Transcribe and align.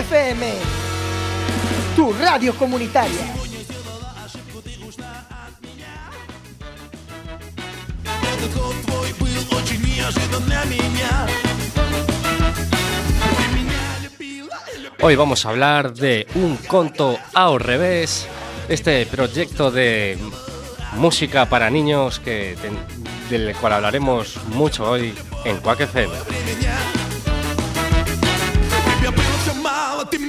FM, 0.00 0.46
tu 1.94 2.10
radio 2.14 2.54
comunitaria. 2.54 3.34
Hoy 15.02 15.16
vamos 15.16 15.44
a 15.44 15.50
hablar 15.50 15.92
de 15.92 16.26
un 16.34 16.56
conto 16.56 17.18
ao 17.34 17.58
revés, 17.58 18.26
este 18.70 19.04
proyecto 19.04 19.70
de 19.70 20.16
música 20.96 21.44
para 21.44 21.68
niños 21.68 22.20
que 22.20 22.56
del 23.28 23.54
cual 23.56 23.74
hablaremos 23.74 24.38
mucho 24.46 24.90
hoy 24.90 25.14
en 25.44 25.58
Quack 25.58 25.80
FM. 25.80 26.14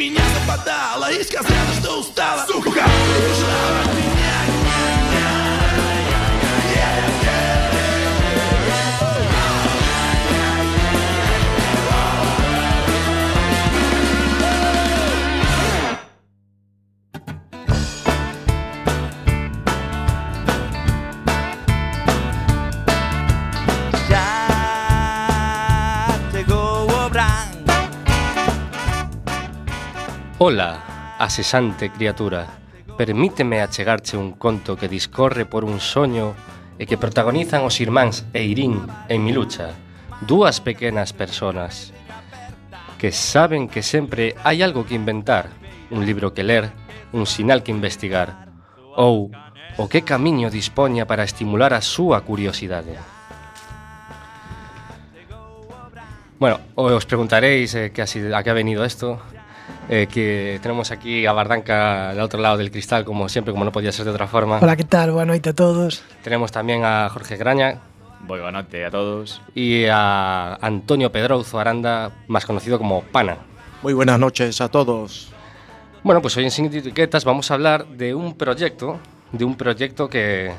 Меня 0.01 0.23
западала 0.33 1.11
и 1.11 1.23
сказала, 1.23 1.73
что 1.79 1.99
устала. 1.99 2.45
Сука, 2.47 2.69
убежала 2.69 4.10
Ola, 30.43 31.15
asesante 31.19 31.91
criatura, 31.91 32.47
permíteme 32.97 33.61
achegarche 33.61 34.17
un 34.17 34.31
conto 34.31 34.75
que 34.75 34.87
discorre 34.87 35.45
por 35.45 35.63
un 35.63 35.77
soño 35.77 36.33
e 36.81 36.89
que 36.89 36.97
protagonizan 36.97 37.61
os 37.61 37.77
irmáns 37.77 38.25
Eirín 38.33 38.81
e 39.05 39.21
Milucha, 39.21 39.77
dúas 40.25 40.57
pequenas 40.57 41.13
personas 41.13 41.93
que 42.97 43.13
saben 43.13 43.69
que 43.69 43.85
sempre 43.85 44.33
hai 44.41 44.65
algo 44.65 44.81
que 44.81 44.97
inventar, 44.97 45.53
un 45.93 46.09
libro 46.09 46.33
que 46.33 46.41
ler, 46.41 46.73
un 47.13 47.29
sinal 47.29 47.61
que 47.61 47.69
investigar, 47.69 48.49
ou 48.97 49.29
o 49.77 49.85
que 49.93 50.01
camiño 50.01 50.49
dispoña 50.49 51.05
para 51.05 51.21
estimular 51.21 51.69
a 51.77 51.85
súa 51.85 52.25
curiosidade. 52.25 52.97
Bueno, 56.41 56.57
os 56.73 57.05
preguntaréis 57.05 57.77
eh, 57.77 57.93
que 57.93 58.01
así, 58.01 58.17
a 58.33 58.41
que 58.41 58.49
ha 58.49 58.57
venido 58.57 58.81
isto, 58.81 59.21
eh, 59.91 60.07
que 60.07 60.57
tenemos 60.61 60.89
aquí 60.89 61.25
a 61.25 61.33
Bardanca 61.33 62.11
al 62.11 62.19
otro 62.21 62.39
lado 62.39 62.55
del 62.55 62.71
cristal, 62.71 63.03
como 63.03 63.27
siempre, 63.27 63.51
como 63.51 63.65
no 63.65 63.73
podía 63.73 63.91
ser 63.91 64.05
de 64.05 64.11
otra 64.11 64.25
forma. 64.25 64.59
Hola, 64.61 64.77
¿qué 64.77 64.85
tal? 64.85 65.11
Buenas 65.11 65.35
noches 65.35 65.51
a 65.51 65.53
todos. 65.53 66.03
Tenemos 66.23 66.49
también 66.49 66.85
a 66.85 67.09
Jorge 67.09 67.35
Graña. 67.35 67.81
Buenas 68.21 68.53
noches 68.53 68.87
a 68.87 68.89
todos. 68.89 69.41
Y 69.53 69.87
a 69.91 70.53
Antonio 70.61 71.11
Pedrouzo 71.11 71.59
Aranda, 71.59 72.13
más 72.27 72.45
conocido 72.45 72.77
como 72.77 73.01
Pana. 73.01 73.39
Muy 73.83 73.91
buenas 73.91 74.17
noches 74.17 74.61
a 74.61 74.69
todos. 74.69 75.29
Bueno, 76.03 76.21
pues 76.21 76.37
hoy 76.37 76.45
en 76.45 76.51
Sin 76.51 76.67
Etiquetas 76.67 77.25
vamos 77.25 77.51
a 77.51 77.55
hablar 77.55 77.85
de 77.85 78.15
un 78.15 78.37
proyecto, 78.37 78.97
de 79.33 79.43
un 79.43 79.57
proyecto 79.57 80.09
que, 80.09 80.53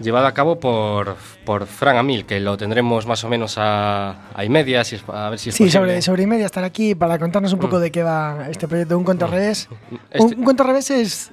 llevado 0.00 0.26
a 0.26 0.34
cabo 0.34 0.58
por, 0.58 1.16
por 1.44 1.66
Fran 1.66 1.96
Amil, 1.96 2.24
que 2.24 2.40
lo 2.40 2.56
tendremos 2.56 3.06
más 3.06 3.24
o 3.24 3.28
menos 3.28 3.56
a, 3.58 4.30
a 4.34 4.44
y 4.44 4.48
media, 4.48 4.84
si 4.84 4.96
es, 4.96 5.04
a 5.08 5.30
ver 5.30 5.38
si 5.38 5.50
es 5.50 5.54
Sí, 5.54 5.64
posible. 5.64 5.80
sobre, 5.80 6.02
sobre 6.02 6.22
y 6.24 6.26
media 6.26 6.46
estar 6.46 6.64
aquí 6.64 6.94
para 6.94 7.18
contarnos 7.18 7.52
un 7.52 7.58
mm. 7.58 7.62
poco 7.62 7.76
mm. 7.78 7.80
de 7.80 7.92
qué 7.92 8.02
va 8.02 8.46
este 8.50 8.68
proyecto 8.68 8.98
Un 8.98 9.04
Conto 9.04 9.26
mm. 9.26 9.30
Revés. 9.30 9.68
Este... 10.10 10.34
Un, 10.34 10.38
un 10.38 10.44
Conto 10.44 10.64
Revés 10.64 10.90
es 10.90 11.32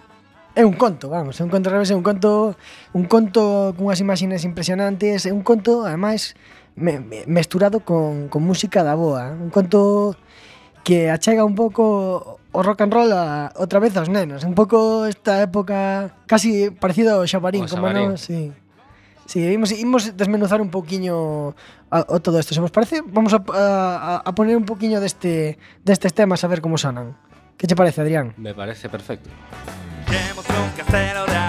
É 0.53 0.65
un 0.65 0.73
conto, 0.73 1.07
vamos, 1.07 1.39
é 1.39 1.43
un 1.45 1.49
conto 1.49 1.69
revés, 1.71 1.91
é 1.91 1.95
un 1.95 2.03
conto, 2.03 2.59
un 2.91 3.07
conto 3.07 3.71
cunhas 3.79 4.03
imaxes 4.03 4.43
impresionantes, 4.43 5.23
é 5.23 5.31
un 5.31 5.47
conto, 5.47 5.87
ademais, 5.87 6.35
me, 6.75 6.99
me, 6.99 7.23
mesturado 7.23 7.79
con, 7.79 8.27
con 8.27 8.43
música 8.43 8.83
da 8.83 8.99
boa, 8.99 9.31
un 9.31 9.47
conto 9.47 10.19
que 10.83 11.07
achega 11.07 11.47
un 11.47 11.55
pouco 11.55 12.41
o 12.51 12.59
rock 12.63 12.83
and 12.83 12.91
roll 12.91 13.11
a, 13.15 13.55
outra 13.55 13.79
vez 13.79 13.95
aos 13.95 14.11
nenos, 14.11 14.43
un 14.43 14.51
pouco 14.51 15.07
esta 15.07 15.39
época 15.39 16.19
casi 16.27 16.67
parecido 16.67 17.15
ao 17.15 17.23
xabarín, 17.23 17.63
o 17.63 17.71
como 17.71 17.87
non, 17.87 18.19
sí. 18.19 18.51
Sí, 19.31 19.39
imos, 19.47 19.71
imos 19.71 20.17
desmenuzar 20.17 20.59
un 20.59 20.67
pouquiño 20.67 21.55
a, 21.87 22.03
o 22.09 22.19
todo 22.19 22.35
isto. 22.37 22.53
Se 22.53 22.59
vos 22.59 22.69
parece, 22.69 22.99
vamos 22.99 23.31
a, 23.31 23.39
a, 23.39 24.17
a 24.27 24.35
poner 24.35 24.57
un 24.57 24.65
pouquiño 24.65 24.99
deste, 24.99 25.57
destes 25.87 26.11
temas 26.11 26.43
a 26.43 26.51
ver 26.51 26.59
como 26.59 26.75
sonan. 26.77 27.15
Que 27.55 27.65
che 27.65 27.73
parece, 27.73 28.01
Adrián? 28.01 28.35
Me 28.35 28.53
parece 28.53 28.89
perfecto. 28.89 29.29
De 30.11 31.40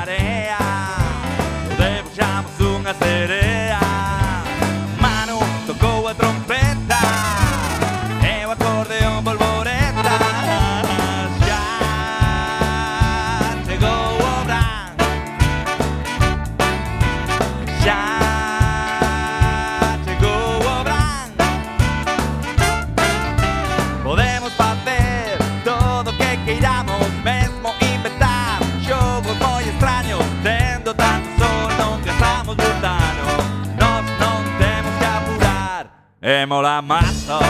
E 36.24 36.46
mola 36.46 36.80
mazo 36.80 37.40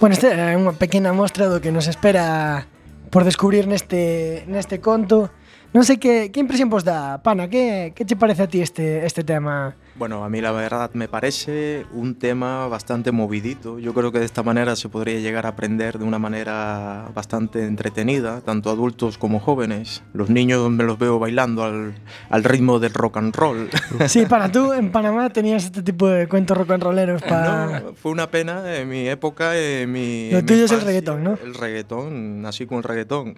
Bueno, 0.00 0.14
este 0.14 0.32
é 0.34 0.56
unha 0.58 0.74
pequena 0.74 1.14
mostra 1.14 1.46
do 1.46 1.62
que 1.62 1.70
nos 1.70 1.86
espera 1.86 2.66
por 3.14 3.22
descubrir 3.22 3.70
neste, 3.70 4.42
neste 4.50 4.82
conto. 4.82 5.30
Non 5.70 5.86
sei 5.86 6.02
que, 6.02 6.34
que 6.34 6.42
impresión 6.42 6.66
vos 6.66 6.82
dá, 6.82 7.22
Pana, 7.22 7.46
que, 7.46 7.94
que 7.94 8.02
che 8.02 8.18
parece 8.18 8.42
a 8.42 8.50
ti 8.50 8.58
este, 8.58 9.06
este 9.06 9.22
tema? 9.22 9.78
Bueno, 10.00 10.24
a 10.24 10.30
mí 10.30 10.40
la 10.40 10.50
verdad 10.50 10.90
me 10.94 11.08
parece 11.08 11.84
un 11.92 12.14
tema 12.14 12.66
bastante 12.68 13.12
movidito. 13.12 13.78
Yo 13.78 13.92
creo 13.92 14.10
que 14.10 14.18
de 14.18 14.24
esta 14.24 14.42
manera 14.42 14.74
se 14.74 14.88
podría 14.88 15.20
llegar 15.20 15.44
a 15.44 15.50
aprender 15.50 15.98
de 15.98 16.06
una 16.06 16.18
manera 16.18 17.10
bastante 17.14 17.66
entretenida, 17.66 18.40
tanto 18.40 18.70
adultos 18.70 19.18
como 19.18 19.40
jóvenes. 19.40 20.02
Los 20.14 20.30
niños 20.30 20.70
me 20.70 20.84
los 20.84 20.98
veo 20.98 21.18
bailando 21.18 21.64
al, 21.64 21.96
al 22.30 22.44
ritmo 22.44 22.78
del 22.78 22.94
rock 22.94 23.18
and 23.18 23.36
roll. 23.36 23.68
Sí, 24.08 24.24
para 24.28 24.50
tú 24.50 24.72
en 24.72 24.90
Panamá 24.90 25.28
tenías 25.28 25.66
este 25.66 25.82
tipo 25.82 26.08
de 26.08 26.26
cuentos 26.28 26.56
rock 26.56 26.70
and 26.70 26.82
rolleros 26.82 27.20
para... 27.20 27.80
No, 27.80 27.92
fue 27.92 28.10
una 28.10 28.30
pena 28.30 28.74
en 28.74 28.88
mi 28.88 29.06
época, 29.06 29.54
en 29.54 29.92
mi... 29.92 30.30
Lo 30.30 30.38
en 30.38 30.44
mi 30.46 30.48
tuyo 30.48 30.64
es 30.64 30.72
el 30.72 30.80
reggaetón, 30.80 31.24
¿no? 31.24 31.38
El 31.44 31.52
reggaetón, 31.52 32.40
nací 32.40 32.64
con 32.64 32.78
el 32.78 32.84
reggaetón. 32.84 33.34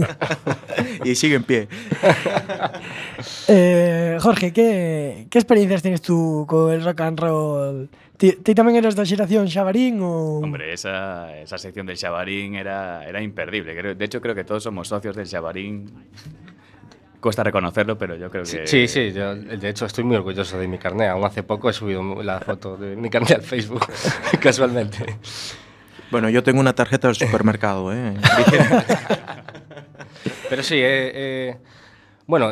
y 1.04 1.14
sigue 1.14 1.34
en 1.34 1.44
pie. 1.44 1.68
Eh, 3.48 4.16
Jorge, 4.18 4.54
que, 4.54 5.26
que 5.28 5.38
experiencias 5.58 5.82
tienes 5.82 6.02
tú 6.02 6.44
co 6.46 6.70
el 6.70 6.84
rock 6.84 7.00
and 7.00 7.18
roll? 7.18 7.88
Ti, 8.16 8.38
ti 8.42 8.54
tamén 8.54 8.78
eres 8.78 8.94
da 8.94 9.02
xeración 9.06 9.46
xabarín 9.50 9.98
ou... 10.02 10.42
Hombre, 10.42 10.74
esa, 10.74 11.30
esa 11.38 11.58
sección 11.58 11.86
del 11.86 11.98
Xabarín 11.98 12.54
era, 12.54 13.02
era 13.06 13.22
imperdible. 13.22 13.74
Creo- 13.74 13.94
de 13.94 14.04
hecho, 14.04 14.20
creo 14.22 14.34
que 14.34 14.42
todos 14.42 14.62
somos 14.62 14.86
socios 14.90 15.14
del 15.14 15.26
Xabarín. 15.26 15.86
Cuesta 17.22 17.42
reconocerlo, 17.42 17.98
pero 17.98 18.14
yo 18.14 18.30
creo 18.30 18.42
que... 18.42 18.66
Sí, 18.66 18.86
sí, 18.86 19.12
yo 19.12 19.34
de 19.34 19.68
hecho 19.68 19.86
estoy 19.86 20.04
muy 20.04 20.16
orgulloso 20.16 20.58
de 20.58 20.66
mi 20.66 20.78
carnet. 20.78 21.10
Aún 21.10 21.24
hace 21.24 21.42
poco 21.42 21.70
he 21.70 21.72
subido 21.72 22.22
la 22.22 22.38
foto 22.38 22.76
de 22.76 22.94
mi 22.94 23.10
carnet 23.10 23.38
al 23.38 23.42
Facebook, 23.42 23.86
casualmente. 24.40 25.18
Bueno, 26.10 26.30
yo 26.30 26.42
tengo 26.42 26.58
una 26.58 26.74
tarjeta 26.74 27.08
del 27.08 27.16
supermercado, 27.16 27.92
¿eh? 27.92 28.14
Pero 30.48 30.62
sí, 30.62 30.76
eh, 30.76 31.12
eh, 31.14 31.56
bueno, 32.26 32.50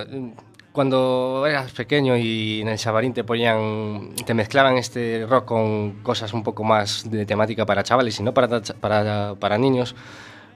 cuando 0.77 1.47
eras 1.49 1.73
pequeño 1.73 2.19
y 2.19 2.61
en 2.61 2.69
el 2.69 2.79
Xabarín 2.79 3.15
te 3.15 3.25
ponían, 3.25 4.11
te 4.27 4.35
mezclaban 4.35 4.77
este 4.77 5.25
rock 5.27 5.47
con 5.47 6.03
cosas 6.03 6.35
un 6.35 6.43
poco 6.43 6.65
más 6.65 7.11
de 7.11 7.25
temática 7.25 7.65
para 7.65 7.83
chavales 7.83 8.21
y 8.21 8.23
no 8.23 8.35
para, 8.35 8.61
para, 8.61 9.35
para 9.37 9.57
niños, 9.57 9.95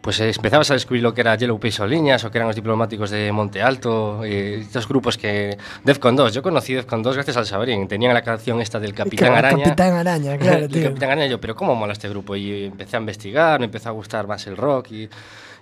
pues 0.02 0.20
empezabas 0.20 0.70
a 0.70 0.75
descubrir 0.75 1.02
lo 1.02 1.14
que 1.14 1.22
era 1.22 1.37
Yellow 1.37 1.58
Líneas 1.88 2.22
o 2.22 2.31
que 2.31 2.37
eran 2.37 2.49
los 2.49 2.55
diplomáticos 2.55 3.08
de 3.08 3.32
Monte 3.32 3.62
Alto, 3.62 4.22
eh, 4.22 4.61
estos 4.61 4.87
grupos 4.87 5.17
que... 5.17 5.56
Defcon 5.84 6.17
2, 6.17 6.34
yo 6.34 6.43
conocí 6.43 6.75
Defcon 6.75 7.02
2 7.02 7.14
gracias 7.14 7.38
al 7.38 7.46
Sabarín, 7.46 7.88
tenían 7.88 8.12
la 8.12 8.20
canción 8.20 8.61
esta 8.61 8.78
del 8.78 8.93
Capitán 8.93 9.32
Araña. 9.32 9.64
Capitán 9.64 9.94
Araña, 9.94 10.37
claro, 10.37 10.64
El 10.66 10.70
tío. 10.70 10.84
Capitán 10.84 11.12
Araña, 11.12 11.28
yo, 11.28 11.40
pero 11.40 11.56
¿cómo 11.56 11.75
mola 11.75 11.94
este 11.94 12.11
grupo? 12.11 12.37
Y 12.37 12.64
empecé 12.64 12.99
a 12.99 13.00
investigar, 13.00 13.58
me 13.58 13.64
empezó 13.64 13.88
a 13.88 13.93
gustar 13.93 14.26
más 14.26 14.46
el 14.46 14.58
rock 14.58 14.93
y, 14.93 15.08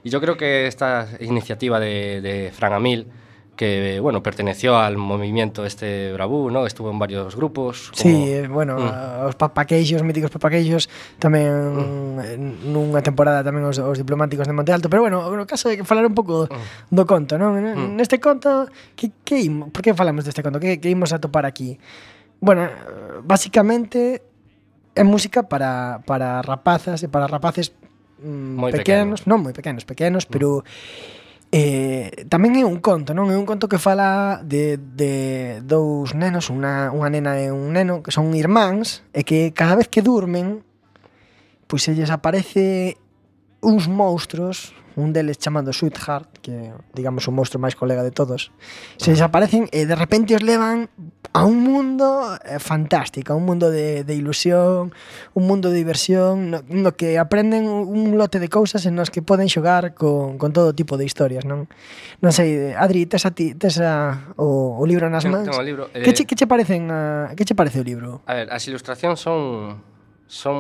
y 0.03 0.11
yo 0.11 0.21
creo 0.21 0.37
que 0.37 0.67
esta 0.67 1.07
iniciativa 1.21 1.79
de, 1.79 2.21
de 2.21 2.51
Fran 2.53 2.73
Amil, 2.73 3.07
que 3.59 3.99
bueno, 4.01 4.23
perteneció 4.23 4.79
al 4.79 4.97
movimiento 4.97 5.67
este 5.67 6.13
Bravú, 6.13 6.49
¿no? 6.49 6.65
Estuvo 6.65 6.91
en 6.91 6.99
varios 6.99 7.35
grupos. 7.35 7.91
Como... 7.91 8.15
Sí, 8.15 8.47
bueno, 8.47 8.79
mm. 8.79 9.27
os 9.27 9.35
papaqueixos, 9.35 10.07
míticos 10.07 10.31
papaqueixos, 10.31 10.87
tamén 11.19 11.51
mm. 11.51 12.17
Eh, 12.19 12.39
nunha 12.39 13.03
temporada 13.03 13.43
tamén 13.43 13.67
os, 13.67 13.83
os 13.83 13.99
diplomáticos 13.99 14.47
de 14.47 14.55
Monte 14.55 14.71
Alto, 14.71 14.87
pero 14.87 15.03
bueno, 15.03 15.27
no 15.27 15.45
caso 15.45 15.67
de 15.67 15.75
que 15.75 15.83
falar 15.83 16.07
un 16.07 16.15
pouco 16.15 16.47
mm. 16.47 16.95
do 16.95 17.03
conto, 17.03 17.35
non? 17.35 17.59
Mm. 17.59 17.99
Neste 17.99 18.23
conto, 18.23 18.71
que, 18.95 19.11
que 19.27 19.43
imos, 19.43 19.75
por 19.75 19.83
que 19.83 19.91
falamos 19.91 20.23
deste 20.23 20.41
conto? 20.41 20.63
Que, 20.63 20.79
que 20.79 20.89
imos 20.89 21.11
a 21.11 21.19
topar 21.19 21.43
aquí? 21.43 21.83
Bueno, 22.39 22.71
basicamente 23.27 24.23
é 24.95 25.03
música 25.03 25.43
para, 25.51 25.99
para 26.07 26.47
rapazas 26.47 27.03
e 27.03 27.11
para 27.11 27.27
rapaces 27.27 27.75
mm, 28.23 28.55
moi 28.55 28.71
pequenos, 28.71 29.27
pequeno. 29.27 29.35
non 29.35 29.39
moi 29.43 29.51
pequenos, 29.51 29.83
pequenos, 29.83 30.23
mm. 30.27 30.31
pero 30.31 30.63
Eh, 31.51 32.29
tamén 32.29 32.61
é 32.61 32.65
un 32.69 32.77
conto, 32.85 33.17
non? 33.17 33.33
É 33.33 33.37
un 33.41 33.49
conto 33.49 33.73
que 33.73 33.81
fala 33.81 34.45
de, 34.45 34.77
de 34.77 35.65
dous 35.65 36.13
nenos, 36.13 36.53
unha, 36.53 36.93
unha 36.93 37.09
nena 37.09 37.41
e 37.41 37.49
un 37.49 37.73
neno, 37.73 38.05
que 38.05 38.13
son 38.13 38.37
irmáns, 38.37 39.01
e 39.17 39.25
que 39.25 39.57
cada 39.57 39.81
vez 39.81 39.89
que 39.89 40.05
durmen, 40.05 40.61
pois 41.65 41.89
se 41.89 41.97
lles 41.97 42.13
aparece 42.13 43.01
uns 43.65 43.89
monstruos 43.89 44.77
un 44.99 45.13
deles 45.13 45.39
chamado 45.39 45.73
Sweetheart, 45.73 46.43
que 46.43 46.75
digamos 46.93 47.27
o 47.29 47.33
monstro 47.33 47.63
máis 47.63 47.79
colega 47.79 48.03
de 48.03 48.11
todos, 48.11 48.51
se 48.99 49.15
desaparecen 49.15 49.71
e 49.71 49.87
de 49.87 49.95
repente 49.95 50.35
os 50.35 50.43
levan 50.43 50.91
a 51.31 51.47
un 51.47 51.63
mundo 51.63 52.35
eh, 52.43 52.59
fantástico, 52.59 53.33
a 53.33 53.37
un 53.37 53.47
mundo 53.47 53.71
de, 53.71 54.03
de 54.03 54.15
ilusión, 54.19 54.91
un 55.35 55.45
mundo 55.47 55.71
de 55.71 55.79
diversión, 55.79 56.51
no, 56.51 56.59
no 56.67 56.99
que 56.99 57.19
aprenden 57.19 57.71
un 57.71 58.19
lote 58.19 58.43
de 58.43 58.51
cousas 58.51 58.83
en 58.91 58.99
nos 58.99 59.15
que 59.15 59.23
poden 59.23 59.47
xogar 59.47 59.95
con, 59.95 60.37
con 60.37 60.51
todo 60.51 60.75
tipo 60.75 60.99
de 60.99 61.07
historias, 61.07 61.47
non? 61.47 61.71
Non 62.19 62.35
sei, 62.35 62.75
Adri, 62.75 63.07
tes 63.07 63.23
a 63.23 63.31
ti, 63.31 63.55
tes 63.55 63.79
a, 63.79 64.35
o, 64.35 64.75
o 64.75 64.83
libro 64.83 65.07
nas 65.07 65.23
mans? 65.31 65.47
Tengo 65.47 65.63
o 65.63 65.67
libro. 65.67 65.83
Eh... 65.95 66.03
Que, 66.03 66.11
che, 66.11 66.25
eh, 66.25 66.29
que 66.29 66.35
che 66.35 66.47
parecen 66.51 66.91
a, 66.91 67.31
que 67.39 67.47
che 67.47 67.55
parece 67.55 67.79
o 67.81 67.87
libro? 67.87 68.27
A 68.27 68.35
ver, 68.35 68.51
as 68.51 68.67
ilustracións 68.67 69.23
son 69.23 69.79
son 70.29 70.55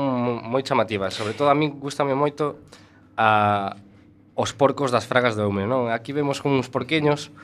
moi 0.49 0.65
chamativas, 0.65 1.13
sobre 1.13 1.37
todo 1.37 1.53
a 1.53 1.57
min 1.59 1.77
gustame 1.77 2.17
moito 2.17 2.65
a 3.19 3.77
os 4.39 4.55
porcos 4.55 4.95
das 4.95 5.03
fragas 5.03 5.35
do 5.35 5.43
Eume, 5.43 5.67
non? 5.67 5.91
Aquí 5.91 6.15
vemos 6.15 6.39
uns 6.47 6.71
porqueños 6.71 7.35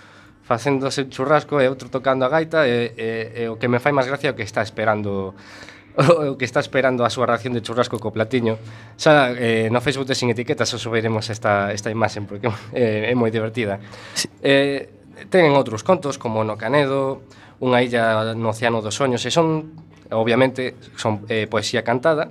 facéndose 0.47 1.03
un 1.03 1.11
churrasco 1.11 1.59
e 1.59 1.67
outro 1.67 1.91
tocando 1.91 2.23
a 2.23 2.31
gaita 2.31 2.71
e, 2.71 2.95
e, 2.95 3.09
e 3.35 3.43
o 3.51 3.59
que 3.59 3.67
me 3.67 3.83
fai 3.83 3.91
máis 3.91 4.07
gracia 4.07 4.31
é 4.31 4.33
o 4.33 4.39
que 4.39 4.47
está 4.47 4.63
esperando 4.63 5.35
o 6.31 6.39
que 6.39 6.47
está 6.47 6.63
esperando 6.63 7.03
a 7.03 7.11
súa 7.11 7.27
ración 7.27 7.51
de 7.51 7.67
churrasco 7.67 7.99
co 7.99 8.15
platiño. 8.15 8.63
Xa 8.95 9.35
eh, 9.35 9.67
no 9.75 9.83
Facebook 9.83 10.07
de 10.07 10.15
Sin 10.15 10.31
Etiquetas 10.31 10.71
os 10.71 10.79
subiremos 10.79 11.27
esta, 11.35 11.75
esta 11.75 11.91
imaxen 11.91 12.31
porque 12.31 12.47
eh, 12.71 13.11
é 13.11 13.15
moi 13.19 13.35
divertida. 13.35 13.83
Sí. 14.15 14.31
Eh, 14.39 14.87
ten 15.27 15.51
outros 15.51 15.83
contos 15.83 16.15
como 16.15 16.47
No 16.47 16.55
Canedo, 16.55 17.27
Unha 17.63 17.81
illa 17.87 18.35
no 18.35 18.51
Océano 18.51 18.83
dos 18.83 18.99
Soños 18.99 19.23
e 19.23 19.31
son, 19.31 19.79
obviamente, 20.11 20.75
son 20.99 21.23
eh, 21.31 21.47
poesía 21.47 21.87
cantada 21.87 22.29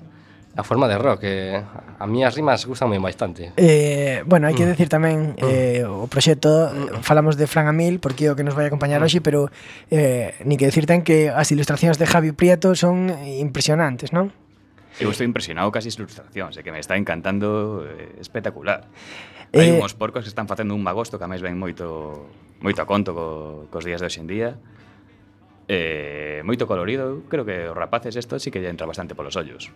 a 0.55 0.63
forma 0.63 0.87
de 0.87 0.97
rock. 0.97 1.21
Eh, 1.23 1.63
a 1.99 2.05
mí 2.05 2.23
as 2.23 2.35
rimas 2.35 2.65
gustan 2.65 2.89
moi 2.89 3.01
bastante. 3.01 3.53
Eh, 3.57 4.21
bueno, 4.29 4.45
hai 4.45 4.53
que 4.53 4.65
mm. 4.65 4.71
decir 4.77 4.89
tamén 4.89 5.33
mm. 5.33 5.41
eh, 5.41 5.81
o 5.85 6.05
proxecto, 6.05 6.69
mm. 6.69 7.01
falamos 7.01 7.35
de 7.35 7.49
Fran 7.49 7.65
Amil, 7.65 7.97
porque 7.97 8.29
é 8.29 8.29
o 8.29 8.37
que 8.37 8.45
nos 8.45 8.53
vai 8.53 8.69
acompañar 8.69 9.01
mm. 9.01 9.05
hoxe, 9.09 9.19
pero 9.25 9.49
eh, 9.89 10.37
ni 10.45 10.55
que 10.61 10.69
decir 10.69 10.85
ten 10.85 11.01
que 11.01 11.33
as 11.33 11.49
ilustracións 11.49 11.97
de 11.97 12.05
Javi 12.05 12.37
Prieto 12.37 12.77
son 12.77 13.09
impresionantes, 13.25 14.13
non? 14.13 14.29
Eu 15.01 15.09
estou 15.09 15.25
impresionado 15.25 15.73
cas 15.73 15.89
ilustracións, 15.89 16.53
é 16.53 16.61
que 16.61 16.69
me 16.69 16.77
está 16.77 16.93
encantando 17.01 17.81
eh, 17.81 18.21
espectacular. 18.21 18.85
Eh, 19.49 19.57
hai 19.57 19.69
uns 19.81 19.97
porcos 19.97 20.21
que 20.21 20.29
están 20.29 20.45
facendo 20.45 20.77
un 20.77 20.85
magosto 20.85 21.17
que 21.17 21.25
a 21.25 21.29
máis 21.29 21.41
ven 21.41 21.57
moito 21.57 22.29
moito 22.61 22.79
a 22.79 22.85
conto 22.85 23.17
co, 23.17 23.25
cos 23.73 23.81
días 23.81 24.05
de 24.05 24.05
hoxe 24.05 24.21
en 24.21 24.29
día. 24.29 24.49
Eh, 25.65 26.45
moito 26.45 26.69
colorido, 26.69 27.25
creo 27.25 27.41
que 27.41 27.65
os 27.69 27.75
rapaces 27.77 28.13
esto 28.21 28.37
sí 28.37 28.53
que 28.53 28.61
lle 28.61 28.69
entra 28.69 28.85
bastante 28.85 29.17
polos 29.17 29.33
ollos. 29.33 29.73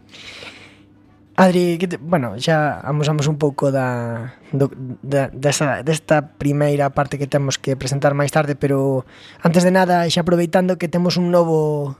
Adri, 1.37 1.77
que 1.77 1.87
te, 1.87 1.97
bueno, 2.01 2.33
xa 2.41 2.81
amosamos 2.81 3.29
un 3.29 3.37
pouco 3.37 3.69
da, 3.69 4.33
do, 4.49 4.73
da 5.05 5.29
desa, 5.29 5.85
desta 5.85 6.33
primeira 6.33 6.89
parte 6.89 7.21
que 7.21 7.29
temos 7.29 7.61
que 7.61 7.77
presentar 7.77 8.17
máis 8.17 8.33
tarde, 8.33 8.57
pero 8.57 9.05
antes 9.45 9.61
de 9.61 9.69
nada, 9.69 10.01
xa 10.09 10.25
aproveitando 10.25 10.81
que 10.81 10.89
temos 10.89 11.13
un 11.13 11.29
novo 11.29 11.93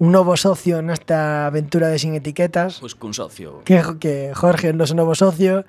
un 0.00 0.08
novo 0.08 0.40
socio 0.40 0.80
nesta 0.80 1.44
aventura 1.52 1.92
de 1.92 2.00
Sin 2.00 2.16
Etiquetas. 2.16 2.80
Pois 2.80 2.96
pues 2.96 3.00
cun 3.00 3.12
socio. 3.12 3.60
Que, 3.68 3.84
que 4.00 4.32
Jorge 4.32 4.70
é 4.70 4.72
o 4.72 4.78
noso 4.80 4.96
novo 4.96 5.12
socio. 5.12 5.68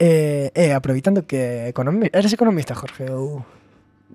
Eh, 0.00 0.48
eh, 0.56 0.72
aproveitando 0.72 1.28
que 1.28 1.68
economi 1.68 2.08
eres 2.16 2.32
economista, 2.32 2.72
Jorge, 2.72 3.12
ou... 3.12 3.44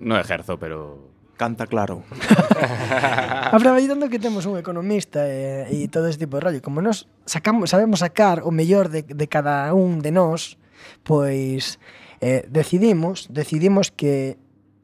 Non 0.00 0.18
ejerzo, 0.18 0.58
pero... 0.58 1.12
Canta 1.38 1.70
claro. 1.70 2.02
Aproveitando 3.52 4.08
que 4.08 4.18
temos 4.18 4.46
un 4.46 4.58
economista 4.58 5.26
e, 5.28 5.68
e 5.70 5.88
todo 5.88 6.08
ese 6.08 6.18
tipo 6.18 6.36
de 6.38 6.42
rollo, 6.42 6.60
como 6.62 6.80
nos 6.80 7.06
sacamos, 7.24 7.70
sabemos 7.70 8.00
sacar 8.00 8.42
o 8.42 8.50
mellor 8.50 8.88
de, 8.88 9.02
de 9.04 9.26
cada 9.28 9.72
un 9.72 10.00
de 10.00 10.10
nós, 10.10 10.56
pois 11.02 11.78
eh, 12.20 12.44
decidimos, 12.48 13.28
decidimos 13.30 13.90
que 13.90 14.36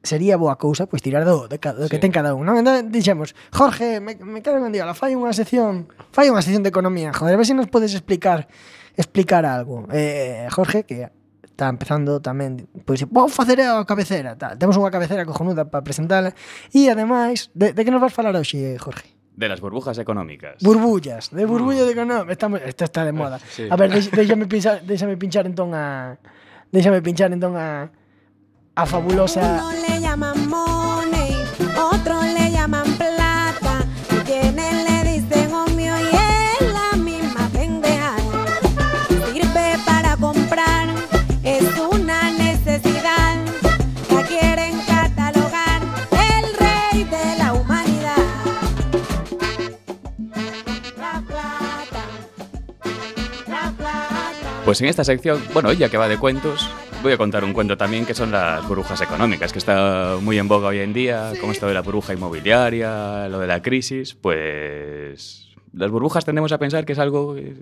sería 0.02 0.40
boa 0.40 0.56
cousa 0.56 0.88
pois 0.88 1.04
tirar 1.04 1.28
do, 1.28 1.44
do, 1.44 1.56
do 1.60 1.86
que 1.92 1.98
sí. 1.98 2.02
ten 2.02 2.12
cada 2.12 2.32
un, 2.32 2.48
non? 2.48 2.56
Entón 2.56 2.88
dixemos, 2.88 3.36
Jorge, 3.52 4.00
me, 4.00 4.16
me 4.16 4.40
quero 4.40 4.60
en 4.64 4.72
día, 4.72 4.88
fai 4.96 5.12
unha 5.12 5.36
sección, 5.36 5.92
fai 6.12 6.32
unha 6.32 6.40
sección 6.40 6.64
de 6.64 6.72
economía, 6.72 7.12
joder, 7.12 7.36
a 7.36 7.38
ver 7.38 7.44
se 7.44 7.52
si 7.52 7.58
nos 7.58 7.68
podes 7.68 7.92
explicar 7.92 8.48
explicar 8.96 9.46
algo. 9.46 9.86
Eh, 9.92 10.48
Jorge, 10.50 10.84
que 10.84 11.10
está 11.60 11.68
empezando 11.68 12.24
tamén, 12.24 12.64
pois, 12.88 13.04
vou 13.04 13.28
facer 13.28 13.60
a 13.60 13.84
cabecera, 13.84 14.32
tal. 14.40 14.56
Temos 14.56 14.80
unha 14.80 14.88
cabecera 14.88 15.28
cojonuda 15.28 15.68
para 15.68 15.84
presentala 15.84 16.32
E 16.72 16.88
ademais, 16.88 17.52
de, 17.52 17.76
de 17.76 17.80
que 17.84 17.92
nos 17.92 18.00
vas 18.00 18.16
falar 18.16 18.32
hoxe, 18.32 18.80
Jorge? 18.80 19.12
De 19.36 19.44
las 19.44 19.60
burbujas 19.60 20.00
económicas. 20.00 20.56
Burbullas, 20.64 21.28
de 21.28 21.44
burbullas 21.44 21.84
mm. 21.84 21.92
económicas. 21.92 22.32
Estamos, 22.32 22.64
esta 22.64 22.88
está 22.88 23.04
de 23.04 23.12
moda. 23.12 23.36
Sí. 23.44 23.68
A 23.68 23.76
ver, 23.76 23.92
déxame 23.92 24.48
pinchar, 24.48 24.80
déxame 24.80 25.20
pinchar 25.20 25.44
entón 25.44 25.76
a 25.76 26.16
déxame 26.72 27.04
pinchar 27.04 27.28
entón 27.28 27.60
a 27.60 27.92
a 28.72 28.82
fabulosa 28.88 29.60
Pues 54.70 54.80
en 54.82 54.86
esta 54.86 55.02
sección, 55.02 55.42
bueno, 55.52 55.72
ya 55.72 55.88
que 55.88 55.96
va 55.96 56.06
de 56.06 56.16
cuentos, 56.16 56.70
voy 57.02 57.10
a 57.10 57.18
contar 57.18 57.42
un 57.42 57.52
cuento 57.52 57.76
también 57.76 58.06
que 58.06 58.14
son 58.14 58.30
las 58.30 58.68
burbujas 58.68 59.00
económicas, 59.00 59.52
que 59.52 59.58
está 59.58 60.16
muy 60.22 60.38
en 60.38 60.46
boga 60.46 60.68
hoy 60.68 60.78
en 60.78 60.92
día, 60.92 61.32
con 61.40 61.50
esto 61.50 61.66
de 61.66 61.74
la 61.74 61.82
burbuja 61.82 62.12
inmobiliaria, 62.14 63.28
lo 63.28 63.40
de 63.40 63.48
la 63.48 63.62
crisis, 63.62 64.14
pues 64.14 65.48
las 65.72 65.90
burbujas 65.90 66.24
tendemos 66.24 66.52
a 66.52 66.58
pensar 66.58 66.84
que 66.84 66.92
es 66.92 67.00
algo 67.00 67.34
que- 67.34 67.56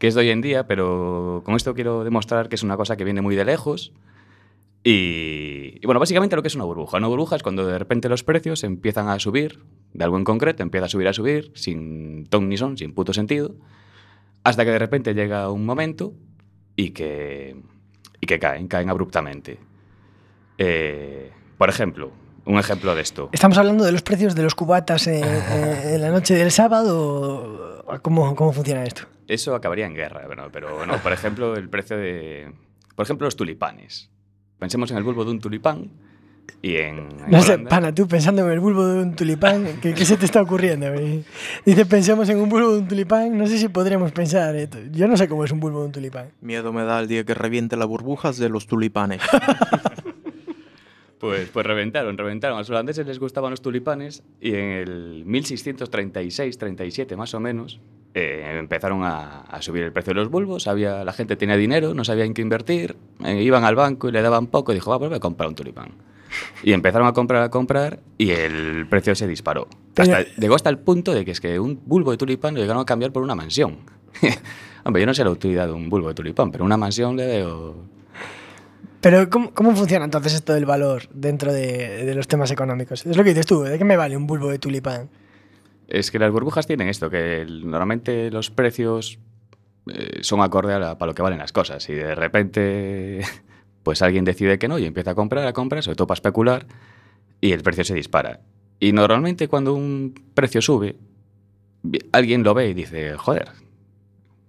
que 0.00 0.08
es 0.08 0.16
de 0.16 0.22
hoy 0.22 0.30
en 0.30 0.40
día, 0.40 0.66
pero 0.66 1.42
con 1.44 1.54
esto 1.54 1.74
quiero 1.74 2.02
demostrar 2.02 2.48
que 2.48 2.56
es 2.56 2.64
una 2.64 2.76
cosa 2.76 2.96
que 2.96 3.04
viene 3.04 3.22
muy 3.22 3.36
de 3.36 3.44
lejos. 3.44 3.92
Y, 4.82 5.78
y 5.80 5.86
bueno, 5.86 6.00
básicamente 6.00 6.34
lo 6.34 6.42
que 6.42 6.48
es 6.48 6.56
una 6.56 6.64
burbuja. 6.64 6.96
Una 6.96 7.06
burbuja 7.06 7.36
es 7.36 7.44
cuando 7.44 7.64
de 7.68 7.78
repente 7.78 8.08
los 8.08 8.24
precios 8.24 8.64
empiezan 8.64 9.08
a 9.08 9.20
subir, 9.20 9.60
de 9.92 10.02
algo 10.02 10.16
en 10.18 10.24
concreto, 10.24 10.64
empieza 10.64 10.86
a 10.86 10.88
subir, 10.88 11.06
a 11.06 11.12
subir, 11.12 11.52
sin 11.54 12.26
ton 12.26 12.48
ni 12.48 12.56
son, 12.56 12.76
sin 12.76 12.92
puto 12.94 13.12
sentido, 13.12 13.54
hasta 14.42 14.64
que 14.64 14.72
de 14.72 14.80
repente 14.80 15.14
llega 15.14 15.48
un 15.48 15.64
momento 15.64 16.14
y 16.76 16.90
que, 16.90 17.56
y 18.20 18.26
que 18.26 18.38
caen, 18.38 18.68
caen 18.68 18.90
abruptamente. 18.90 19.58
Eh, 20.58 21.30
por 21.58 21.68
ejemplo, 21.68 22.12
un 22.44 22.58
ejemplo 22.58 22.94
de 22.94 23.02
esto. 23.02 23.28
Estamos 23.32 23.58
hablando 23.58 23.84
de 23.84 23.92
los 23.92 24.02
precios 24.02 24.34
de 24.34 24.42
los 24.42 24.54
cubatas 24.54 25.06
eh, 25.06 25.20
eh, 25.24 25.94
en 25.94 26.00
la 26.00 26.10
noche 26.10 26.34
del 26.34 26.50
sábado. 26.50 27.84
¿Cómo, 28.02 28.34
cómo 28.34 28.52
funciona 28.52 28.84
esto? 28.84 29.02
Eso 29.28 29.54
acabaría 29.54 29.86
en 29.86 29.94
guerra, 29.94 30.26
bueno, 30.26 30.48
pero 30.52 30.84
no, 30.86 30.98
por 30.98 31.12
ejemplo, 31.12 31.54
el 31.56 31.68
precio 31.68 31.96
de... 31.96 32.52
Por 32.94 33.04
ejemplo, 33.04 33.26
los 33.26 33.36
tulipanes. 33.36 34.10
Pensemos 34.58 34.90
en 34.90 34.98
el 34.98 35.02
bulbo 35.02 35.24
de 35.24 35.30
un 35.30 35.40
tulipán 35.40 35.90
Y 36.64 36.76
en, 36.76 36.98
en 36.98 37.08
No 37.30 37.42
sé, 37.42 37.54
Holanda- 37.54 37.68
pana, 37.70 37.92
tú 37.94 38.06
pensando 38.06 38.44
en 38.46 38.52
el 38.52 38.60
bulbo 38.60 38.86
de 38.86 39.02
un 39.02 39.16
tulipán, 39.16 39.66
¿qué, 39.82 39.94
qué 39.94 40.04
se 40.04 40.16
te 40.16 40.26
está 40.26 40.40
ocurriendo? 40.42 40.92
güey? 40.92 41.24
Dice, 41.66 41.86
pensemos 41.86 42.28
en 42.28 42.38
un 42.38 42.48
bulbo 42.48 42.72
de 42.74 42.78
un 42.78 42.88
tulipán, 42.88 43.36
no 43.36 43.46
sé 43.48 43.58
si 43.58 43.68
podríamos 43.68 44.12
pensar. 44.12 44.54
eh, 44.54 44.68
Yo 44.92 45.08
no 45.08 45.16
sé 45.16 45.26
cómo 45.28 45.44
es 45.44 45.50
un 45.50 45.58
bulbo 45.58 45.80
de 45.80 45.86
un 45.86 45.92
tulipán. 45.92 46.28
Miedo 46.40 46.72
me 46.72 46.84
da 46.84 47.00
el 47.00 47.08
día 47.08 47.24
que 47.24 47.34
reviente 47.34 47.76
las 47.76 47.88
burbujas 47.88 48.38
de 48.38 48.48
los 48.48 48.66
tulipanes. 48.66 49.20
Pues, 51.18 51.48
pues 51.50 51.64
reventaron, 51.64 52.18
reventaron. 52.18 52.56
A 52.56 52.62
los 52.62 52.70
holandeses 52.70 53.06
les 53.06 53.20
gustaban 53.20 53.50
los 53.52 53.62
tulipanes 53.62 54.24
y 54.40 54.54
en 54.56 54.64
el 54.72 55.24
1636-37 55.26 57.16
más 57.16 57.32
o 57.34 57.38
menos 57.38 57.78
eh, 58.14 58.56
empezaron 58.58 59.04
a, 59.04 59.42
a 59.42 59.62
subir 59.62 59.84
el 59.84 59.92
precio 59.92 60.10
de 60.14 60.16
los 60.20 60.28
bulbos. 60.30 60.66
Había, 60.66 61.04
la 61.04 61.12
gente 61.12 61.36
tenía 61.36 61.56
dinero, 61.56 61.94
no 61.94 62.04
sabía 62.04 62.24
en 62.24 62.34
qué 62.34 62.42
invertir, 62.42 62.96
eh, 63.24 63.40
iban 63.40 63.62
al 63.62 63.76
banco 63.76 64.08
y 64.08 64.12
le 64.12 64.20
daban 64.20 64.48
poco 64.48 64.72
y 64.72 64.74
dijo, 64.74 64.90
va, 64.90 64.98
pues 64.98 65.10
voy 65.10 65.16
a 65.16 65.20
comprar 65.20 65.48
un 65.48 65.54
tulipán. 65.54 65.90
Y 66.62 66.72
empezaron 66.72 67.06
a 67.08 67.12
comprar, 67.12 67.42
a 67.42 67.50
comprar 67.50 68.00
y 68.18 68.30
el 68.30 68.86
precio 68.88 69.14
se 69.14 69.26
disparó. 69.26 69.68
Hasta- 69.96 70.24
llegó 70.38 70.54
hasta 70.54 70.70
el 70.70 70.78
punto 70.78 71.12
de 71.14 71.24
que 71.24 71.30
es 71.32 71.40
que 71.40 71.58
un 71.60 71.80
bulbo 71.84 72.10
de 72.10 72.16
tulipán 72.16 72.54
lo 72.54 72.60
llegaron 72.60 72.82
a 72.82 72.86
cambiar 72.86 73.12
por 73.12 73.22
una 73.22 73.34
mansión. 73.34 73.78
Hombre, 74.84 75.02
yo 75.02 75.06
no 75.06 75.14
sé 75.14 75.24
la 75.24 75.30
utilidad 75.30 75.66
de 75.66 75.72
un 75.72 75.88
bulbo 75.88 76.08
de 76.08 76.14
tulipán, 76.14 76.50
pero 76.50 76.64
una 76.64 76.76
mansión 76.76 77.16
le 77.16 77.26
veo... 77.26 77.76
Pero, 79.00 79.28
¿cómo, 79.30 79.52
cómo 79.52 79.74
funciona 79.74 80.04
entonces 80.04 80.32
esto 80.34 80.52
del 80.54 80.64
valor 80.64 81.08
dentro 81.12 81.52
de, 81.52 82.04
de 82.04 82.14
los 82.14 82.28
temas 82.28 82.50
económicos? 82.52 83.04
Es 83.04 83.16
lo 83.16 83.24
que 83.24 83.30
dices 83.30 83.46
tú, 83.46 83.62
¿de 83.62 83.76
qué 83.76 83.84
me 83.84 83.96
vale 83.96 84.16
un 84.16 84.26
bulbo 84.28 84.48
de 84.48 84.58
tulipán? 84.60 85.08
Es 85.88 86.10
que 86.12 86.18
las 86.20 86.30
burbujas 86.30 86.66
tienen 86.68 86.88
esto, 86.88 87.10
que 87.10 87.44
normalmente 87.48 88.30
los 88.30 88.50
precios 88.50 89.18
eh, 89.92 90.18
son 90.20 90.40
acorde 90.40 90.74
a, 90.74 90.78
la- 90.78 90.98
para 90.98 91.10
lo 91.10 91.14
que 91.14 91.22
valen 91.22 91.40
las 91.40 91.50
cosas. 91.52 91.88
Y 91.88 91.94
de 91.94 92.14
repente, 92.14 93.22
pues 93.82 94.02
alguien 94.02 94.24
decide 94.24 94.58
que 94.58 94.68
no 94.68 94.78
y 94.78 94.84
empieza 94.84 95.12
a 95.12 95.14
comprar, 95.14 95.46
a 95.46 95.52
comprar, 95.52 95.82
sobre 95.82 95.96
todo 95.96 96.06
para 96.06 96.16
especular, 96.16 96.66
y 97.40 97.52
el 97.52 97.62
precio 97.62 97.84
se 97.84 97.94
dispara. 97.94 98.40
Y 98.80 98.92
normalmente 98.92 99.48
cuando 99.48 99.74
un 99.74 100.14
precio 100.34 100.62
sube, 100.62 100.96
alguien 102.12 102.42
lo 102.42 102.54
ve 102.54 102.68
y 102.68 102.74
dice, 102.74 103.16
joder, 103.16 103.50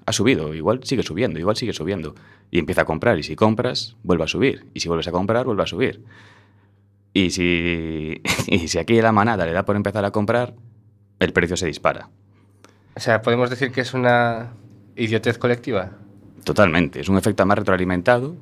ha 0.05 0.11
subido, 0.11 0.53
igual 0.53 0.81
sigue 0.83 1.03
subiendo, 1.03 1.39
igual 1.39 1.55
sigue 1.55 1.73
subiendo. 1.73 2.15
Y 2.51 2.59
empieza 2.59 2.81
a 2.81 2.85
comprar, 2.85 3.17
y 3.17 3.23
si 3.23 3.35
compras, 3.35 3.95
vuelve 4.03 4.25
a 4.25 4.27
subir. 4.27 4.65
Y 4.73 4.79
si 4.79 4.87
vuelves 4.87 5.07
a 5.07 5.11
comprar, 5.11 5.45
vuelve 5.45 5.63
a 5.63 5.67
subir. 5.67 6.03
Y 7.13 7.31
si, 7.31 8.21
y 8.47 8.67
si 8.67 8.77
aquí 8.77 9.01
la 9.01 9.11
manada 9.11 9.45
le 9.45 9.53
da 9.53 9.65
por 9.65 9.75
empezar 9.75 10.05
a 10.05 10.11
comprar, 10.11 10.55
el 11.19 11.33
precio 11.33 11.57
se 11.57 11.67
dispara. 11.67 12.09
O 12.95 12.99
sea, 12.99 13.21
podemos 13.21 13.49
decir 13.49 13.71
que 13.71 13.81
es 13.81 13.93
una 13.93 14.53
idiotez 14.95 15.37
colectiva. 15.37 15.91
Totalmente. 16.43 16.99
Es 16.99 17.09
un 17.09 17.17
efecto 17.17 17.45
más 17.45 17.57
retroalimentado. 17.57 18.35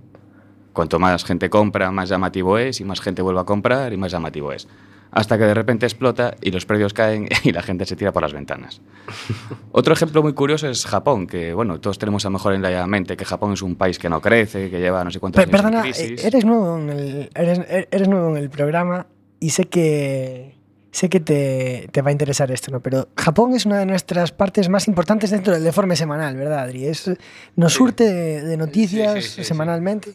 Cuanto 0.74 1.00
más 1.00 1.26
gente 1.26 1.50
compra, 1.50 1.92
más 1.92 2.10
llamativo 2.10 2.58
es, 2.58 2.80
y 2.80 2.86
más 2.86 3.02
gente 3.02 3.22
vuelve 3.22 3.42
a 3.42 3.44
comprar, 3.44 3.92
y 3.94 3.98
más 3.98 4.12
llamativo 4.12 4.52
es. 4.54 4.68
Hasta 5.14 5.38
que 5.38 5.44
de 5.44 5.54
repente 5.54 5.86
explota 5.86 6.36
y 6.42 6.52
los 6.52 6.66
precios 6.66 6.94
caen 6.94 7.28
y 7.44 7.52
la 7.52 7.62
gente 7.62 7.86
se 7.86 7.98
tira 7.98 8.14
por 8.14 8.22
las 8.24 8.32
ventanas. 8.32 8.80
Otro 9.74 9.94
ejemplo 9.94 10.24
muy 10.24 10.34
curioso 10.34 10.70
es 10.70 10.86
Japón, 10.86 11.28
que 11.28 11.54
bueno, 11.54 11.80
todos 11.82 12.00
tenemos 12.00 12.24
a 12.26 12.30
lo 12.30 12.34
mejor 12.34 12.54
en 12.54 12.62
la 12.62 12.88
mente 12.88 13.18
que 13.18 13.26
Japón 13.26 13.52
es 13.54 13.62
un 13.62 13.76
país 13.76 14.00
que 14.00 14.08
no 14.10 14.22
crece, 14.22 14.70
que 14.70 14.80
lleva 14.80 15.04
no 15.04 15.12
sé 15.12 15.20
cuántos 15.20 15.44
Per- 15.44 15.50
años 15.54 15.60
en 15.60 15.72
perdona, 15.72 15.82
crisis. 15.84 16.24
eh, 16.24 16.28
eres 16.28 16.46
nuevo 16.46 16.78
en 16.78 16.90
el, 16.90 17.30
eres, 17.36 17.60
er- 17.60 17.88
eres 17.92 18.08
nuevo 18.08 18.30
en 18.30 18.38
el 18.38 18.50
programa 18.50 19.08
y 19.40 19.50
sé 19.50 19.66
que 19.66 20.56
sé 20.92 21.10
que 21.10 21.20
te, 21.22 21.88
te 21.92 22.02
va 22.02 22.10
a 22.10 22.12
interesar 22.12 22.52
esto, 22.52 22.70
¿no? 22.72 22.82
Pero 22.82 23.08
Japón 23.18 23.54
es 23.54 23.66
una 23.66 23.80
de 23.80 23.86
nuestras 23.86 24.32
partes 24.34 24.68
más 24.68 24.88
importantes 24.90 25.30
dentro 25.32 25.54
del 25.54 25.64
deforme 25.64 25.96
semanal, 25.96 26.36
¿verdad, 26.36 26.60
Adri? 26.60 26.86
Es, 26.86 27.10
nos 27.56 27.74
surte 27.74 28.04
de, 28.14 28.42
de 28.42 28.58
noticias 28.58 29.14
Sí, 29.16 29.22
sí, 29.22 29.28
sí, 29.30 29.36
sí. 29.36 29.44
semanalmente. 29.46 30.14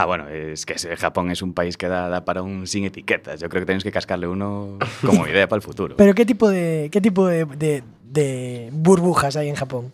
Ah, 0.00 0.06
bueno, 0.06 0.28
es 0.28 0.64
que 0.64 0.74
Japón 0.96 1.30
es 1.32 1.42
un 1.42 1.54
país 1.54 1.76
que 1.76 1.88
da, 1.88 2.08
da 2.08 2.24
para 2.24 2.42
un 2.42 2.68
sin 2.68 2.84
etiquetas. 2.84 3.40
Yo 3.40 3.48
creo 3.48 3.62
que 3.62 3.66
tenemos 3.66 3.82
que 3.82 3.90
cascarle 3.90 4.28
uno 4.28 4.78
como 5.04 5.26
idea 5.26 5.48
para 5.48 5.56
el 5.58 5.62
futuro. 5.62 5.96
Pero 5.96 6.14
¿qué 6.14 6.24
tipo 6.24 6.48
de, 6.48 6.88
qué 6.92 7.00
tipo 7.00 7.26
de, 7.26 7.44
de- 7.44 7.82
de 8.04 8.68
burbujas 8.72 9.34
hay 9.36 9.48
en 9.48 9.56
Japón? 9.56 9.92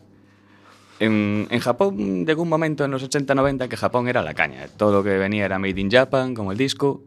En, 1.00 1.46
en 1.50 1.58
Japón 1.60 2.24
llegó 2.26 2.42
un 2.42 2.48
momento 2.50 2.84
en 2.84 2.90
los 2.90 3.02
80-90 3.08 3.66
que 3.68 3.76
Japón 3.78 4.06
era 4.08 4.22
la 4.22 4.34
caña. 4.34 4.66
Todo 4.76 4.92
lo 4.92 5.02
que 5.02 5.16
venía 5.16 5.46
era 5.46 5.58
Made 5.58 5.80
in 5.80 5.90
Japan, 5.90 6.34
como 6.34 6.52
el 6.52 6.58
disco, 6.58 7.02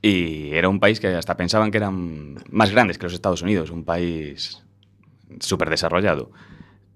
y 0.00 0.50
era 0.52 0.68
un 0.68 0.78
país 0.80 1.00
que 1.00 1.08
hasta 1.08 1.36
pensaban 1.36 1.70
que 1.72 1.78
eran 1.78 2.36
más 2.50 2.70
grandes 2.70 2.96
que 2.96 3.04
los 3.06 3.12
Estados 3.12 3.42
Unidos, 3.42 3.70
un 3.70 3.84
país 3.84 4.62
súper 5.40 5.68
desarrollado. 5.68 6.30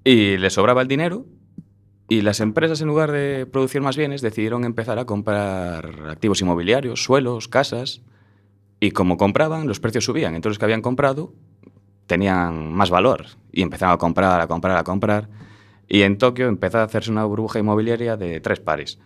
Y 0.04 0.36
les 0.38 0.52
sobraba 0.54 0.80
el 0.80 0.88
dinero 0.88 1.26
y 2.08 2.20
las 2.20 2.40
empresas, 2.40 2.80
en 2.80 2.88
lugar 2.88 3.12
de 3.12 3.46
producir 3.46 3.80
más 3.80 3.96
bienes, 3.96 4.20
decidieron 4.20 4.64
empezar 4.64 4.98
a 4.98 5.06
comprar 5.06 6.08
activos 6.10 6.40
inmobiliarios, 6.42 7.02
suelos, 7.02 7.48
casas, 7.48 8.02
y 8.78 8.90
como 8.90 9.16
compraban, 9.16 9.66
los 9.66 9.80
precios 9.80 10.04
subían. 10.04 10.34
Entonces 10.34 10.56
los 10.56 10.58
que 10.58 10.66
habían 10.66 10.82
comprado 10.82 11.32
tenían 12.06 12.72
más 12.72 12.90
valor 12.90 13.24
y 13.50 13.62
empezaron 13.62 13.94
a 13.94 13.98
comprar, 13.98 14.40
a 14.40 14.46
comprar, 14.46 14.76
a 14.76 14.84
comprar. 14.84 15.30
Y 15.88 16.02
en 16.02 16.18
Tokio 16.18 16.48
empezó 16.48 16.78
a 16.78 16.82
hacerse 16.82 17.10
una 17.10 17.24
burbuja 17.24 17.58
inmobiliaria 17.58 18.18
de 18.18 18.40
tres 18.40 18.60
pares. 18.60 18.98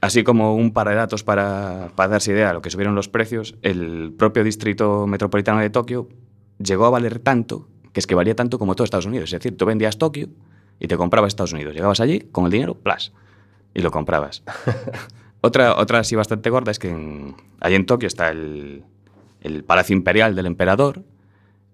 Así 0.00 0.22
como 0.22 0.54
un 0.54 0.72
par 0.72 0.88
de 0.88 0.94
datos 0.94 1.24
para, 1.24 1.90
para 1.96 2.10
darse 2.10 2.30
idea 2.30 2.48
de 2.48 2.54
lo 2.54 2.62
que 2.62 2.70
subieron 2.70 2.94
los 2.94 3.08
precios, 3.08 3.56
el 3.62 4.14
propio 4.16 4.44
distrito 4.44 5.08
metropolitano 5.08 5.58
de 5.58 5.70
Tokio 5.70 6.08
llegó 6.62 6.86
a 6.86 6.90
valer 6.90 7.18
tanto, 7.18 7.66
que 7.92 7.98
es 7.98 8.06
que 8.06 8.14
valía 8.14 8.36
tanto 8.36 8.60
como 8.60 8.76
todo 8.76 8.84
Estados 8.84 9.06
Unidos. 9.06 9.32
Es 9.32 9.40
decir, 9.40 9.56
tú 9.56 9.66
vendías 9.66 9.98
Tokio 9.98 10.28
y 10.80 10.86
te 10.88 10.96
comprabas 10.96 11.28
Estados 11.28 11.52
Unidos. 11.52 11.74
Llegabas 11.74 12.00
allí 12.00 12.20
con 12.20 12.44
el 12.46 12.50
dinero, 12.50 12.74
plas, 12.74 13.12
y 13.74 13.80
lo 13.82 13.90
comprabas. 13.90 14.42
otra, 15.40 15.76
otra 15.76 16.00
así 16.00 16.14
bastante 16.16 16.50
gorda 16.50 16.70
es 16.70 16.78
que 16.78 16.88
en- 16.90 17.34
allí 17.60 17.74
en 17.74 17.86
Tokio 17.86 18.06
está 18.06 18.30
el, 18.30 18.84
el 19.40 19.64
Palacio 19.64 19.94
Imperial 19.96 20.34
del 20.34 20.46
Emperador 20.46 21.02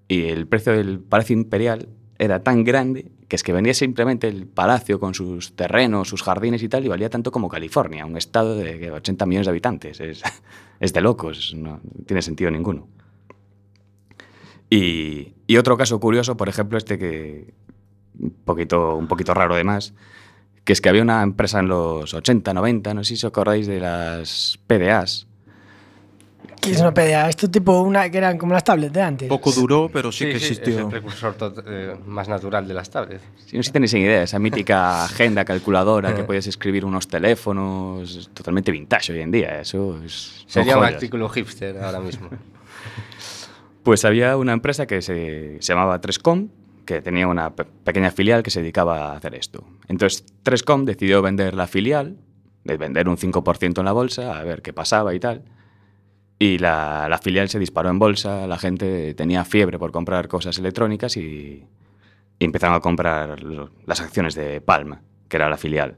y 0.08 0.24
el 0.26 0.46
precio 0.46 0.72
del 0.72 1.00
Palacio 1.00 1.34
Imperial 1.36 1.88
era 2.18 2.42
tan 2.42 2.62
grande 2.64 3.10
que 3.28 3.36
es 3.36 3.42
que 3.42 3.52
venía 3.54 3.72
simplemente 3.74 4.28
el 4.28 4.46
palacio 4.46 5.00
con 5.00 5.14
sus 5.14 5.56
terrenos, 5.56 6.08
sus 6.08 6.22
jardines 6.22 6.62
y 6.62 6.68
tal, 6.68 6.84
y 6.84 6.88
valía 6.88 7.08
tanto 7.08 7.32
como 7.32 7.48
California, 7.48 8.04
un 8.06 8.16
estado 8.18 8.54
de 8.54 8.78
¿qué? 8.78 8.90
80 8.90 9.24
millones 9.26 9.46
de 9.46 9.50
habitantes. 9.50 9.98
Es, 9.98 10.22
es 10.80 10.92
de 10.92 11.00
locos, 11.00 11.54
no 11.56 11.80
tiene 12.06 12.20
sentido 12.22 12.50
ninguno. 12.50 12.86
Y, 14.70 15.34
y 15.46 15.56
otro 15.56 15.76
caso 15.76 16.00
curioso, 16.00 16.36
por 16.36 16.48
ejemplo, 16.48 16.78
este 16.78 16.98
que 16.98 17.54
un 18.18 18.34
poquito, 18.44 18.96
un 18.96 19.08
poquito 19.08 19.34
raro 19.34 19.54
además, 19.54 19.94
que 20.64 20.72
es 20.72 20.80
que 20.80 20.88
había 20.88 21.02
una 21.02 21.22
empresa 21.22 21.60
en 21.60 21.68
los 21.68 22.14
80, 22.14 22.54
90, 22.54 22.94
no 22.94 23.04
sé 23.04 23.08
si 23.08 23.14
os 23.14 23.24
acordáis 23.24 23.66
de 23.66 23.80
las 23.80 24.58
PDAs, 24.66 25.26
¿Qué 26.64 26.70
es 26.72 26.80
una 26.80 26.94
PDA? 26.94 27.28
Esto 27.28 27.50
tipo 27.50 27.80
una 27.82 28.08
que 28.08 28.16
eran 28.16 28.38
como 28.38 28.54
las 28.54 28.64
tablets 28.64 28.92
de 28.92 29.02
antes. 29.02 29.28
Poco 29.28 29.52
duró, 29.52 29.90
pero 29.92 30.10
sí, 30.10 30.24
que 30.24 30.36
es 30.36 30.50
existió. 30.50 30.78
el 30.78 30.88
precursor 30.88 31.36
eh, 31.66 31.94
más 32.06 32.28
natural 32.28 32.66
de 32.66 32.72
las 32.72 32.88
tablets. 32.88 33.22
Si 33.46 33.56
no 33.56 33.62
sé 33.62 33.68
si 33.68 33.72
tenéis 33.72 33.92
idea, 33.92 34.22
esa 34.22 34.38
mítica 34.38 35.04
agenda 35.04 35.44
calculadora 35.44 36.14
que 36.14 36.24
podías 36.24 36.46
escribir 36.46 36.86
unos 36.86 37.06
teléfonos, 37.06 38.30
totalmente 38.32 38.72
vintage 38.72 39.12
hoy 39.12 39.20
en 39.20 39.30
día, 39.30 39.60
eso 39.60 40.02
es... 40.02 40.44
Sería 40.46 40.78
un 40.78 40.84
artículo 40.84 41.28
hipster 41.28 41.76
ahora 41.82 42.00
mismo. 42.00 42.30
Pues 43.82 44.06
había 44.06 44.36
una 44.38 44.54
empresa 44.54 44.86
que 44.86 45.02
se, 45.02 45.58
se 45.60 45.72
llamaba 45.74 46.00
3Com, 46.00 46.48
que 46.84 47.00
tenía 47.02 47.26
una 47.28 47.54
pe- 47.54 47.64
pequeña 47.64 48.10
filial 48.10 48.42
que 48.42 48.50
se 48.50 48.60
dedicaba 48.60 49.12
a 49.12 49.16
hacer 49.16 49.34
esto. 49.34 49.64
Entonces 49.88 50.24
3Com 50.44 50.84
decidió 50.84 51.22
vender 51.22 51.54
la 51.54 51.66
filial, 51.66 52.16
de 52.64 52.76
vender 52.76 53.08
un 53.08 53.16
5% 53.16 53.78
en 53.78 53.84
la 53.84 53.92
bolsa, 53.92 54.38
a 54.38 54.42
ver 54.42 54.62
qué 54.62 54.72
pasaba 54.72 55.14
y 55.14 55.20
tal. 55.20 55.42
Y 56.38 56.58
la, 56.58 57.18
filial 57.22 57.48
se 57.48 57.58
disparó 57.58 57.90
en 57.90 57.98
bolsa, 57.98 58.46
la 58.46 58.58
gente 58.58 59.14
tenía 59.14 59.44
fiebre 59.44 59.78
por 59.78 59.92
comprar 59.92 60.28
cosas 60.28 60.58
electrónicas 60.58 61.16
y, 61.16 61.64
y 62.38 62.44
empezaron 62.44 62.74
a 62.76 62.80
comprar 62.80 63.42
las 63.42 64.00
acciones 64.00 64.34
de 64.34 64.60
Palm, 64.60 64.96
que 65.28 65.36
era 65.36 65.48
la 65.48 65.56
filial. 65.56 65.96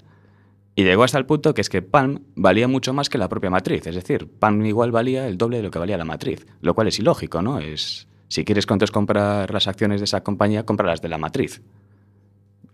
Y 0.78 0.84
llegó 0.84 1.04
hasta 1.04 1.16
el 1.18 1.24
punto 1.24 1.54
que 1.54 1.62
es 1.62 1.70
que 1.70 1.80
Palm 1.80 2.20
valía 2.34 2.68
mucho 2.68 2.92
más 2.92 3.08
que 3.08 3.16
la 3.16 3.30
propia 3.30 3.48
matriz. 3.48 3.86
Es 3.86 3.94
decir, 3.94 4.28
Palm 4.38 4.64
igual 4.66 4.90
valía 4.92 5.26
el 5.26 5.38
doble 5.38 5.56
de 5.56 5.62
lo 5.62 5.70
que 5.70 5.78
valía 5.78 5.96
la 5.96 6.04
matriz. 6.04 6.46
Lo 6.60 6.74
cual 6.74 6.88
es 6.88 6.98
ilógico, 6.98 7.40
¿no? 7.40 7.58
Es, 7.58 8.06
si 8.28 8.44
quieres 8.44 8.64
entonces 8.64 8.90
comprar 8.90 9.52
las 9.52 9.66
acciones 9.68 10.00
de 10.00 10.04
esa 10.04 10.22
compañía, 10.22 10.64
cómpralas 10.64 11.00
de 11.02 11.08
la 11.08 11.18
matriz. 11.18 11.62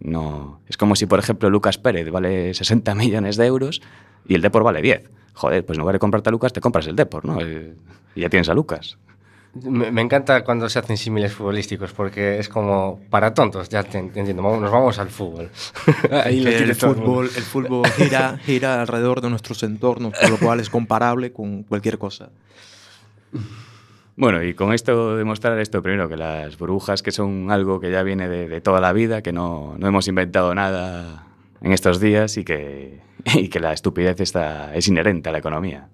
No, 0.00 0.60
es 0.68 0.76
como 0.76 0.96
si, 0.96 1.06
por 1.06 1.18
ejemplo, 1.18 1.48
Lucas 1.50 1.78
Pérez 1.78 2.10
vale 2.10 2.54
60 2.54 2.94
millones 2.94 3.36
de 3.36 3.46
euros 3.46 3.80
y 4.26 4.34
el 4.34 4.42
Depor 4.42 4.64
vale 4.64 4.82
10. 4.82 5.08
Joder, 5.34 5.64
pues 5.64 5.76
en 5.76 5.80
lugar 5.80 5.94
de 5.94 5.98
comprarte 6.00 6.28
a 6.28 6.32
Lucas, 6.32 6.52
te 6.52 6.60
compras 6.60 6.86
el 6.88 6.96
Depor, 6.96 7.24
¿no? 7.24 7.40
Y 7.40 7.74
ya 8.20 8.28
tienes 8.28 8.48
a 8.48 8.54
Lucas. 8.54 8.98
Me, 9.54 9.92
me 9.92 10.00
encanta 10.00 10.42
cuando 10.44 10.68
se 10.70 10.78
hacen 10.78 10.96
símiles 10.96 11.32
futbolísticos 11.34 11.92
porque 11.92 12.38
es 12.38 12.48
como 12.48 13.00
para 13.10 13.34
tontos, 13.34 13.68
ya 13.68 13.82
te, 13.82 13.90
te 14.02 14.20
entiendo. 14.20 14.42
Vamos- 14.42 14.60
nos 14.62 14.72
vamos 14.72 14.98
al 14.98 15.08
fútbol. 15.10 15.50
Ahí 16.10 16.40
lo 16.42 16.50
el 16.50 16.74
fútbol, 16.74 17.26
el 17.36 17.42
fútbol 17.42 17.86
gira, 17.90 18.38
gira 18.44 18.80
alrededor 18.80 19.20
de 19.20 19.28
nuestros 19.30 19.62
entornos, 19.62 20.14
por 20.18 20.30
lo 20.30 20.38
cual 20.38 20.58
es 20.60 20.70
comparable 20.70 21.32
con 21.32 21.62
cualquier 21.64 21.98
cosa. 21.98 22.30
Bueno, 24.16 24.42
y 24.42 24.54
con 24.54 24.72
esto 24.72 25.16
demostrar 25.16 25.58
esto 25.58 25.82
primero, 25.82 26.08
que 26.08 26.16
las 26.16 26.58
burbujas 26.58 27.02
que 27.02 27.12
son 27.12 27.50
algo 27.50 27.80
que 27.80 27.90
ya 27.90 28.02
viene 28.02 28.28
de, 28.28 28.48
de 28.48 28.60
toda 28.60 28.80
la 28.80 28.92
vida, 28.92 29.22
que 29.22 29.32
no, 29.32 29.74
no 29.78 29.86
hemos 29.86 30.06
inventado 30.06 30.54
nada 30.54 31.26
en 31.62 31.72
estos 31.72 32.00
días 32.00 32.36
y 32.36 32.44
que, 32.44 33.00
y 33.34 33.48
que 33.48 33.60
la 33.60 33.72
estupidez 33.72 34.20
está, 34.20 34.74
es 34.74 34.88
inherente 34.88 35.28
a 35.28 35.32
la 35.32 35.38
economía. 35.38 35.88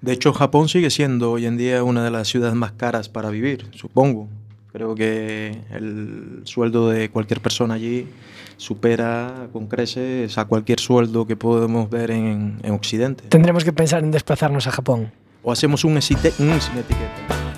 De 0.00 0.12
hecho, 0.12 0.32
Japón 0.32 0.68
sigue 0.68 0.88
siendo 0.88 1.32
hoy 1.32 1.44
en 1.44 1.58
día 1.58 1.84
una 1.84 2.02
de 2.02 2.10
las 2.10 2.28
ciudades 2.28 2.54
más 2.54 2.72
caras 2.72 3.10
para 3.10 3.28
vivir, 3.28 3.66
supongo. 3.72 4.28
Creo 4.72 4.94
que 4.94 5.60
el 5.72 6.42
sueldo 6.44 6.88
de 6.88 7.10
cualquier 7.10 7.40
persona 7.40 7.74
allí 7.74 8.06
supera 8.56 9.48
con 9.52 9.66
creces 9.66 10.38
a 10.38 10.44
cualquier 10.44 10.78
sueldo 10.78 11.26
que 11.26 11.36
podemos 11.36 11.90
ver 11.90 12.12
en, 12.12 12.60
en 12.62 12.72
Occidente. 12.72 13.24
Tendremos 13.28 13.64
que 13.64 13.72
pensar 13.72 14.02
en 14.02 14.12
desplazarnos 14.12 14.66
a 14.68 14.70
Japón. 14.70 15.12
O 15.42 15.50
hacemos 15.50 15.84
un, 15.84 15.94
un 15.94 16.02
sin 16.02 16.18
etiqueta. 16.18 17.49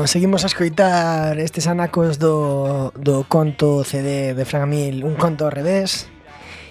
Bueno, 0.00 0.08
seguimos 0.08 0.44
a 0.44 0.46
escoitar 0.46 1.38
estes 1.38 1.66
anacos 1.66 2.16
do, 2.18 2.88
do 2.96 3.28
conto 3.28 3.84
CD 3.84 4.32
de 4.32 4.44
Fran 4.48 4.64
Amil, 4.64 5.04
un 5.04 5.12
conto 5.12 5.44
ao 5.44 5.52
revés. 5.52 6.08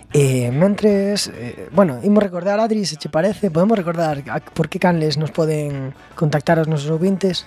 E 0.10 0.50
eh, 0.50 0.52
mentres, 0.52 1.30
eh, 1.30 1.70
bueno, 1.70 2.02
imos 2.02 2.26
recordar, 2.26 2.58
Adri, 2.58 2.90
se 2.90 2.98
che 2.98 3.06
parece, 3.06 3.54
podemos 3.54 3.78
recordar 3.78 4.26
a, 4.34 4.42
por 4.42 4.66
que 4.66 4.82
canles 4.82 5.22
nos 5.22 5.30
poden 5.30 5.94
contactar 6.18 6.58
os 6.58 6.66
nosos 6.66 6.90
ouvintes? 6.90 7.46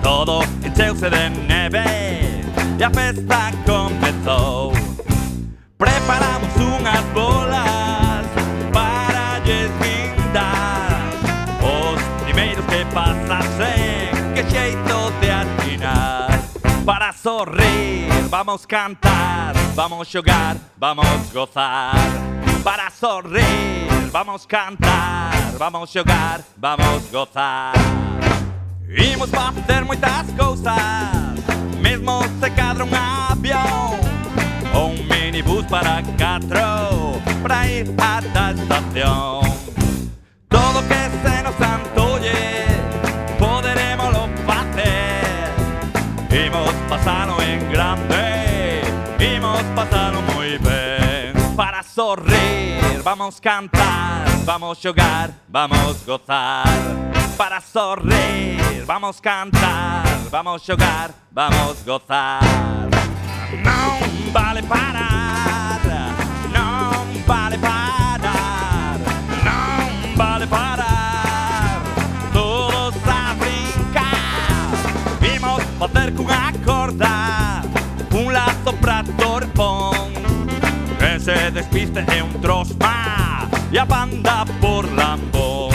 Todo 0.02 0.42
encheuse 0.64 1.09
de 1.09 1.30
neve 1.30 1.85
E 2.78 2.83
a 2.83 2.90
festa 2.90 3.52
comezou. 3.64 4.73
Preparamos 5.78 6.54
unhas 6.56 7.04
bolas 7.15 8.26
Para 8.73 9.39
lles 9.45 9.71
guindar 9.78 11.13
Os 11.63 12.02
primeiros 12.25 12.65
que 12.67 12.84
pasasen 12.93 14.34
Que 14.34 14.43
xeito 14.50 15.13
de 15.21 15.30
atinar. 15.30 16.41
Para 16.84 17.13
sorrir 17.13 18.10
Vamos 18.28 18.67
cantar 18.67 19.54
Vamos 19.76 20.08
xogar 20.08 20.56
Vamos 20.76 21.32
gozar. 21.32 21.95
Para 22.65 22.91
sorrir 22.91 24.00
vamos 24.11 24.47
cantar, 24.47 25.33
vamos 25.59 25.91
jogar, 25.93 26.43
vamos 26.57 27.11
gozar. 27.11 27.73
Imos 28.89 29.31
facer 29.31 29.85
moitas 29.85 30.27
cousas, 30.37 30.75
mesmo 31.81 32.23
se 32.41 32.51
cadra 32.51 32.85
un 32.85 32.95
avión 32.95 34.01
ou 34.75 34.91
un 34.91 35.07
minibus 35.07 35.65
para 35.67 36.03
catro, 36.19 37.21
para 37.43 37.67
ir 37.69 37.95
ata 37.99 38.49
a 38.49 38.51
estación. 38.53 39.41
Todo 40.49 40.83
que 40.89 41.03
se 41.23 41.43
nos 41.43 41.61
antolle, 41.61 42.67
poderemoslo 43.39 44.29
facer. 44.45 45.55
Imos 46.47 46.75
pasalo 46.89 47.41
en 47.43 47.71
grande, 47.71 48.83
imos 49.21 49.63
pasalo 49.77 50.29
Para 51.61 51.83
sorrir, 51.83 53.03
vamos 53.05 53.39
cantar 53.39 54.25
Vamos 54.47 54.79
xogar, 54.79 55.31
vamos 55.47 56.03
gozar. 56.07 56.65
Para 57.37 57.61
sorrir, 57.61 58.87
vamos 58.87 59.21
cantar 59.21 60.07
Vamos 60.31 60.63
xogar, 60.63 61.11
vamos 61.31 61.85
gozar. 61.85 62.41
Non 63.63 64.33
vale 64.33 64.63
parar 64.63 65.20
despiste 81.61 82.01
é 82.17 82.23
un 82.23 82.33
trosma 82.41 83.49
E 83.73 83.79
a 83.79 83.85
banda 83.85 84.45
por 84.61 84.85
lambón. 84.93 85.71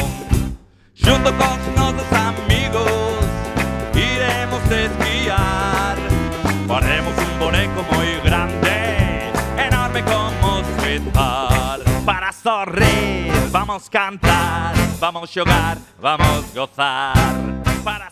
Junto 0.97 1.29
con 1.39 1.57
nosos 1.75 2.11
amigos 2.11 3.21
Iremos 3.93 4.63
esquiar. 4.71 5.97
Faremos 6.67 7.15
un 7.17 7.39
boneco 7.39 7.85
moi 7.91 8.19
grande 8.23 9.31
Enorme 9.57 10.01
como 10.03 10.63
Sweetheart 10.79 11.83
Para 12.03 12.31
sorrir, 12.31 13.31
vamos 13.51 13.87
cantar 13.89 14.73
Vamos 14.99 15.29
xogar, 15.29 15.77
vamos 16.01 16.53
gozar. 16.55 17.13
Para 17.83 18.09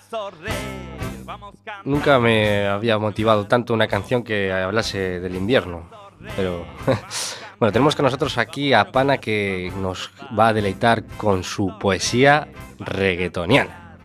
cantar. 1.64 1.82
Nunca 1.86 2.20
me 2.20 2.68
había 2.68 3.00
motivado 3.00 3.48
tanto 3.48 3.74
una 3.74 3.88
canción 3.88 4.22
que 4.22 4.52
hablase 4.52 5.20
del 5.22 5.36
invierno. 5.36 5.90
Pero 6.36 6.66
bueno, 7.64 7.72
tenemos 7.72 7.96
con 7.96 8.04
nosotros 8.04 8.38
aquí 8.38 8.74
a 8.74 8.92
Pana 8.92 9.20
que 9.20 9.72
nos 9.80 10.12
va 10.38 10.50
a 10.50 10.54
deleitar 10.54 11.06
con 11.16 11.46
su 11.46 11.80
poesía 11.80 12.50
reggaetoniana. 12.78 14.00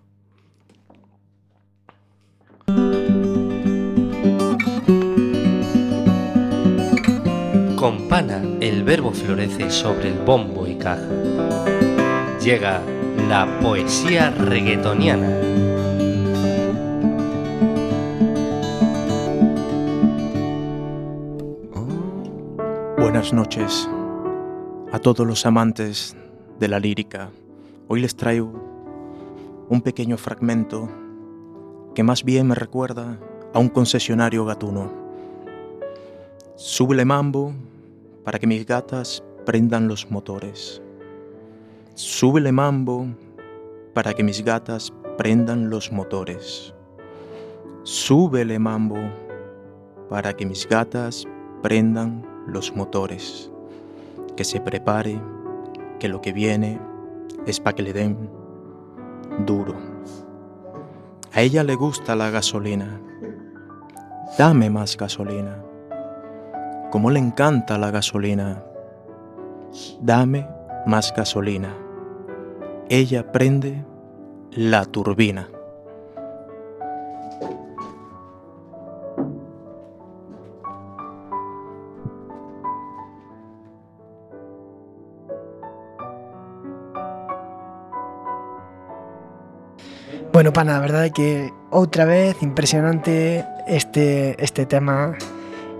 Con 7.75 8.07
Pana 8.09 8.45
el 8.61 8.85
verbo 8.85 9.11
florece 9.11 9.73
sobre 9.73 10.11
el 10.11 10.21
bombo 10.21 10.65
y 10.65 10.77
caja. 10.77 11.09
Llega 12.41 12.81
la 13.29 13.59
poesía 13.61 14.31
reggaetoniana. 14.31 15.68
Buenas 23.01 23.33
noches 23.33 23.89
a 24.91 24.99
todos 24.99 25.25
los 25.25 25.47
amantes 25.47 26.17
de 26.59 26.67
la 26.67 26.81
lírica. 26.81 27.31
Hoy 27.87 28.01
les 28.01 28.17
traigo 28.17 28.53
un 29.69 29.83
pequeño 29.83 30.17
fragmento 30.19 30.89
que 31.95 32.03
más 32.03 32.25
bien 32.25 32.49
me 32.49 32.57
recuerda 32.57 33.17
a 33.55 33.61
un 33.61 33.69
concesionario 33.69 34.45
gatuno. 34.45 34.91
Súbele 36.57 37.05
mambo 37.05 37.53
para 38.25 38.41
que 38.41 38.49
mis 38.49 38.67
gatas 38.67 39.23
prendan 39.47 39.87
los 39.87 40.11
motores. 40.11 40.83
Súbele 41.95 42.51
mambo 42.51 43.07
para 43.95 44.13
que 44.13 44.25
mis 44.25 44.45
gatas 44.45 44.93
prendan 45.17 45.71
los 45.71 45.93
motores. 45.93 46.75
Súbele 47.85 48.59
mambo 48.59 48.99
para 50.11 50.35
que 50.35 50.45
mis 50.45 50.69
gatas 50.69 51.29
prendan 51.63 52.28
los 52.49 52.75
motores. 52.75 53.51
que 54.37 54.45
se 54.45 54.61
prepare, 54.61 55.21
que 55.99 56.09
lo 56.09 56.21
que 56.21 56.33
viene 56.33 56.79
es 57.45 57.59
para 57.59 57.75
que 57.75 57.83
le 57.83 57.93
den 57.93 58.31
duro. 59.45 59.75
A 61.33 61.41
ella 61.41 61.65
le 61.65 61.75
gusta 61.75 62.15
la 62.15 62.31
gasolina. 62.31 63.01
Dame 64.39 64.71
más 64.71 64.97
gasolina. 64.97 65.61
Como 66.93 67.11
le 67.11 67.19
encanta 67.19 67.79
la 67.79 67.91
gasolina. 67.91 68.63
Dame 70.01 70.47
más 70.87 71.13
gasolina. 71.13 71.75
Ella 72.89 73.33
prende 73.33 73.85
la 74.53 74.85
turbina. 74.85 75.49
Bueno, 90.39 90.53
pana, 90.53 90.77
a 90.77 90.81
verdade 90.81 91.11
é 91.11 91.11
que 91.11 91.51
outra 91.75 92.05
vez 92.07 92.39
impresionante 92.47 93.43
este, 93.67 94.39
este 94.39 94.67
tema 94.67 95.19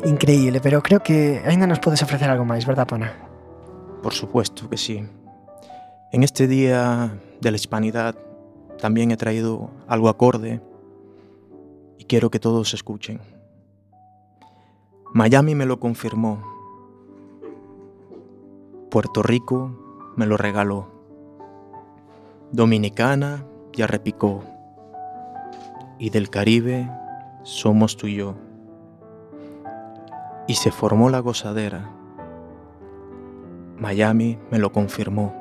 increíble, 0.03 0.59
pero 0.59 0.83
creo 0.83 0.99
que 0.99 1.39
aínda 1.47 1.71
nos 1.71 1.79
podes 1.79 2.03
ofrecer 2.03 2.27
algo 2.27 2.43
máis, 2.43 2.67
verdad, 2.67 2.83
pana? 2.83 3.15
Por 4.03 4.11
supuesto 4.19 4.67
que 4.67 4.75
sí. 4.75 5.07
En 6.11 6.27
este 6.27 6.51
día 6.51 7.15
de 7.39 7.51
la 7.53 7.55
hispanidad 7.55 8.19
también 8.83 9.15
he 9.15 9.17
traído 9.17 9.71
algo 9.87 10.09
acorde 10.09 10.61
y 11.95 12.11
quiero 12.11 12.27
que 12.35 12.43
todos 12.43 12.75
escuchen. 12.75 13.23
Miami 15.15 15.55
me 15.55 15.71
lo 15.71 15.79
confirmó. 15.79 16.43
Puerto 18.91 19.23
Rico 19.23 19.71
me 20.17 20.27
lo 20.27 20.37
regaló. 20.37 20.91
Dominicana 22.51 23.47
ya 23.73 23.87
repicó. 23.87 24.43
Y 25.99 26.11
del 26.11 26.31
Caribe 26.31 26.91
somos 27.43 27.97
tú 27.97 28.07
y 28.07 28.17
yo. 28.17 28.35
Y 30.47 30.55
se 30.55 30.71
formó 30.71 31.11
la 31.11 31.21
gozadera. 31.21 31.91
Miami 33.79 34.39
me 34.51 34.59
lo 34.59 34.73
confirmó. 34.73 35.35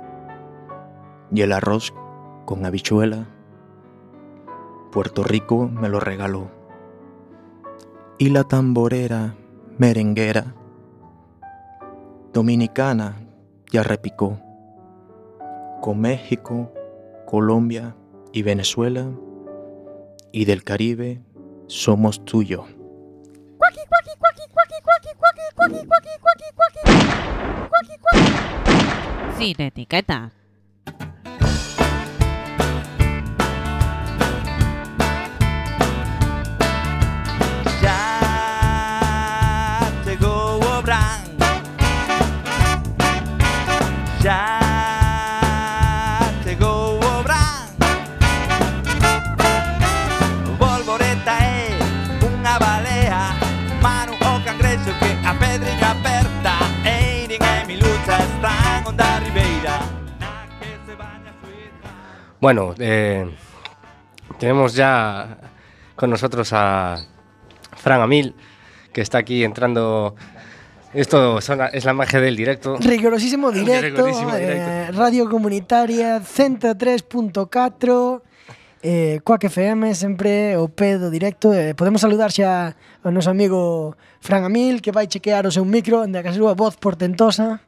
Y 1.31 1.41
el 1.41 1.51
arroz 1.51 1.93
con 2.45 2.65
habichuela, 2.65 3.27
Puerto 4.91 5.23
Rico 5.23 5.67
me 5.67 5.89
lo 5.89 5.99
regaló. 5.99 6.49
Y 8.17 8.29
la 8.29 8.43
tamborera 8.43 9.35
merenguera, 9.77 10.55
dominicana 12.33 13.17
ya 13.71 13.83
repicó. 13.83 14.39
Con 15.81 15.99
México, 15.99 16.71
Colombia 17.25 17.95
y 18.37 18.43
Venezuela, 18.43 19.09
y 20.31 20.45
del 20.45 20.63
Caribe 20.63 21.23
somos 21.65 22.23
tú 22.23 22.43
y 22.43 22.45
yo. 22.45 22.67
Sin 29.39 29.59
etiqueta. 29.59 30.31
Bueno, 62.47 62.71
eh, 62.79 63.27
tenemos 64.39 64.73
ya 64.73 65.37
con 65.97 66.09
nosotros 66.09 66.47
a 66.53 66.95
Fran 67.75 67.99
Amil, 67.99 68.35
que 68.93 69.01
está 69.01 69.17
aquí 69.17 69.43
entrando. 69.43 70.15
Esto 70.93 71.41
son, 71.41 71.59
es 71.73 71.83
la 71.83 71.91
magia 71.91 72.21
del 72.21 72.37
directo. 72.37 72.77
Rigorosísimo 72.79 73.51
directo. 73.63 73.97
Rigorísimo 73.97 74.33
eh, 74.33 74.39
directo. 74.39 74.69
Eh, 74.69 74.91
radio 74.93 75.29
comunitaria 75.29 76.21
103.4. 76.21 78.21
Eh, 78.81 79.19
Quack 79.25 79.43
FM 79.43 79.93
sempre 79.93 80.55
o 80.55 80.69
pedo 80.69 81.09
directo 81.09 81.51
eh, 81.51 81.75
Podemos 81.75 81.99
saludar 81.99 82.31
xa 82.31 82.77
o 83.03 83.09
noso 83.09 83.33
amigo 83.33 83.97
Fran 84.21 84.45
Amil 84.45 84.85
Que 84.85 84.93
vai 84.93 85.09
chequear 85.09 85.49
o 85.49 85.51
seu 85.51 85.65
micro 85.65 86.05
Onde 86.05 86.19
a 86.19 86.21
que 86.21 86.29
a 86.29 86.53
voz 86.53 86.77
portentosa 86.77 87.65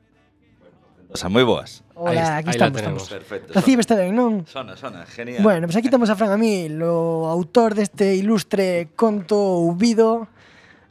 Nosa, 1.10 1.26
moi 1.26 1.41
boas. 1.41 1.82
Hola, 1.98 2.38
ahí, 2.38 2.45
aquí 2.45 2.50
ahí 2.50 2.52
estamos, 2.54 2.78
estamos. 2.78 3.10
Perfecto. 3.10 3.50
Recibe 3.58 3.82
está 3.82 3.98
ben, 3.98 4.13
non? 4.13 4.45
Sona, 4.45 4.78
sona, 4.78 5.10
genial. 5.10 5.41
Bueno, 5.41 5.65
pues 5.65 5.74
aquí 5.74 5.89
temos 5.89 6.06
a 6.06 6.15
Fran 6.15 6.30
Amil, 6.30 6.78
o 6.86 7.26
autor 7.26 7.74
deste 7.74 8.13
ilustre 8.13 8.93
conto 8.93 9.34
ouvido. 9.34 10.30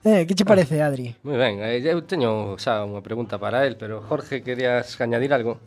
Eh, 0.02 0.26
que 0.26 0.34
che 0.34 0.42
parece, 0.42 0.82
Adri? 0.82 1.14
Moi 1.22 1.38
ben, 1.38 1.62
eu 1.62 2.02
eh, 2.02 2.02
teño 2.02 2.58
xa 2.58 2.82
unha 2.82 2.98
pregunta 2.98 3.38
para 3.38 3.62
el, 3.62 3.78
pero 3.78 4.02
Jorge, 4.02 4.42
querías 4.42 4.98
añadir 4.98 5.30
algo? 5.30 5.62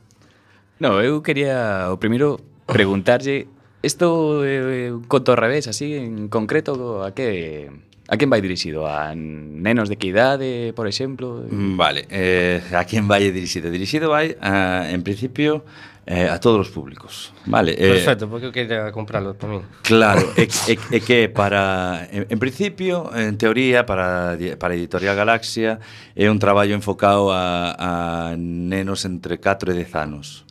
No, 0.84 1.00
eu 1.00 1.24
quería, 1.24 1.88
o 1.88 1.96
primeiro, 1.96 2.44
preguntarlle, 2.68 3.48
isto 3.80 4.44
é 4.44 4.92
eh, 4.92 4.92
un 4.92 5.08
conto 5.08 5.32
ao 5.32 5.40
revés, 5.40 5.72
así, 5.72 5.96
en 5.96 6.28
concreto, 6.28 7.08
a 7.08 7.16
que 7.16 7.72
A 8.12 8.20
quen 8.20 8.28
vai 8.28 8.44
dirixido? 8.44 8.84
A 8.84 9.16
nenos 9.16 9.88
de 9.88 9.96
que 9.96 10.12
idade, 10.12 10.44
eh, 10.44 10.74
por 10.76 10.84
exemplo? 10.84 11.48
Mm, 11.48 11.80
vale, 11.80 12.04
eh, 12.12 12.60
a 12.76 12.84
quen 12.84 13.08
vai 13.08 13.32
dirixido? 13.32 13.72
Dirixido 13.72 14.12
vai, 14.12 14.36
a, 14.44 14.92
en 14.92 15.00
principio, 15.00 15.64
eh, 16.04 16.28
a 16.28 16.36
todos 16.36 16.68
os 16.68 16.70
públicos. 16.76 17.32
Vale, 17.48 17.72
eh, 17.72 18.04
Perfecto, 18.04 18.28
porque 18.28 18.48
eu 18.48 18.52
queria 18.52 18.92
comprarlo 18.92 19.40
tamén. 19.40 19.64
Claro, 19.88 20.28
é, 20.36 20.44
é, 20.44 20.76
é 20.76 21.00
que 21.00 21.32
para 21.32 22.04
en, 22.12 22.28
en 22.28 22.36
principio, 22.36 23.08
en 23.16 23.40
teoría 23.40 23.88
para 23.88 24.36
para 24.60 24.76
Editorial 24.76 25.16
Galaxia 25.16 25.80
é 26.12 26.28
un 26.28 26.36
traballo 26.36 26.76
enfocado 26.76 27.32
a, 27.32 27.80
a 27.80 27.92
nenos 28.36 29.08
entre 29.08 29.40
4 29.40 29.72
e 29.72 29.88
10 29.88 29.88
anos 29.96 30.44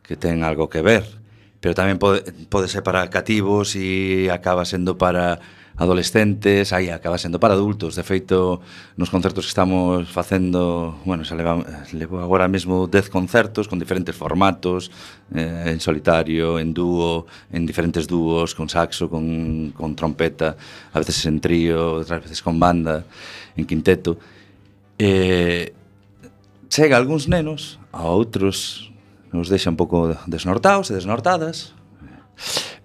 que 0.00 0.16
ten 0.16 0.40
algo 0.40 0.72
que 0.72 0.80
ver, 0.80 1.04
pero 1.60 1.76
tamén 1.76 2.00
pode, 2.00 2.24
pode 2.48 2.72
ser 2.72 2.80
para 2.80 3.04
cativos 3.12 3.76
e 3.76 4.32
acaba 4.32 4.64
sendo 4.64 4.96
para 4.96 5.36
adolescentes, 5.76 6.72
aí 6.72 6.90
acaba 6.90 7.16
sendo 7.16 7.40
para 7.40 7.54
adultos, 7.54 7.96
de 7.96 8.02
feito 8.02 8.60
nos 8.96 9.08
concertos 9.08 9.44
que 9.46 9.52
estamos 9.54 10.08
facendo, 10.08 11.00
bueno, 11.04 11.24
xa 11.24 11.34
leva, 11.34 11.64
levo 11.92 12.20
agora 12.20 12.48
mesmo 12.48 12.86
10 12.86 13.08
concertos 13.08 13.68
con 13.68 13.80
diferentes 13.80 14.14
formatos, 14.14 14.92
eh, 15.32 15.72
en 15.72 15.80
solitario, 15.80 16.58
en 16.58 16.74
dúo, 16.74 17.26
en 17.52 17.64
diferentes 17.64 18.06
dúos, 18.06 18.54
con 18.54 18.68
saxo, 18.68 19.08
con, 19.08 19.72
con 19.72 19.96
trompeta, 19.96 20.56
a 20.92 20.98
veces 20.98 21.24
en 21.24 21.40
trío, 21.40 22.04
outras 22.04 22.20
veces 22.20 22.44
con 22.44 22.60
banda, 22.60 23.04
en 23.56 23.64
quinteto. 23.64 24.20
Eh, 25.00 25.72
chega 26.68 26.96
algúns 26.96 27.28
nenos, 27.28 27.80
a 27.92 28.04
outros 28.04 28.92
nos 29.32 29.48
deixa 29.48 29.72
un 29.72 29.80
pouco 29.80 30.12
desnortados 30.28 30.92
e 30.92 30.96
desnortadas, 30.96 31.72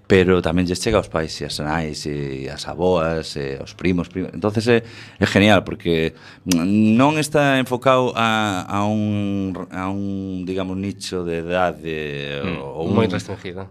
pero 0.07 0.39
tamén 0.39 0.63
lles 0.63 0.79
chega 0.79 1.03
aos 1.03 1.11
pais 1.11 1.35
e 1.43 1.43
as 1.43 1.59
nais 1.59 2.07
e 2.07 2.47
as 2.47 2.63
aboas 2.63 3.35
e 3.35 3.59
aos 3.59 3.75
primos, 3.75 4.07
primos. 4.07 4.31
entonces 4.31 4.63
é, 4.71 4.79
é 5.19 5.25
genial 5.27 5.67
porque 5.67 6.15
non 6.47 7.19
está 7.19 7.59
enfocado 7.59 8.15
a, 8.15 8.63
a, 8.63 8.87
un, 8.87 9.51
a 9.67 9.91
un 9.91 10.47
digamos 10.47 10.79
nicho 10.79 11.27
de 11.27 11.43
edade 11.43 12.39
mm, 12.39 12.55
ou 12.63 12.87
moi 12.87 13.11
restringido 13.11 13.67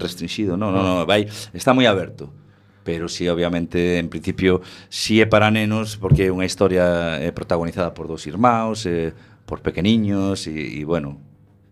restringido, 0.00 0.56
non, 0.56 0.72
non, 0.72 0.82
non, 0.82 0.96
vai, 1.04 1.28
está 1.52 1.76
moi 1.76 1.84
aberto 1.84 2.32
pero 2.84 3.08
si 3.08 3.24
sí, 3.24 3.28
obviamente 3.28 4.00
en 4.00 4.08
principio 4.08 4.64
si 4.88 5.20
sí 5.20 5.20
é 5.20 5.28
para 5.28 5.52
nenos 5.52 6.00
porque 6.00 6.28
é 6.28 6.32
unha 6.32 6.48
historia 6.48 7.20
protagonizada 7.36 7.92
por 7.92 8.08
dos 8.08 8.24
irmãos 8.24 8.88
eh, 8.88 9.12
por 9.44 9.60
pequeniños 9.60 10.48
e, 10.48 10.80
e 10.80 10.84
bueno, 10.88 11.20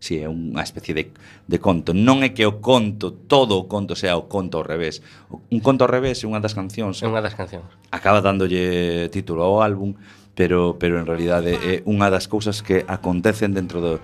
si 0.02 0.18
é 0.18 0.26
unha 0.26 0.66
especie 0.66 0.98
de, 0.98 1.14
de 1.46 1.58
conto. 1.62 1.94
Non 1.94 2.26
é 2.26 2.34
que 2.34 2.42
o 2.42 2.58
conto, 2.58 3.14
todo 3.14 3.54
o 3.54 3.70
conto 3.70 3.94
sea 3.94 4.18
o 4.18 4.26
conto 4.26 4.58
ao 4.58 4.66
revés. 4.66 4.98
Un 5.30 5.62
conto 5.62 5.86
ao 5.86 5.90
revés 5.94 6.18
é 6.20 6.26
unha 6.26 6.42
das 6.42 6.58
cancións. 6.58 6.98
É 7.00 7.06
unha 7.06 7.22
das 7.22 7.38
cancións. 7.38 7.70
Acaba 7.94 8.18
dándolle 8.18 9.06
título 9.14 9.46
ao 9.46 9.62
álbum, 9.62 9.94
pero 10.34 10.74
pero 10.74 10.98
en 10.98 11.06
realidade 11.06 11.54
é 11.54 11.86
unha 11.86 12.10
das 12.10 12.26
cousas 12.26 12.66
que 12.66 12.82
acontecen 12.90 13.54
dentro 13.54 13.78
do 13.78 14.02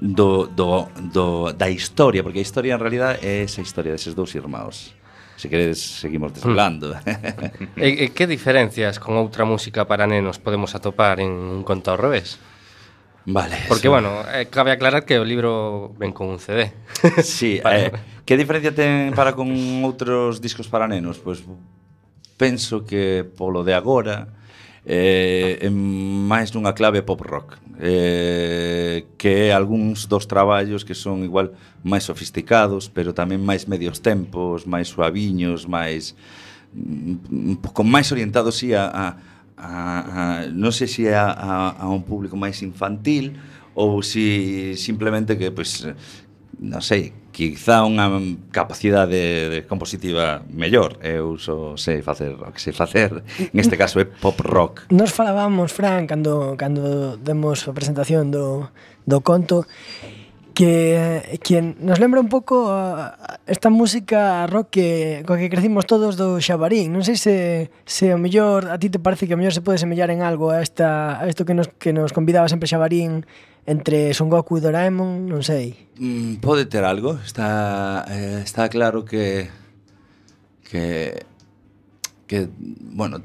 do, 0.00 0.48
do, 0.48 0.88
do 1.12 1.52
da 1.56 1.68
historia, 1.72 2.20
porque 2.20 2.40
a 2.40 2.44
historia 2.44 2.76
en 2.76 2.80
realidad 2.84 3.16
é 3.24 3.40
esa 3.40 3.64
historia 3.64 3.96
deses 3.96 4.12
dous 4.12 4.36
irmãos. 4.36 4.92
Se 5.40 5.48
queredes, 5.48 5.80
seguimos 5.80 6.36
desvelando. 6.36 6.92
e, 7.80 7.88
e 8.04 8.06
que 8.12 8.28
diferencias 8.28 9.00
con 9.00 9.16
outra 9.16 9.48
música 9.48 9.88
para 9.88 10.04
nenos 10.04 10.36
podemos 10.36 10.76
atopar 10.76 11.16
en 11.16 11.32
un 11.32 11.64
conto 11.64 11.96
ao 11.96 11.96
revés? 11.96 12.36
Vale. 13.26 13.56
Porque, 13.68 13.88
eso. 13.88 13.90
bueno, 13.90 14.22
eh, 14.32 14.48
cabe 14.50 14.72
aclarar 14.72 15.04
que 15.04 15.18
o 15.18 15.24
libro 15.24 15.92
ven 15.98 16.12
con 16.12 16.28
un 16.28 16.38
CD. 16.38 16.72
Sí, 17.22 17.60
vale. 17.64 17.86
eh, 17.86 17.92
que 18.24 18.36
diferencia 18.36 18.74
ten 18.74 19.12
para 19.12 19.34
con 19.34 19.50
outros 19.84 20.40
discos 20.40 20.70
para 20.70 20.86
nenos? 20.86 21.18
Pois 21.18 21.42
pues, 21.42 21.58
penso 22.40 22.86
que 22.88 23.28
polo 23.36 23.60
de 23.64 23.74
agora 23.76 24.32
eh, 24.86 25.60
é 25.60 25.68
máis 25.68 26.56
nunha 26.56 26.72
clave 26.72 27.04
pop 27.04 27.20
rock 27.20 27.60
eh, 27.76 29.04
que 29.20 29.48
é 29.48 29.52
algúns 29.52 30.08
dos 30.08 30.24
traballos 30.24 30.80
que 30.80 30.96
son 30.96 31.20
igual 31.20 31.52
máis 31.84 32.08
sofisticados 32.08 32.88
pero 32.88 33.12
tamén 33.12 33.44
máis 33.44 33.68
medios 33.68 34.00
tempos 34.00 34.64
máis 34.64 34.88
suaviños 34.88 35.68
máis 35.68 36.16
mm, 36.72 37.60
con 37.76 37.84
máis 37.92 38.08
orientados 38.08 38.56
sí, 38.56 38.72
a, 38.72 38.88
a 38.88 39.04
a, 39.60 39.76
a 40.08 40.22
non 40.48 40.72
sei 40.72 40.88
se 40.88 41.12
a, 41.12 41.28
a, 41.28 41.52
a 41.76 41.86
un 41.92 42.02
público 42.08 42.34
máis 42.40 42.64
infantil 42.64 43.36
ou 43.76 44.00
se 44.00 44.74
si 44.74 44.90
simplemente 44.90 45.36
que 45.36 45.52
pois 45.52 45.84
non 46.60 46.84
sei, 46.84 47.16
quizá 47.32 47.88
unha 47.88 48.04
capacidade 48.52 49.48
de 49.48 49.64
compositiva 49.64 50.44
mellor. 50.52 51.00
Eu 51.00 51.40
só 51.40 51.72
sei 51.80 52.04
facer 52.04 52.36
o 52.36 52.52
que 52.52 52.60
sei 52.60 52.76
facer, 52.76 53.24
en 53.40 53.56
este 53.56 53.80
caso 53.80 53.96
é 53.96 54.04
pop 54.04 54.36
rock. 54.44 54.84
Nos 54.92 55.16
falábamos, 55.16 55.72
Fran, 55.72 56.04
cando, 56.04 56.52
cando 56.60 57.16
demos 57.16 57.64
a 57.64 57.72
presentación 57.72 58.28
do, 58.28 58.68
do 59.08 59.24
conto, 59.24 59.64
que, 60.60 61.40
que 61.42 61.62
nos 61.62 61.98
lembra 61.98 62.20
un 62.20 62.28
pouco 62.28 62.68
esta 63.46 63.70
música 63.72 64.44
rock 64.46 64.68
que, 64.68 65.24
coa 65.24 65.40
que 65.40 65.48
crecimos 65.48 65.88
todos 65.88 66.20
do 66.20 66.36
Xabarín. 66.36 66.92
Non 66.92 67.00
sei 67.00 67.16
se, 67.16 67.72
se 67.88 68.12
o 68.12 68.20
mellor, 68.20 68.68
a 68.68 68.76
ti 68.76 68.92
te 68.92 69.00
parece 69.00 69.24
que 69.24 69.32
o 69.32 69.40
mellor 69.40 69.56
se 69.56 69.64
pode 69.64 69.80
semellar 69.80 70.12
en 70.12 70.20
algo 70.20 70.52
a, 70.52 70.60
esta, 70.60 71.16
a 71.16 71.24
isto 71.32 71.48
que 71.48 71.56
nos, 71.56 71.72
que 71.80 71.96
nos 71.96 72.12
convidaba 72.12 72.52
sempre 72.52 72.68
Xabarín 72.68 73.24
entre 73.64 74.12
Son 74.12 74.28
Goku 74.28 74.60
e 74.60 74.60
Doraemon, 74.60 75.24
non 75.24 75.40
sei. 75.40 75.80
Mm, 75.96 76.44
pode 76.44 76.68
ter 76.68 76.84
algo, 76.84 77.16
está, 77.24 78.04
eh, 78.12 78.44
está 78.44 78.68
claro 78.68 79.08
que 79.08 79.48
que 80.68 81.24
que 82.28 82.52
bueno, 82.92 83.24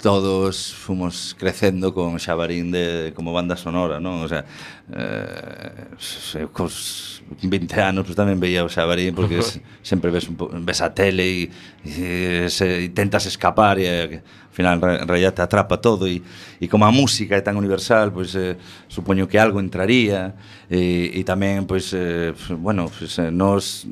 todos 0.00 0.72
fomos 0.72 1.36
crecendo 1.38 1.92
con 1.94 2.18
Xabarín 2.18 2.72
de, 2.72 3.12
como 3.14 3.32
banda 3.32 3.56
sonora, 3.56 4.00
non? 4.00 4.24
O 4.24 4.28
sea, 4.28 4.44
eh, 4.92 6.48
cos 6.52 7.22
20 7.38 7.78
anos 7.78 8.08
pues, 8.08 8.16
tamén 8.16 8.40
veía 8.40 8.64
o 8.64 8.72
Xabarín 8.72 9.14
porque 9.14 9.38
es, 9.44 9.60
sempre 9.84 10.10
ves, 10.10 10.26
un 10.26 10.36
po, 10.40 10.50
ves 10.50 10.80
a 10.80 10.90
tele 10.90 11.24
e, 11.24 11.52
e 11.84 12.48
se, 12.50 12.82
intentas 12.82 13.28
escapar 13.28 13.78
e 13.78 13.86
eh, 13.86 14.24
ao 14.24 14.54
final 14.56 14.82
en 14.82 15.06
realidad 15.06 15.36
te 15.36 15.44
atrapa 15.44 15.78
todo 15.78 16.08
e, 16.08 16.24
e 16.58 16.66
como 16.66 16.88
a 16.88 16.92
música 16.92 17.38
é 17.38 17.44
tan 17.44 17.54
universal, 17.54 18.10
pois 18.10 18.34
pues, 18.34 18.40
eh, 18.40 18.54
supoño 18.88 19.28
que 19.30 19.38
algo 19.38 19.60
entraría 19.60 20.34
e, 20.66 21.12
e 21.14 21.20
tamén, 21.22 21.68
pois, 21.68 21.92
pues, 21.92 21.94
eh, 21.94 22.32
bueno, 22.56 22.90
pues, 22.90 23.20
eh, 23.20 23.30
nos... 23.30 23.86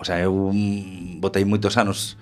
O 0.00 0.04
sea, 0.08 0.16
eu 0.16 0.32
botei 1.20 1.44
moitos 1.44 1.76
anos 1.76 2.16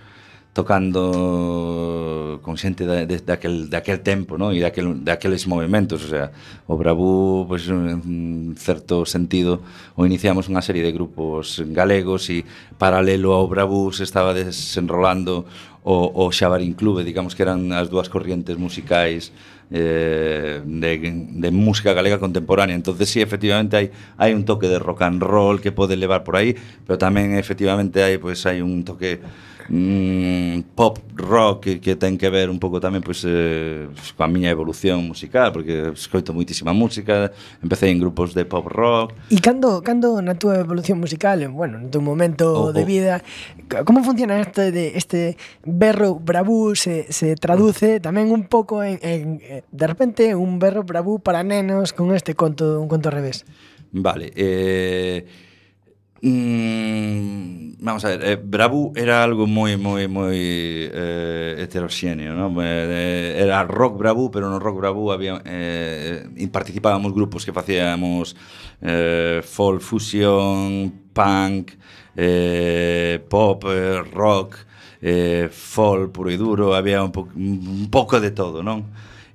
tocando 0.58 2.40
con 2.42 2.58
xente 2.58 2.82
da, 2.82 3.06
de, 3.06 3.22
daquel, 3.22 3.70
daquel 3.70 4.02
tempo 4.02 4.34
no? 4.34 4.50
e 4.50 4.58
daquel, 4.58 5.06
daqueles 5.06 5.46
movimentos 5.46 6.02
o, 6.02 6.08
sea, 6.10 6.34
o 6.66 6.74
Bravú 6.74 7.46
pues, 7.46 7.70
en 7.70 8.58
certo 8.58 9.06
sentido 9.06 9.62
o 9.94 10.02
iniciamos 10.02 10.50
unha 10.50 10.58
serie 10.58 10.82
de 10.82 10.90
grupos 10.90 11.62
galegos 11.70 12.26
e 12.34 12.42
paralelo 12.74 13.38
ao 13.38 13.46
Bravú 13.46 13.94
se 13.94 14.02
estaba 14.02 14.34
desenrolando 14.34 15.46
o, 15.86 16.26
o 16.26 16.34
Xabarín 16.34 16.74
Clube 16.74 17.06
digamos 17.06 17.38
que 17.38 17.46
eran 17.46 17.70
as 17.70 17.86
dúas 17.86 18.10
corrientes 18.10 18.58
musicais 18.58 19.30
eh, 19.70 20.58
de, 20.64 20.90
de 21.38 21.50
música 21.52 21.92
galega 21.92 22.18
contemporánea. 22.18 22.74
Entonces 22.74 23.08
sí, 23.12 23.20
efectivamente 23.20 23.76
hai 23.76 23.86
hai 24.16 24.32
un 24.32 24.48
toque 24.48 24.66
de 24.66 24.80
rock 24.80 25.06
and 25.06 25.20
roll 25.20 25.60
que 25.60 25.70
pode 25.70 25.94
levar 25.94 26.24
por 26.24 26.40
aí, 26.40 26.56
pero 26.82 26.96
tamén 26.96 27.36
efectivamente 27.36 28.00
hai 28.00 28.16
pues 28.18 28.42
hai 28.48 28.64
un 28.64 28.82
toque 28.82 29.20
mm, 29.68 30.74
pop 30.74 30.98
rock 31.14 31.64
que, 31.64 31.80
que 31.80 31.96
ten 31.96 32.18
que 32.18 32.30
ver 32.30 32.50
un 32.50 32.58
pouco 32.58 32.80
tamén 32.80 33.04
pois, 33.04 33.22
eh, 33.28 33.88
coa 34.16 34.28
miña 34.28 34.48
evolución 34.48 35.04
musical 35.04 35.52
porque 35.52 35.92
escoito 35.92 36.32
moitísima 36.32 36.72
música 36.72 37.30
empecé 37.60 37.92
en 37.92 38.00
grupos 38.00 38.32
de 38.32 38.44
pop 38.48 38.66
rock 38.66 39.12
E 39.28 39.38
cando, 39.44 39.84
cando 39.84 40.20
na 40.24 40.34
túa 40.40 40.58
evolución 40.60 40.98
musical 40.98 41.40
bueno, 41.52 41.78
no 41.78 41.88
teu 41.92 42.00
momento 42.00 42.48
oh, 42.52 42.70
oh. 42.70 42.72
de 42.72 42.84
vida 42.88 43.20
como 43.84 44.00
funciona 44.02 44.40
este, 44.40 44.72
de, 44.72 44.96
este 44.96 45.36
berro 45.64 46.16
bravú 46.16 46.72
se, 46.74 47.12
se 47.12 47.36
traduce 47.36 48.00
tamén 48.00 48.32
un 48.32 48.48
pouco 48.48 48.80
en, 48.80 48.96
en 49.04 49.20
de 49.52 49.86
repente 49.86 50.32
un 50.32 50.58
berro 50.58 50.82
bravú 50.82 51.20
para 51.20 51.44
nenos 51.44 51.92
con 51.92 52.10
este 52.16 52.32
conto, 52.32 52.80
un 52.80 52.88
conto 52.88 53.12
ao 53.12 53.16
revés 53.16 53.44
Vale, 53.90 54.32
eh, 54.36 55.24
Mm, 56.20 57.74
vamos 57.78 58.04
a 58.04 58.08
ver, 58.08 58.24
eh, 58.24 58.36
Brabu 58.42 58.92
era 58.96 59.22
algo 59.22 59.46
moi 59.46 59.76
moi 59.78 60.08
moi 60.10 60.34
eh, 60.34 61.54
heteroxéneo, 61.62 62.34
¿no? 62.34 62.50
Eh, 62.60 63.38
eh, 63.38 63.42
era 63.44 63.62
rock 63.62 63.96
Brabu, 63.98 64.26
pero 64.30 64.50
no 64.50 64.58
rock 64.58 64.78
Brabu 64.82 65.12
había 65.12 65.40
eh, 65.46 66.26
participábamos 66.50 67.14
grupos 67.14 67.44
que 67.46 67.52
facíamos 67.52 68.34
eh, 68.82 69.42
folk 69.46 69.80
fusion, 69.80 70.90
punk, 71.14 71.78
eh, 72.16 73.22
pop, 73.30 73.62
eh, 73.70 74.02
rock, 74.12 74.56
eh, 75.00 75.48
folk 75.52 76.10
puro 76.10 76.30
e 76.30 76.36
duro, 76.36 76.74
había 76.74 77.00
un, 77.04 77.12
po 77.12 77.28
un 77.36 77.86
pouco 77.90 78.18
de 78.18 78.32
todo, 78.32 78.58
non? 78.66 78.82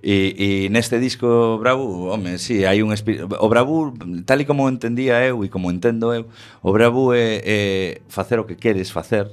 E, 0.04 0.36
e 0.36 0.70
neste 0.70 1.00
disco 1.00 1.58
Bravú, 1.60 2.12
home, 2.12 2.38
si, 2.38 2.60
sí, 2.60 2.66
hai 2.68 2.84
un 2.84 2.92
o 2.92 3.48
Bravú, 3.48 3.96
tal 4.28 4.42
e 4.42 4.46
como 4.46 4.68
entendía 4.68 5.24
eu 5.24 5.46
e 5.46 5.50
como 5.50 5.72
entendo 5.72 6.12
eu, 6.12 6.28
o 6.60 6.76
Bravú 6.76 7.16
é, 7.16 7.40
é 7.40 7.58
facer 8.12 8.36
o 8.36 8.44
que 8.44 8.60
queres 8.60 8.92
facer, 8.92 9.32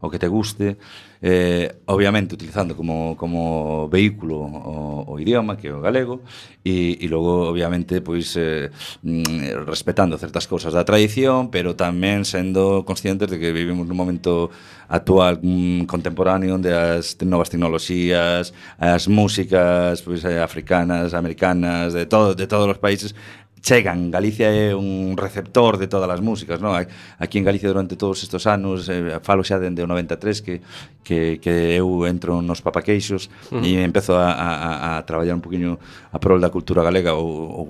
o 0.00 0.08
que 0.08 0.18
te 0.18 0.28
guste, 0.28 0.76
eh, 1.22 1.80
obviamente 1.86 2.34
utilizando 2.34 2.74
como, 2.74 3.16
como 3.16 3.88
vehículo 3.88 4.40
o, 4.40 5.04
o 5.06 5.20
idioma, 5.20 5.56
que 5.56 5.68
é 5.68 5.74
o 5.74 5.80
galego, 5.80 6.24
e, 6.64 6.96
e 7.00 7.06
logo, 7.08 7.44
obviamente, 7.48 8.00
pois, 8.00 8.32
eh, 8.36 8.72
mm, 9.04 9.68
respetando 9.68 10.16
certas 10.16 10.48
cousas 10.48 10.72
da 10.72 10.84
tradición, 10.88 11.52
pero 11.52 11.76
tamén 11.76 12.24
sendo 12.24 12.88
conscientes 12.88 13.28
de 13.28 13.36
que 13.36 13.52
vivimos 13.52 13.84
nun 13.84 14.00
momento 14.00 14.48
actual 14.88 15.36
mm, 15.44 15.84
contemporáneo 15.84 16.56
onde 16.56 16.72
as 16.72 17.20
novas 17.20 17.52
tecnoloxías, 17.52 18.56
as 18.80 19.04
músicas 19.04 20.00
pois, 20.00 20.24
eh, 20.24 20.40
africanas, 20.40 21.12
americanas, 21.12 21.92
de, 21.92 22.08
todo, 22.08 22.32
de 22.32 22.48
todos 22.48 22.64
os 22.64 22.80
países, 22.80 23.12
chegan. 23.62 24.10
Galicia 24.10 24.48
é 24.48 24.74
un 24.74 25.16
receptor 25.16 25.76
de 25.76 25.86
todas 25.86 26.08
as 26.08 26.20
músicas, 26.20 26.60
non? 26.60 26.74
Aquí 26.76 27.36
en 27.38 27.44
Galicia 27.44 27.68
durante 27.68 27.94
todos 27.94 28.24
estes 28.24 28.48
anos, 28.48 28.88
eh, 28.88 29.20
falo 29.20 29.44
xa 29.44 29.60
dende 29.60 29.84
o 29.84 29.88
93 29.88 30.40
que 30.42 30.54
que, 31.02 31.40
que 31.40 31.74
eu 31.74 32.06
entro 32.06 32.42
nos 32.42 32.60
papaqueixos 32.60 33.30
uh 33.50 33.58
-huh. 33.58 33.64
e 33.66 33.82
empezo 33.82 34.14
a, 34.14 34.30
a, 34.30 34.98
a 34.98 35.02
traballar 35.02 35.34
un 35.34 35.42
poquinho 35.42 35.80
a 36.12 36.18
prol 36.22 36.38
da 36.38 36.54
cultura 36.54 36.86
galega 36.86 37.18
ou, 37.18 37.26
ou 37.26 37.66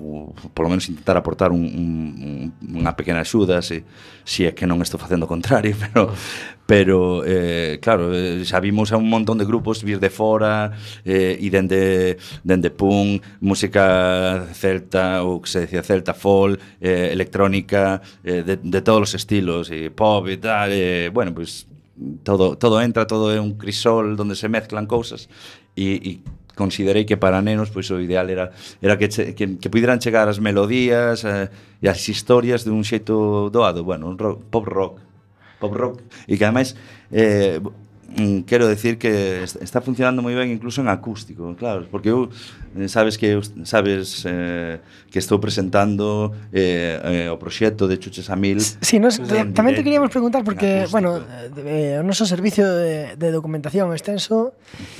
polo 0.53 0.69
menos 0.69 0.85
intentar 0.89 1.17
aportar 1.17 1.49
un, 1.49 1.63
un, 1.65 2.53
unha 2.61 2.93
pequena 2.93 3.25
axuda 3.25 3.63
se, 3.65 3.81
se 4.27 4.45
é 4.45 4.51
que 4.53 4.69
non 4.69 4.83
estou 4.83 4.99
facendo 5.01 5.25
o 5.25 5.31
contrario, 5.31 5.73
pero 5.81 6.11
uh 6.11 6.13
-huh 6.13 6.60
pero 6.65 7.23
eh, 7.25 7.79
claro, 7.81 8.13
eh, 8.13 8.43
xa 8.45 8.59
vimos 8.59 8.91
a 8.91 8.97
un 8.97 9.09
montón 9.09 9.37
de 9.37 9.45
grupos 9.45 9.83
vir 9.83 9.99
de 9.99 10.09
fora 10.09 10.71
eh, 11.03 11.35
e 11.39 11.47
dende, 11.51 12.17
dende 12.43 12.71
punk, 12.71 13.23
música 13.43 14.47
celta 14.53 15.23
ou 15.23 15.41
que 15.43 15.49
se 15.49 15.67
decía 15.67 15.83
celta, 15.83 16.13
folk, 16.13 16.59
eh, 16.79 17.09
electrónica, 17.11 18.01
eh, 18.23 18.43
de, 18.43 18.55
de 18.61 18.81
todos 18.81 19.11
os 19.11 19.13
estilos, 19.15 19.67
e 19.71 19.91
pop 19.91 20.27
e 20.31 20.37
tal, 20.39 20.71
eh, 20.71 21.11
bueno, 21.11 21.35
pois 21.35 21.67
pues, 21.67 21.71
todo, 22.23 22.55
todo 22.57 22.81
entra, 22.81 23.05
todo 23.05 23.33
é 23.33 23.39
un 23.39 23.57
crisol 23.57 24.15
donde 24.15 24.35
se 24.35 24.49
mezclan 24.49 24.87
cousas 24.87 25.29
e, 25.75 25.99
e 26.01 26.11
considerei 26.55 27.05
que 27.05 27.17
para 27.17 27.41
nenos 27.41 27.71
pois 27.71 27.89
o 27.91 27.99
ideal 27.99 28.29
era 28.29 28.51
era 28.81 28.97
que, 28.97 29.07
che, 29.07 29.33
que, 29.33 29.57
que 29.57 29.69
pudieran 29.69 29.99
chegar 29.99 30.27
as 30.27 30.39
melodías 30.39 31.23
eh, 31.23 31.49
e 31.81 31.87
as 31.87 32.01
historias 32.09 32.63
de 32.63 32.71
un 32.71 32.83
xeito 32.83 33.49
doado, 33.49 33.83
bueno, 33.83 34.07
un 34.07 34.17
rock, 34.17 34.43
pop 34.49 34.65
rock 34.67 35.10
pop 35.61 35.73
rock, 35.77 36.01
e 36.25 36.33
que 36.33 36.43
ademais... 36.43 36.73
Eh, 37.13 37.61
mm, 38.17 38.41
quero 38.43 38.67
decir 38.67 38.97
que 38.97 39.43
está 39.43 39.79
funcionando 39.79 40.19
moi 40.19 40.33
ben 40.33 40.49
incluso 40.51 40.81
en 40.81 40.89
acústico, 40.89 41.53
claro, 41.55 41.87
porque 41.87 42.11
eu 42.11 42.27
eh, 42.75 42.89
sabes 42.89 43.15
que 43.15 43.39
sabes 43.63 44.25
eh, 44.27 44.81
que 45.07 45.19
estou 45.19 45.39
presentando 45.39 46.33
eh, 46.51 47.29
eh, 47.29 47.29
o 47.31 47.37
proxecto 47.39 47.87
de 47.87 48.01
Chuches 48.01 48.27
a 48.27 48.35
Mil. 48.35 48.59
Si, 48.59 48.75
sí, 48.81 48.95
nos, 48.99 49.21
tamén 49.55 49.77
te 49.77 49.85
queríamos 49.85 50.11
preguntar 50.11 50.43
porque, 50.43 50.89
bueno, 50.91 51.23
eh, 51.23 51.95
eh 51.95 52.01
o 52.01 52.03
noso 52.03 52.27
servicio 52.27 52.67
de, 52.67 53.15
de 53.15 53.27
documentación 53.31 53.93
extenso 53.95 54.57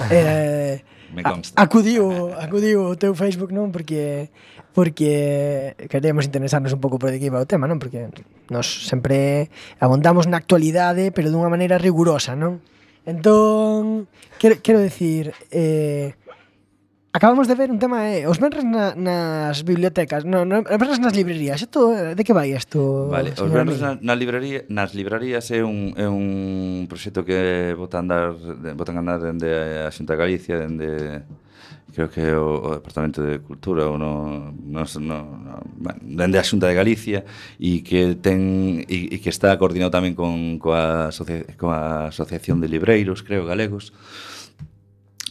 eh, 0.08 0.80
Me 1.12 1.24
consta. 1.24 1.62
acudiu, 1.62 2.32
acudiu 2.40 2.92
o 2.92 2.96
teu 2.96 3.12
Facebook, 3.12 3.52
non? 3.52 3.76
Porque 3.76 4.32
porque 4.74 5.76
queríamos 5.90 6.26
interesarnos 6.26 6.72
un 6.74 6.80
pouco 6.80 7.00
por 7.00 7.12
de 7.12 7.20
que 7.20 7.28
iba 7.28 7.44
o 7.44 7.48
tema, 7.48 7.68
non? 7.68 7.80
Porque 7.80 8.08
nos 8.48 8.88
sempre 8.88 9.52
abondamos 9.84 10.28
na 10.32 10.40
actualidade, 10.40 11.12
pero 11.12 11.32
dunha 11.32 11.52
maneira 11.52 11.76
rigurosa, 11.76 12.36
non? 12.40 12.64
Entón, 13.04 14.08
quero, 14.38 14.62
quero 14.62 14.80
decir, 14.80 15.34
eh, 15.50 16.14
acabamos 17.14 17.48
de 17.48 17.56
ver 17.56 17.72
un 17.72 17.80
tema, 17.80 18.16
eh, 18.16 18.28
os 18.28 18.40
venres 18.40 18.64
na, 18.64 18.96
nas 18.96 19.66
bibliotecas, 19.66 20.24
no, 20.24 20.46
no, 20.46 20.64
os 20.64 20.80
venres 20.80 21.00
nas 21.02 21.12
librerías, 21.12 21.60
isto, 21.60 21.92
eh, 21.92 22.16
de 22.16 22.24
que 22.24 22.32
vai 22.32 22.56
isto? 22.56 23.10
Vale, 23.12 23.36
os 23.36 23.52
venres 23.52 23.82
na, 23.84 24.00
na 24.00 24.16
librería, 24.16 24.64
nas 24.72 24.96
librerías 24.96 25.50
é 25.52 25.66
un, 25.66 25.92
é 26.00 26.08
un 26.08 26.88
proxecto 26.88 27.26
que 27.28 27.76
botan, 27.76 28.08
dar, 28.08 28.38
botan 28.78 28.96
andar 28.96 29.20
dende 29.20 29.50
a 29.84 29.92
Xunta 29.92 30.16
Galicia, 30.16 30.56
dende 30.56 31.28
creo 31.92 32.10
que 32.10 32.24
o, 32.34 32.64
o 32.64 32.70
Departamento 32.76 33.22
de 33.22 33.40
Cultura 33.40 33.88
ou 33.88 33.98
no, 33.98 34.52
no, 34.52 34.84
no, 35.00 35.20
no 35.38 35.92
dende 36.02 36.40
a 36.40 36.44
Xunta 36.44 36.68
de 36.68 36.76
Galicia 36.76 37.26
e 37.60 37.84
que 37.84 38.16
ten 38.16 38.84
e, 38.88 39.16
e 39.16 39.18
que 39.20 39.30
está 39.30 39.56
coordinado 39.60 39.92
tamén 39.92 40.16
con 40.16 40.58
coa, 40.58 41.12
asocia, 41.12 41.44
coa 41.60 42.10
Asociación 42.10 42.64
de 42.64 42.72
Libreiros, 42.72 43.22
creo, 43.22 43.46
galegos 43.46 43.92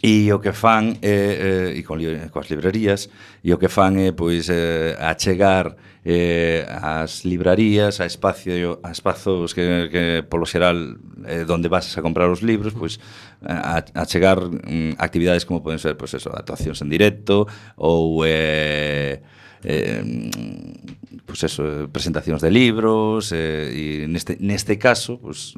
E 0.01 0.33
o 0.33 0.41
que 0.41 0.57
fan 0.57 0.97
é, 1.05 1.77
eh, 1.77 1.79
e 1.79 1.85
con, 1.85 2.01
coas 2.33 2.49
librerías, 2.49 3.13
e 3.45 3.53
o 3.53 3.61
que 3.61 3.69
fan 3.69 4.01
é 4.01 4.17
pois 4.17 4.49
eh, 4.49 4.97
achegar 4.97 5.77
eh, 6.05 6.65
as 6.65 7.29
librarías, 7.29 8.01
a 8.01 8.09
espacio, 8.09 8.81
a 8.83 8.97
espazos 8.97 9.53
que, 9.53 9.93
que 9.93 10.25
polo 10.25 10.49
xeral 10.49 10.97
eh, 11.29 11.45
donde 11.45 11.69
vas 11.69 11.93
a 11.93 12.01
comprar 12.01 12.33
os 12.33 12.41
libros, 12.41 12.73
pois 12.73 12.97
a, 13.45 13.85
a 13.85 14.05
chegar 14.09 14.41
mm, 14.41 14.97
actividades 14.97 15.45
como 15.45 15.61
poden 15.61 15.77
ser 15.77 16.01
pois 16.01 16.17
eso, 16.17 16.33
actuacións 16.33 16.81
en 16.81 16.89
directo 16.89 17.45
ou 17.77 18.25
eh, 18.25 19.21
eh, 19.65 20.01
pues 21.31 21.45
eso, 21.45 21.63
eh, 21.63 21.87
presentacións 21.87 22.43
de 22.43 22.51
libros 22.51 23.31
eh, 23.31 23.71
e 23.71 24.11
neste, 24.11 24.35
neste 24.43 24.83
caso 24.83 25.23
pues, 25.23 25.55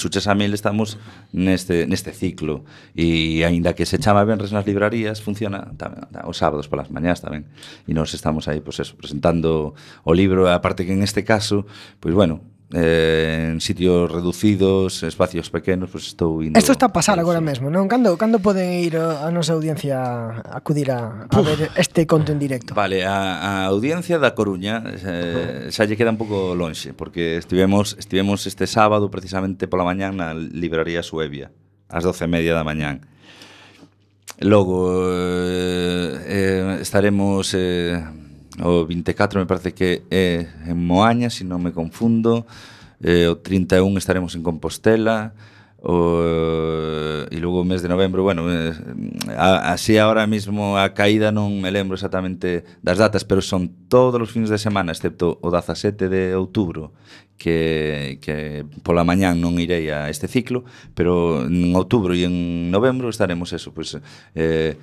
Chuches 0.00 0.24
a 0.24 0.32
Mil 0.32 0.56
estamos 0.56 0.96
neste, 1.36 1.84
neste 1.84 2.16
ciclo. 2.16 2.64
E 2.96 3.44
aínda 3.44 3.76
que 3.76 3.84
se 3.84 4.00
chama 4.00 4.24
Benres 4.24 4.56
nas 4.56 4.64
librarías 4.64 5.20
funciona 5.20 5.76
tamén, 5.76 6.08
os 6.24 6.40
sábados 6.40 6.72
polas 6.72 6.88
mañás 6.88 7.20
tamén. 7.20 7.44
E 7.84 7.92
nos 7.92 8.16
estamos 8.16 8.48
aí 8.48 8.64
pues 8.64 8.80
eso, 8.80 8.96
presentando 8.96 9.76
o 10.00 10.16
libro. 10.16 10.48
Aparte 10.48 10.88
que 10.88 10.96
en 10.96 11.04
este 11.04 11.28
caso, 11.28 11.68
pois 12.00 12.16
pues 12.16 12.16
bueno 12.16 12.51
eh, 12.72 13.50
en 13.52 13.60
sitios 13.60 14.10
reducidos, 14.10 15.02
espacios 15.02 15.50
pequenos, 15.50 15.90
pues 15.90 16.08
estou 16.08 16.42
indo. 16.42 16.58
Isto 16.58 16.72
está 16.72 16.88
a 16.88 16.92
pasar 16.92 17.20
agora 17.20 17.40
mesmo, 17.40 17.68
non? 17.68 17.84
Cando 17.88 18.16
cando 18.16 18.40
poden 18.40 18.80
ir 18.80 18.96
a 18.96 19.28
nosa 19.28 19.52
audiencia 19.52 20.00
a 20.00 20.56
acudir 20.56 20.88
a, 20.90 21.28
a 21.28 21.40
ver 21.44 21.68
este 21.76 22.08
conto 22.08 22.32
en 22.32 22.40
directo? 22.40 22.72
Vale, 22.74 23.04
a, 23.04 23.38
a 23.38 23.52
audiencia 23.68 24.16
da 24.16 24.32
Coruña 24.32 24.80
eh, 24.88 25.68
xa 25.68 25.84
lle 25.84 26.00
queda 26.00 26.12
un 26.12 26.20
pouco 26.20 26.56
lonxe, 26.56 26.96
porque 26.96 27.36
estivemos 27.36 27.94
estivemos 28.00 28.48
este 28.48 28.64
sábado 28.64 29.12
precisamente 29.12 29.68
pola 29.68 29.84
mañán 29.84 30.16
na 30.16 30.32
librería 30.32 31.04
Suevia, 31.04 31.52
ás 31.92 32.04
12:30 32.08 32.56
da 32.56 32.64
mañán. 32.64 33.04
Logo 34.40 35.12
eh, 35.12 36.18
eh, 36.26 36.78
estaremos 36.80 37.54
eh, 37.54 38.02
O 38.62 38.86
24 38.86 39.40
me 39.40 39.46
parece 39.46 39.74
que 39.74 40.06
é 40.10 40.46
en 40.70 40.78
Moaña, 40.78 41.30
se 41.30 41.42
si 41.42 41.44
non 41.44 41.58
me 41.58 41.74
confundo. 41.74 42.46
Eh, 43.02 43.26
o 43.26 43.42
31 43.42 43.98
estaremos 43.98 44.38
en 44.38 44.46
Compostela. 44.46 45.34
O, 45.82 47.26
eh, 47.26 47.34
e 47.34 47.42
logo 47.42 47.58
o 47.58 47.66
mes 47.66 47.82
de 47.82 47.90
novembro, 47.90 48.22
bueno, 48.22 48.46
eh, 48.46 48.70
a, 49.34 49.74
así 49.74 49.98
ahora 49.98 50.30
mismo 50.30 50.78
a 50.78 50.94
caída 50.94 51.34
non 51.34 51.58
me 51.58 51.74
lembro 51.74 51.98
exactamente 51.98 52.62
das 52.86 53.02
datas, 53.02 53.26
pero 53.26 53.42
son 53.42 53.90
todos 53.90 54.22
os 54.22 54.30
fins 54.30 54.46
de 54.46 54.62
semana, 54.62 54.94
excepto 54.94 55.42
o 55.42 55.50
17 55.50 56.06
de 56.06 56.38
outubro, 56.38 56.94
que, 57.34 58.22
que 58.22 58.62
pola 58.86 59.02
mañán 59.02 59.42
non 59.42 59.58
irei 59.58 59.90
a 59.90 60.06
este 60.06 60.30
ciclo, 60.30 60.62
pero 60.94 61.42
en 61.50 61.74
outubro 61.74 62.14
e 62.14 62.30
en 62.30 62.70
novembro 62.70 63.10
estaremos 63.10 63.50
eso, 63.50 63.74
pois, 63.74 63.98
pues, 63.98 64.06
eh, 64.38 64.78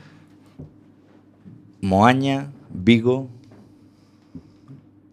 Moaña, 1.80 2.52
Vigo, 2.76 3.39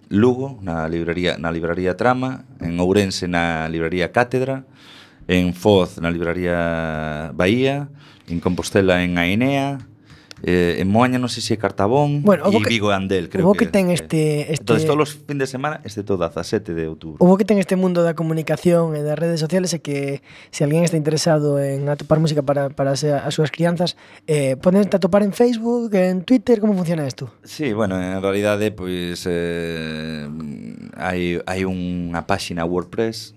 Lugo, 0.09 0.59
na 0.63 0.87
librería 0.87 1.39
na 1.39 1.51
librería 1.51 1.97
Trama, 1.97 2.47
en 2.61 2.79
Ourense 2.79 3.27
na 3.27 3.67
librería 3.67 4.13
Cátedra, 4.13 4.63
en 5.27 5.51
Foz 5.51 5.99
na 5.99 6.15
librería 6.15 7.33
Bahía, 7.35 7.91
en 8.31 8.39
Compostela 8.39 9.03
en 9.03 9.19
Ainea, 9.19 9.83
eh, 10.43 10.77
en 10.81 10.89
Moaña 10.93 11.17
non 11.17 11.33
sei 11.33 11.41
se 11.41 11.57
é 11.57 11.59
Cartabón 11.59 12.21
bueno, 12.21 12.53
e 12.53 12.59
Vigo 12.69 12.93
e 12.93 12.97
Andel, 12.97 13.33
creo 13.33 13.57
que. 13.57 13.65
que 13.65 13.73
ten 13.73 13.89
este, 13.89 14.53
este... 14.53 14.61
Entón, 14.61 14.85
todos 14.85 15.01
os 15.01 15.11
fin 15.17 15.41
de 15.41 15.49
semana, 15.49 15.81
este 15.89 16.05
todo 16.05 16.29
a 16.29 16.31
17 16.33 16.77
de 16.77 16.85
outubro. 16.93 17.17
O 17.25 17.41
que 17.41 17.49
ten 17.49 17.57
este 17.57 17.75
mundo 17.75 18.05
da 18.05 18.13
comunicación 18.13 18.93
e 18.93 19.01
das 19.01 19.17
redes 19.17 19.41
sociales 19.41 19.73
é 19.73 19.81
que 19.81 20.21
se 20.53 20.61
alguén 20.69 20.85
está 20.85 21.01
interesado 21.01 21.57
en 21.57 21.89
atopar 21.89 22.21
música 22.21 22.45
para, 22.45 22.69
para 22.69 22.93
as, 22.93 23.01
as 23.05 23.33
súas 23.33 23.49
crianzas, 23.49 23.97
eh, 24.29 24.61
poden 24.61 24.85
atopar 24.85 25.25
en 25.25 25.33
Facebook, 25.33 25.97
en 25.97 26.21
Twitter, 26.29 26.61
como 26.61 26.77
funciona 26.77 27.09
isto? 27.09 27.33
Sí, 27.41 27.73
bueno, 27.73 27.97
en 27.97 28.21
realidade, 28.21 28.77
pois, 28.77 29.25
eh, 29.25 30.29
hai, 31.01 31.41
hai 31.49 31.65
unha 31.65 32.29
páxina 32.29 32.69
WordPress 32.69 33.33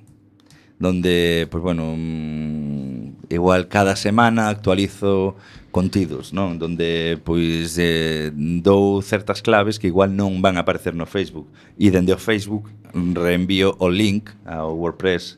donde, 0.79 1.47
pois, 1.51 1.63
bueno, 1.63 1.95
mm, 1.95 3.29
igual 3.29 3.67
cada 3.67 3.95
semana 3.95 4.49
actualizo 4.49 5.35
contidos, 5.71 6.33
non? 6.33 6.57
Donde 6.57 7.19
pois 7.23 7.77
eh, 7.77 8.31
dou 8.33 9.01
certas 9.01 9.41
claves 9.41 9.77
que 9.77 9.87
igual 9.87 10.11
non 10.11 10.41
van 10.41 10.57
a 10.57 10.65
aparecer 10.65 10.93
no 10.93 11.05
Facebook 11.05 11.47
e 11.77 11.89
dende 11.89 12.13
o 12.13 12.19
Facebook 12.19 12.69
mm, 12.93 13.13
reenvío 13.15 13.77
o 13.79 13.87
link 13.89 14.29
ao 14.45 14.75
WordPress 14.75 15.37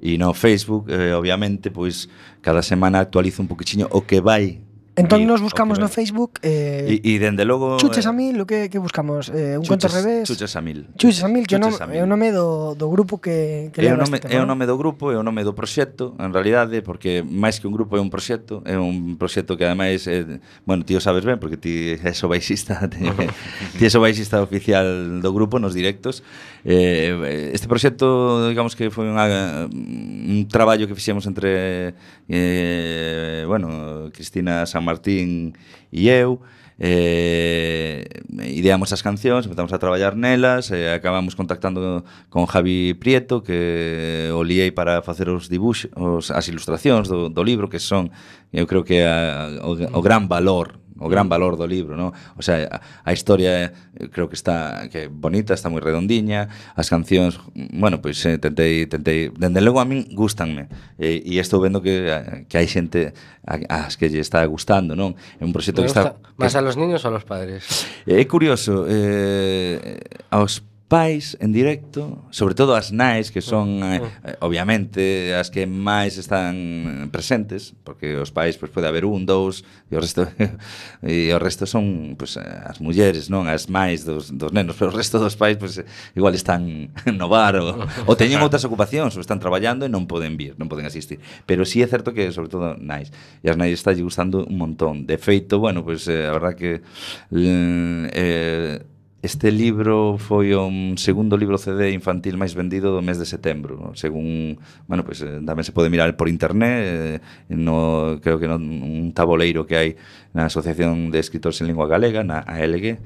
e 0.00 0.16
no 0.16 0.32
Facebook, 0.32 0.88
eh, 0.88 1.12
obviamente, 1.12 1.70
pois 1.70 2.08
cada 2.40 2.62
semana 2.62 3.00
actualizo 3.00 3.42
un 3.42 3.48
poquichiño 3.48 3.88
o 3.92 4.00
que 4.00 4.20
vai 4.20 4.60
Entón 4.96 5.26
nos 5.26 5.40
buscamos 5.40 5.78
no 5.78 5.88
Facebook 5.88 6.42
eh, 6.42 7.00
E, 7.02 7.14
e 7.14 7.22
dende 7.22 7.46
logo 7.46 7.78
Chuches 7.78 8.06
a 8.06 8.12
eh, 8.12 8.18
mil, 8.18 8.36
o 8.42 8.46
que, 8.46 8.68
que 8.68 8.78
buscamos? 8.78 9.30
Eh, 9.30 9.54
un 9.56 9.62
chuches, 9.62 9.70
conto 9.70 9.88
revés. 9.88 10.28
Chuches 10.28 10.52
a 10.56 10.60
mil. 10.60 10.90
Chuches 10.98 11.22
a 11.24 11.28
mil, 11.30 11.46
que 11.46 11.56
chuches 11.56 11.80
é 11.80 12.02
o 12.02 12.10
nome 12.10 12.34
do, 12.34 12.74
do 12.74 12.90
grupo 12.90 13.22
que, 13.22 13.70
que 13.72 13.80
é, 13.80 13.94
o 13.94 13.96
nome, 13.96 14.18
este, 14.18 14.28
é 14.28 14.42
o 14.42 14.46
nome 14.46 14.66
do 14.66 14.76
grupo, 14.76 15.14
é 15.14 15.16
o 15.16 15.22
nome 15.22 15.46
do 15.46 15.54
proxecto 15.54 16.14
En 16.18 16.34
realidade, 16.34 16.82
porque 16.82 17.22
máis 17.22 17.62
que 17.62 17.70
un 17.70 17.72
grupo 17.72 17.96
é 17.96 18.02
un 18.02 18.10
proxecto 18.10 18.60
É 18.66 18.76
un 18.76 19.16
proxecto 19.16 19.56
que 19.56 19.64
ademais 19.64 20.04
é, 20.10 20.42
Bueno, 20.66 20.84
ti 20.84 20.98
o 20.98 21.00
sabes 21.00 21.24
ben, 21.24 21.38
porque 21.38 21.56
ti 21.56 21.96
és 21.96 22.20
o 22.20 22.28
baixista 22.28 22.84
Ti 23.78 23.82
és 23.86 23.94
o 23.94 24.02
baixista 24.02 24.42
oficial 24.42 25.22
do 25.22 25.30
grupo 25.32 25.58
nos 25.62 25.72
directos. 25.72 26.22
Eh, 26.64 27.50
Este 27.54 27.68
proxecto, 27.68 28.48
digamos 28.50 28.76
que 28.76 28.90
foi 28.90 29.08
unha, 29.08 29.70
un 29.70 30.44
traballo 30.50 30.84
que 30.84 30.94
fixemos 30.98 31.24
entre 31.24 31.94
eh, 32.28 33.44
Bueno, 33.46 34.10
Cristina 34.12 34.66
San 34.66 34.84
Martín 34.90 35.54
e 35.94 36.10
eu, 36.10 36.42
eh, 36.82 38.02
ideamos 38.42 38.90
as 38.90 39.04
cancións, 39.04 39.46
empezamos 39.46 39.70
a 39.70 39.78
traballar 39.78 40.16
nelas, 40.16 40.74
eh, 40.74 40.90
acabamos 40.90 41.38
contactando 41.38 42.02
con 42.26 42.48
Javi 42.50 42.96
Prieto, 42.98 43.44
que 43.44 44.32
o 44.34 44.42
liei 44.42 44.74
para 44.74 44.98
facer 45.04 45.30
os 45.30 45.46
dibuxos, 45.46 45.92
as 46.34 46.48
ilustracións 46.50 47.06
do, 47.06 47.30
do 47.30 47.42
libro, 47.44 47.68
que 47.70 47.78
son, 47.78 48.10
eu 48.50 48.66
creo 48.66 48.82
que 48.82 49.04
a, 49.06 49.62
o, 49.62 49.76
o 49.76 50.00
gran 50.02 50.26
valor 50.26 50.80
o 51.00 51.08
gran 51.08 51.32
valor 51.32 51.56
do 51.56 51.64
libro, 51.64 51.96
no? 51.96 52.12
O 52.36 52.42
sea, 52.44 52.68
a, 52.68 53.08
a 53.08 53.10
historia 53.16 53.72
eh, 53.72 54.12
creo 54.12 54.28
que 54.28 54.36
está 54.36 54.86
que 54.92 55.08
bonita, 55.08 55.56
está 55.56 55.72
moi 55.72 55.80
redondiña, 55.80 56.52
as 56.76 56.92
cancións, 56.92 57.40
bueno, 57.72 58.04
pois 58.04 58.20
pues, 58.20 58.28
eh, 58.28 58.38
tentei 58.38 58.84
tentei, 58.86 59.32
dende 59.32 59.64
logo 59.64 59.80
a 59.80 59.88
min 59.88 60.06
gustanme. 60.12 60.68
E, 61.00 61.24
eh, 61.24 61.32
e 61.34 61.40
estou 61.40 61.58
vendo 61.64 61.80
que 61.80 62.06
eh, 62.06 62.44
que 62.46 62.60
hai 62.60 62.68
xente 62.68 63.16
a, 63.48 63.88
as 63.88 63.96
que 63.96 64.12
lle 64.12 64.20
está 64.20 64.44
gustando, 64.44 64.92
non? 64.92 65.16
É 65.40 65.44
un 65.48 65.56
proxecto 65.56 65.80
que 65.80 65.88
está 65.88 66.20
máis 66.36 66.52
a 66.54 66.60
los 66.60 66.76
niños 66.76 67.02
ou 67.08 67.16
aos 67.16 67.24
padres. 67.24 67.88
É 68.04 68.20
curioso, 68.28 68.84
eh 68.86 69.98
aos 70.28 70.62
pais 70.90 71.38
en 71.38 71.54
directo, 71.54 72.18
sobre 72.34 72.58
todo 72.58 72.74
as 72.74 72.90
nais 72.90 73.30
que 73.30 73.38
son 73.38 73.78
mm. 73.78 73.94
eh, 73.94 74.02
eh, 74.02 74.36
obviamente 74.42 75.30
as 75.38 75.46
que 75.46 75.62
máis 75.62 76.18
están 76.18 77.06
presentes, 77.14 77.78
porque 77.86 78.18
os 78.18 78.34
pais 78.34 78.58
pois 78.58 78.74
pode 78.74 78.90
haber 78.90 79.06
un, 79.06 79.22
dous 79.22 79.62
e 79.86 79.94
o 79.94 80.02
resto 80.02 80.26
e 81.06 81.30
o 81.30 81.38
resto 81.38 81.62
son 81.70 82.18
pois 82.18 82.34
as 82.42 82.82
mulleres, 82.82 83.30
non 83.30 83.46
as 83.46 83.70
máis 83.70 84.02
dos, 84.02 84.34
dos 84.34 84.50
nenos, 84.50 84.74
pero 84.74 84.90
o 84.90 84.96
resto 84.98 85.22
dos 85.22 85.38
pais 85.38 85.54
pois 85.54 85.78
igual 86.18 86.34
están 86.34 86.90
no 87.06 87.30
bar 87.30 87.54
ou, 87.62 87.86
ou 88.10 88.18
teñen 88.18 88.42
outras 88.42 88.66
ocupacións, 88.66 89.14
ou 89.14 89.22
están 89.22 89.38
traballando 89.38 89.86
e 89.86 89.90
non 89.94 90.10
poden 90.10 90.34
vir, 90.34 90.58
non 90.58 90.66
poden 90.66 90.90
asistir. 90.90 91.22
Pero 91.46 91.62
si 91.62 91.78
sí 91.78 91.86
é 91.86 91.86
certo 91.86 92.10
que 92.10 92.34
sobre 92.34 92.50
todo 92.50 92.74
nais, 92.82 93.14
e 93.38 93.46
as 93.46 93.54
nais 93.54 93.78
está 93.78 93.94
gustando 93.94 94.42
un 94.42 94.58
montón. 94.58 95.06
De 95.06 95.22
feito, 95.22 95.62
bueno, 95.62 95.86
pois 95.86 96.10
eh, 96.10 96.26
a 96.26 96.34
verdad 96.34 96.58
que 96.58 96.82
eh, 97.30 98.82
Este 99.22 99.52
libro 99.52 100.16
foi 100.16 100.56
o 100.56 100.64
segundo 100.96 101.36
libro 101.36 101.60
CD 101.60 101.92
infantil 101.92 102.40
máis 102.40 102.56
vendido 102.56 102.88
do 102.88 103.04
mes 103.04 103.20
de 103.20 103.28
setembro, 103.28 103.92
según, 103.92 104.56
bueno, 104.88 105.04
pues 105.04 105.20
eh, 105.20 105.44
tamén 105.44 105.60
se 105.60 105.76
pode 105.76 105.92
mirar 105.92 106.16
por 106.16 106.32
internet, 106.32 107.20
eh, 107.20 107.52
no 107.52 108.16
creo 108.24 108.40
que 108.40 108.48
no 108.48 108.56
un 108.56 109.12
taboleiro 109.12 109.68
que 109.68 109.76
hai 109.76 109.90
na 110.32 110.48
Asociación 110.48 111.12
de 111.12 111.20
Escritores 111.20 111.60
en 111.60 111.68
Lingua 111.68 111.84
Galega, 111.84 112.24
na 112.24 112.40
ALG 112.48 112.96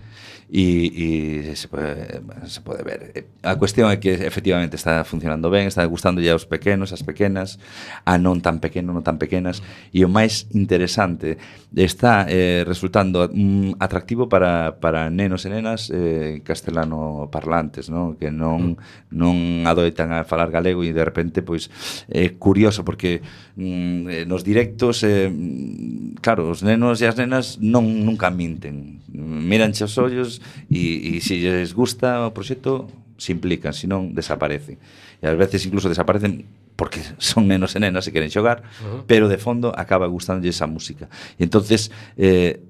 e, 0.54 1.50
e 1.50 1.56
se, 1.56 1.66
pode, 1.66 2.22
se 2.46 2.60
pode 2.62 2.86
ver. 2.86 3.10
Eh, 3.18 3.26
a 3.42 3.58
cuestión 3.58 3.90
é 3.90 3.98
que 3.98 4.14
efectivamente 4.14 4.78
está 4.78 5.02
funcionando 5.02 5.50
ben, 5.50 5.66
está 5.66 5.82
gustándolle 5.82 6.30
aos 6.30 6.46
pequenos, 6.46 6.94
ás 6.94 7.02
pequenas, 7.02 7.58
a 8.06 8.22
non 8.22 8.38
tan 8.38 8.62
pequeno, 8.62 8.94
non 8.94 9.02
tan 9.02 9.18
pequenas, 9.18 9.66
e 9.90 10.06
o 10.06 10.08
máis 10.08 10.46
interesante 10.54 11.42
está 11.74 12.30
eh, 12.30 12.62
resultando 12.62 13.26
mm, 13.26 13.82
atractivo 13.82 14.30
para, 14.30 14.78
para 14.78 15.10
nenos 15.10 15.42
e 15.42 15.50
nenas 15.50 15.90
eh, 15.90 16.38
castelano 16.46 17.26
parlantes, 17.34 17.90
no? 17.90 18.14
que 18.14 18.30
non, 18.30 18.78
mm. 18.78 19.10
non 19.10 19.66
adoitan 19.66 20.14
a 20.14 20.22
falar 20.22 20.54
galego 20.54 20.86
e 20.86 20.94
de 20.94 21.02
repente 21.02 21.42
pois 21.42 21.66
é 22.06 22.30
eh, 22.30 22.38
curioso 22.38 22.86
porque 22.86 23.26
mm, 23.58 24.06
eh, 24.06 24.22
nos 24.22 24.46
directos 24.46 25.02
eh, 25.02 25.26
mm, 25.26 26.22
claro, 26.22 26.46
os 26.46 26.62
nenos 26.62 27.02
e 27.02 27.10
as 27.10 27.18
nenas 27.18 27.58
non 27.58 28.06
nunca 28.06 28.30
minten 28.30 29.02
miranche 29.14 29.82
os 29.82 29.98
ollos 29.98 30.43
e, 30.70 31.16
e 31.16 31.20
se 31.20 31.38
lles 31.38 31.72
gusta 31.72 32.26
o 32.26 32.34
proxecto 32.34 32.88
se 33.16 33.32
implican, 33.32 33.72
senón 33.72 34.12
desaparecen. 34.12 34.78
E 35.22 35.24
ás 35.30 35.36
veces 35.38 35.64
incluso 35.64 35.88
desaparecen 35.88 36.44
porque 36.74 37.00
son 37.22 37.46
nenos 37.46 37.74
e 37.76 37.80
nenas 37.80 38.04
e 38.06 38.12
queren 38.12 38.30
xogar 38.30 38.62
uh 38.62 38.66
-huh. 38.66 39.00
pero 39.06 39.30
de 39.30 39.38
fondo 39.38 39.70
acaba 39.74 40.10
gustándolle 40.10 40.50
esa 40.50 40.66
música. 40.66 41.06
E 41.38 41.46
entonces 41.46 41.94
eh, 42.18 42.60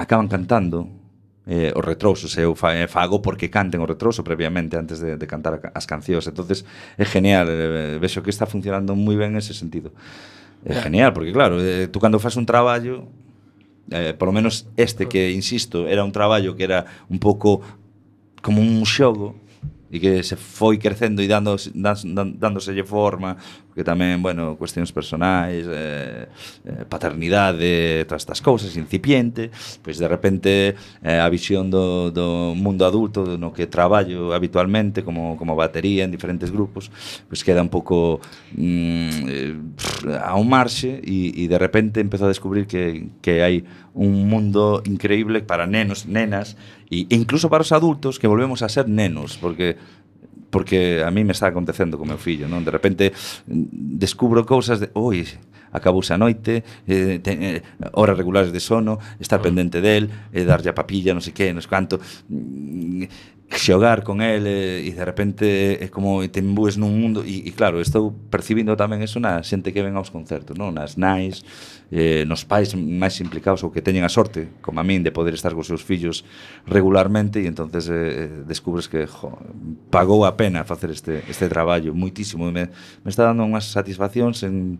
acaban 0.00 0.28
cantando 0.28 0.88
eh, 1.46 1.72
os 1.74 1.84
retrousos 1.84 2.36
eu 2.38 2.54
fa, 2.54 2.76
eh, 2.76 2.88
fago 2.88 3.20
porque 3.20 3.50
canten 3.50 3.80
o 3.82 3.86
retrouso 3.88 4.22
previamente 4.22 4.76
antes 4.76 5.00
de, 5.00 5.16
de 5.16 5.26
cantar 5.26 5.72
as 5.74 5.84
cancións. 5.84 6.24
Entonces 6.28 6.64
é 6.96 7.04
genial 7.04 7.48
eh, 7.48 7.98
vexo 8.00 8.22
que 8.24 8.30
está 8.32 8.46
funcionando 8.46 8.96
moi 8.96 9.16
ben 9.16 9.36
ese 9.36 9.52
sentido. 9.52 9.92
É 10.60 10.76
genial 10.76 11.12
porque 11.16 11.32
claro 11.32 11.56
eh, 11.60 11.88
tú 11.88 12.00
cando 12.00 12.20
fas 12.20 12.36
un 12.36 12.44
traballo 12.44 13.08
eh, 13.90 14.14
por 14.16 14.28
lo 14.28 14.32
menos 14.32 14.66
este 14.76 15.06
que, 15.06 15.30
insisto, 15.30 15.86
era 15.86 16.04
un 16.04 16.12
traballo 16.12 16.56
que 16.56 16.64
era 16.64 16.86
un 17.08 17.18
pouco 17.18 17.60
como 18.42 18.62
un 18.62 18.86
xogo, 18.86 19.36
e 19.90 19.98
que 19.98 20.22
se 20.22 20.36
foi 20.38 20.78
crecendo 20.78 21.20
e 21.20 21.26
dando, 21.26 21.58
dan, 21.74 22.38
dándoselle 22.38 22.86
forma 22.86 23.36
que 23.74 23.86
tamén, 23.86 24.20
bueno, 24.20 24.58
cuestións 24.58 24.90
personais, 24.90 25.64
eh, 25.66 26.26
eh, 26.66 26.84
paternidade, 26.88 28.04
todas 28.04 28.22
estas 28.22 28.42
cousas, 28.42 28.74
incipiente, 28.76 29.50
pois 29.80 29.96
de 29.96 30.08
repente 30.08 30.74
eh, 31.02 31.20
a 31.20 31.28
visión 31.30 31.70
do, 31.70 32.10
do 32.10 32.52
mundo 32.58 32.84
adulto 32.84 33.38
no 33.38 33.54
que 33.54 33.70
traballo 33.70 34.34
habitualmente 34.34 35.02
como, 35.06 35.38
como 35.38 35.54
batería 35.54 36.04
en 36.04 36.10
diferentes 36.10 36.50
grupos, 36.50 36.90
pois 37.30 37.40
queda 37.46 37.62
un 37.62 37.70
pouco 37.70 38.18
mm, 38.58 39.20
eh, 39.28 39.54
a 40.18 40.34
un 40.34 40.48
marxe 40.50 41.00
e, 41.00 41.32
e 41.34 41.44
de 41.46 41.58
repente 41.58 42.02
empezo 42.02 42.26
a 42.26 42.32
descubrir 42.32 42.66
que, 42.66 43.10
que 43.22 43.42
hai 43.42 43.62
un 43.94 44.30
mundo 44.30 44.82
increíble 44.86 45.42
para 45.42 45.66
nenos, 45.66 46.06
nenas, 46.06 46.54
e 46.90 47.06
incluso 47.10 47.50
para 47.50 47.62
os 47.62 47.70
adultos 47.70 48.18
que 48.18 48.30
volvemos 48.30 48.62
a 48.62 48.68
ser 48.70 48.86
nenos, 48.86 49.38
porque 49.38 49.78
porque 50.50 51.02
a 51.02 51.10
mí 51.10 51.24
me 51.24 51.32
está 51.32 51.46
acontecendo 51.46 51.96
co 51.96 52.04
meu 52.04 52.18
fillo, 52.18 52.50
non? 52.50 52.66
De 52.66 52.74
repente 52.74 53.14
mm, 53.46 53.96
descubro 53.96 54.44
cousas 54.44 54.82
de, 54.82 54.90
oi, 54.98 55.24
acabouse 55.70 56.12
a 56.12 56.18
noite, 56.18 56.66
eh, 56.86 57.22
ten, 57.22 57.42
eh, 57.42 57.62
horas 57.94 58.18
regulares 58.18 58.52
de 58.52 58.60
sono, 58.60 58.98
estar 59.22 59.40
pendente 59.40 59.80
del, 59.80 60.10
eh, 60.34 60.44
darlle 60.44 60.70
a 60.70 60.76
papilla, 60.76 61.14
non 61.14 61.22
sei 61.22 61.32
que, 61.32 61.54
non 61.54 61.62
sei 61.62 61.70
canto. 61.70 62.02
Mm, 62.26 63.06
xogar 63.50 64.04
con 64.04 64.22
el 64.22 64.46
e, 64.46 64.86
e 64.86 64.92
de 64.94 65.04
repente 65.04 65.82
é 65.82 65.90
como 65.90 66.22
te 66.30 66.38
imbues 66.38 66.78
nun 66.78 66.94
mundo 66.94 67.26
e, 67.26 67.42
e 67.42 67.50
claro, 67.50 67.82
estou 67.82 68.14
percibindo 68.30 68.78
tamén 68.78 69.02
eso 69.02 69.18
na 69.18 69.42
xente 69.42 69.74
que 69.74 69.82
ven 69.82 69.98
aos 69.98 70.14
concertos, 70.14 70.54
non? 70.54 70.70
Nas 70.70 70.94
nais, 70.94 71.42
eh, 71.90 72.22
nos 72.30 72.46
pais 72.46 72.78
máis 72.78 73.18
implicados 73.18 73.66
ou 73.66 73.74
que 73.74 73.82
teñen 73.82 74.06
a 74.06 74.10
sorte, 74.12 74.54
como 74.62 74.78
a 74.78 74.86
min, 74.86 75.02
de 75.02 75.10
poder 75.10 75.34
estar 75.34 75.50
cos 75.58 75.66
seus 75.66 75.82
fillos 75.82 76.22
regularmente 76.62 77.42
e 77.42 77.50
entonces 77.50 77.90
eh, 77.90 78.30
descubres 78.46 78.86
que 78.86 79.10
jo, 79.10 79.34
pagou 79.90 80.22
a 80.22 80.38
pena 80.38 80.62
facer 80.62 80.94
este, 80.94 81.26
este 81.26 81.50
traballo 81.50 81.90
muitísimo 81.90 82.46
e 82.46 82.54
me, 82.54 82.64
me 83.02 83.10
está 83.10 83.26
dando 83.26 83.42
unhas 83.42 83.66
satisfaccións 83.66 84.46
en 84.46 84.78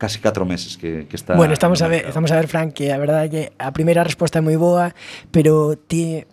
casi 0.00 0.20
4 0.20 0.44
meses 0.44 0.76
que, 0.76 1.04
que 1.04 1.16
está 1.16 1.36
Bueno, 1.36 1.52
estamos 1.52 1.80
a 1.84 1.88
ver, 1.88 2.08
estamos 2.08 2.32
a 2.32 2.36
ver 2.36 2.48
Frank 2.48 2.72
que 2.72 2.92
a 2.92 2.98
verdade 3.00 3.28
é 3.28 3.28
que 3.28 3.42
a 3.60 3.72
primeira 3.76 4.00
resposta 4.04 4.40
é 4.40 4.42
moi 4.44 4.56
boa, 4.56 4.96
pero 5.32 5.76
ti 5.76 6.24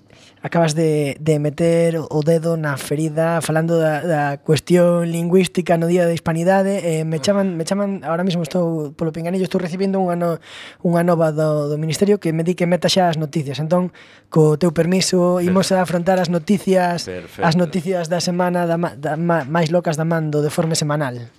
acabas 0.43 0.75
de, 0.75 1.15
de 1.21 1.39
meter 1.39 1.95
o 1.97 2.19
dedo 2.21 2.59
na 2.59 2.75
ferida 2.75 3.39
falando 3.39 3.79
da, 3.79 4.03
da 4.03 4.23
cuestión 4.43 5.07
lingüística 5.07 5.79
no 5.79 5.87
día 5.87 6.03
da 6.03 6.11
hispanidade 6.11 6.83
eh, 6.83 7.07
me 7.07 7.17
ah. 7.17 7.23
chaman, 7.23 7.55
me 7.55 7.63
chaman 7.63 8.03
ahora 8.03 8.27
mesmo 8.27 8.43
estou 8.43 8.91
polo 8.91 9.15
pinganillo 9.15 9.47
estou 9.47 9.63
recibindo 9.63 10.03
unha, 10.03 10.19
no, 10.19 10.43
unha 10.83 10.99
nova 10.99 11.31
do, 11.31 11.71
do 11.71 11.79
ministerio 11.79 12.19
que 12.19 12.35
me 12.35 12.43
di 12.43 12.59
que 12.59 12.67
meta 12.67 12.91
xa 12.91 13.07
as 13.07 13.15
noticias. 13.15 13.55
Entón 13.63 13.95
co 14.27 14.59
teu 14.59 14.75
permiso 14.75 15.39
imos 15.39 15.71
a 15.71 15.79
afrontar 15.79 16.19
as 16.19 16.27
noticias 16.27 17.07
Perfecto. 17.07 17.47
as 17.47 17.55
noticias 17.55 18.11
da 18.11 18.19
semana 18.19 18.67
da, 18.67 18.75
da, 18.99 19.15
ma, 19.15 19.47
máis 19.47 19.71
locas 19.71 19.95
da 19.95 20.03
mando 20.03 20.43
de 20.43 20.51
forma 20.51 20.75
semanal. 20.75 21.31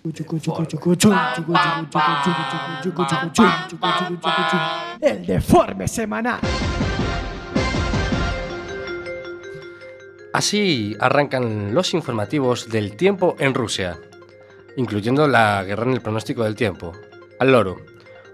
El 5.05 5.21
deforme 5.29 5.85
semanal. 5.93 6.41
Así 10.35 10.97
arrancan 10.99 11.75
los 11.77 11.95
informativos 11.95 12.69
del 12.69 12.97
tiempo 12.97 13.37
en 13.39 13.55
Rusia, 13.55 14.01
incluyendo 14.77 15.29
la 15.29 15.63
guerra 15.63 15.85
en 15.85 15.93
el 15.93 16.01
pronóstico 16.01 16.43
del 16.43 16.57
tiempo. 16.57 16.91
Al 17.39 17.53
loro. 17.53 17.77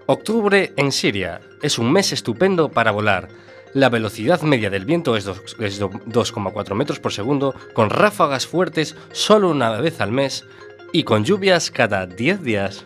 Octubre 0.07 0.73
en 0.77 0.91
Siria 0.91 1.41
es 1.61 1.77
un 1.77 1.91
mes 1.93 2.11
estupendo 2.11 2.69
para 2.69 2.89
volar. 2.89 3.27
La 3.75 3.89
velocidad 3.89 4.41
media 4.41 4.71
del 4.71 4.85
viento 4.85 5.15
es 5.15 5.25
dos- 5.25 5.55
es 5.59 5.77
do- 5.77 5.91
2,4 6.07 6.73
metros 6.73 6.99
por 6.99 7.13
segundo, 7.13 7.53
con 7.75 7.91
ráfagas 7.91 8.47
fuertes 8.47 8.95
solo 9.11 9.51
una 9.51 9.69
vez 9.79 10.01
al 10.01 10.11
mes 10.11 10.43
y 10.91 11.03
con 11.03 11.23
lluvias 11.23 11.69
cada 11.69 12.07
10 12.07 12.41
días. 12.41 12.83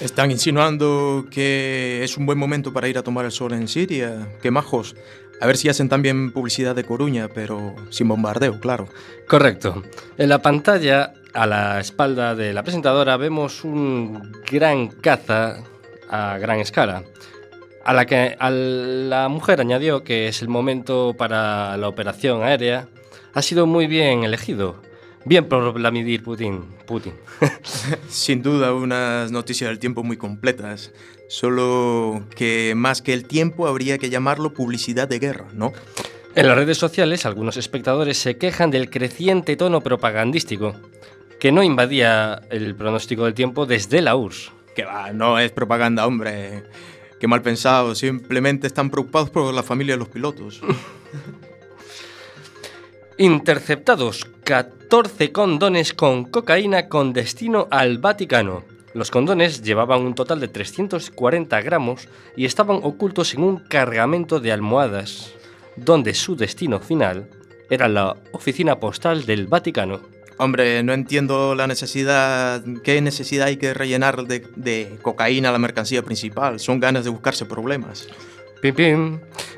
Están 0.00 0.30
insinuando 0.30 1.26
que 1.30 2.00
es 2.02 2.16
un 2.16 2.24
buen 2.24 2.38
momento 2.38 2.72
para 2.72 2.88
ir 2.88 2.96
a 2.96 3.02
tomar 3.02 3.26
el 3.26 3.30
sol 3.30 3.52
en 3.52 3.68
Siria. 3.68 4.26
Qué 4.40 4.50
majos. 4.50 4.96
A 5.40 5.46
ver 5.46 5.56
si 5.56 5.68
hacen 5.68 5.88
también 5.88 6.32
publicidad 6.32 6.74
de 6.74 6.84
Coruña, 6.84 7.28
pero 7.28 7.74
sin 7.90 8.08
bombardeo, 8.08 8.60
claro. 8.60 8.88
Correcto. 9.28 9.82
En 10.16 10.28
la 10.28 10.40
pantalla, 10.40 11.12
a 11.32 11.46
la 11.46 11.80
espalda 11.80 12.34
de 12.34 12.52
la 12.52 12.62
presentadora, 12.62 13.16
vemos 13.16 13.64
un 13.64 14.32
gran 14.50 14.88
caza 14.88 15.58
a 16.08 16.38
gran 16.38 16.60
escala. 16.60 17.02
A 17.84 17.92
la 17.92 18.06
que 18.06 18.36
a 18.38 18.50
la 18.50 19.28
mujer 19.28 19.60
añadió 19.60 20.04
que 20.04 20.28
es 20.28 20.40
el 20.40 20.48
momento 20.48 21.14
para 21.18 21.76
la 21.76 21.88
operación 21.88 22.42
aérea. 22.42 22.88
Ha 23.34 23.42
sido 23.42 23.66
muy 23.66 23.86
bien 23.86 24.24
elegido. 24.24 24.80
Bien 25.26 25.46
por 25.46 25.72
Vladimir 25.72 26.22
Putin. 26.22 26.64
Putin. 26.86 27.14
Sin 28.08 28.42
duda, 28.42 28.74
unas 28.74 29.32
noticias 29.32 29.70
del 29.70 29.78
tiempo 29.78 30.02
muy 30.02 30.18
completas. 30.18 30.92
Solo 31.28 32.24
que 32.36 32.74
más 32.76 33.00
que 33.00 33.14
el 33.14 33.24
tiempo 33.24 33.66
habría 33.66 33.96
que 33.96 34.10
llamarlo 34.10 34.52
publicidad 34.52 35.08
de 35.08 35.18
guerra, 35.18 35.46
¿no? 35.54 35.72
En 36.34 36.46
las 36.46 36.56
redes 36.56 36.76
sociales, 36.76 37.24
algunos 37.24 37.56
espectadores 37.56 38.18
se 38.18 38.36
quejan 38.36 38.70
del 38.70 38.90
creciente 38.90 39.56
tono 39.56 39.80
propagandístico, 39.80 40.74
que 41.40 41.52
no 41.52 41.62
invadía 41.62 42.42
el 42.50 42.74
pronóstico 42.74 43.24
del 43.24 43.34
tiempo 43.34 43.66
desde 43.66 44.02
la 44.02 44.16
URSS. 44.16 44.52
Que 44.74 44.84
va, 44.84 45.12
no 45.12 45.38
es 45.38 45.52
propaganda, 45.52 46.06
hombre. 46.06 46.64
Qué 47.18 47.28
mal 47.28 47.40
pensado. 47.40 47.94
Simplemente 47.94 48.66
están 48.66 48.90
preocupados 48.90 49.30
por 49.30 49.54
la 49.54 49.62
familia 49.62 49.94
de 49.94 50.00
los 50.00 50.08
pilotos. 50.08 50.60
Interceptados 53.16 54.26
14 54.44 55.32
condones 55.32 55.94
con 55.94 56.26
cocaína 56.26 56.90
con 56.90 57.14
destino 57.14 57.66
al 57.70 57.96
Vaticano. 57.96 58.62
Los 58.92 59.10
condones 59.10 59.62
llevaban 59.62 60.02
un 60.02 60.14
total 60.14 60.38
de 60.38 60.48
340 60.48 61.62
gramos 61.62 62.08
y 62.36 62.44
estaban 62.44 62.80
ocultos 62.82 63.32
en 63.32 63.42
un 63.42 63.56
cargamento 63.56 64.40
de 64.40 64.52
almohadas, 64.52 65.32
donde 65.76 66.12
su 66.12 66.36
destino 66.36 66.78
final 66.80 67.30
era 67.70 67.88
la 67.88 68.16
oficina 68.32 68.78
postal 68.78 69.24
del 69.24 69.46
Vaticano. 69.46 70.00
Hombre, 70.36 70.82
no 70.82 70.92
entiendo 70.92 71.54
la 71.54 71.66
necesidad. 71.66 72.62
¿Qué 72.82 73.00
necesidad 73.00 73.46
hay 73.46 73.56
que 73.56 73.72
rellenar 73.72 74.26
de, 74.26 74.46
de 74.56 74.98
cocaína 75.00 75.52
la 75.52 75.58
mercancía 75.58 76.02
principal? 76.02 76.60
Son 76.60 76.80
ganas 76.80 77.04
de 77.04 77.10
buscarse 77.10 77.46
problemas. 77.46 78.08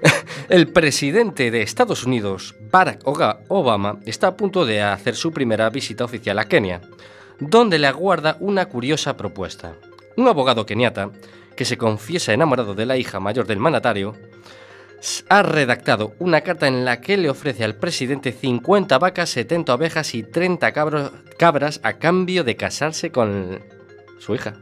El 0.48 0.68
presidente 0.68 1.50
de 1.50 1.62
Estados 1.62 2.04
Unidos, 2.04 2.54
Barack 2.70 3.00
Obama, 3.04 4.00
está 4.04 4.28
a 4.28 4.36
punto 4.36 4.64
de 4.66 4.82
hacer 4.82 5.14
su 5.16 5.32
primera 5.32 5.70
visita 5.70 6.04
oficial 6.04 6.38
a 6.38 6.44
Kenia, 6.44 6.80
donde 7.38 7.78
le 7.78 7.86
aguarda 7.86 8.36
una 8.40 8.66
curiosa 8.66 9.16
propuesta. 9.16 9.74
Un 10.16 10.28
abogado 10.28 10.66
keniata, 10.66 11.10
que 11.56 11.64
se 11.64 11.76
confiesa 11.78 12.32
enamorado 12.32 12.74
de 12.74 12.86
la 12.86 12.96
hija 12.96 13.20
mayor 13.20 13.46
del 13.46 13.58
mandatario, 13.58 14.14
ha 15.28 15.42
redactado 15.42 16.14
una 16.18 16.40
carta 16.40 16.66
en 16.66 16.84
la 16.84 17.00
que 17.00 17.16
le 17.16 17.28
ofrece 17.30 17.64
al 17.64 17.76
presidente 17.76 18.32
50 18.32 18.98
vacas, 18.98 19.30
70 19.30 19.74
ovejas 19.74 20.14
y 20.14 20.22
30 20.22 20.72
cabros- 20.72 21.12
cabras 21.38 21.80
a 21.82 21.94
cambio 21.94 22.44
de 22.44 22.56
casarse 22.56 23.10
con 23.12 23.60
su 24.18 24.34
hija. 24.34 24.54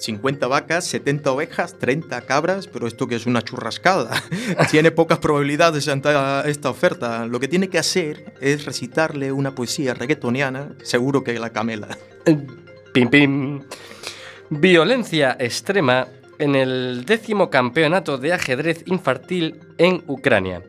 50 0.00 0.46
vacas, 0.46 0.86
70 0.86 1.30
ovejas, 1.30 1.78
30 1.78 2.22
cabras, 2.22 2.66
pero 2.66 2.86
esto 2.86 3.06
que 3.06 3.16
es 3.16 3.26
una 3.26 3.42
churrascada. 3.42 4.10
tiene 4.70 4.90
pocas 4.90 5.18
probabilidades 5.18 5.88
ante 5.88 6.10
esta 6.46 6.70
oferta. 6.70 7.26
Lo 7.26 7.38
que 7.38 7.48
tiene 7.48 7.68
que 7.68 7.78
hacer 7.78 8.34
es 8.40 8.64
recitarle 8.64 9.30
una 9.30 9.54
poesía 9.54 9.94
reggaetoniana, 9.94 10.72
seguro 10.82 11.22
que 11.22 11.38
la 11.38 11.50
camela. 11.50 11.96
Pim, 12.92 13.08
pim. 13.08 13.62
Violencia 14.48 15.36
extrema 15.38 16.08
en 16.38 16.54
el 16.54 17.04
décimo 17.04 17.50
campeonato 17.50 18.16
de 18.18 18.32
ajedrez 18.32 18.82
infantil 18.86 19.60
en 19.76 20.02
Ucrania, 20.06 20.62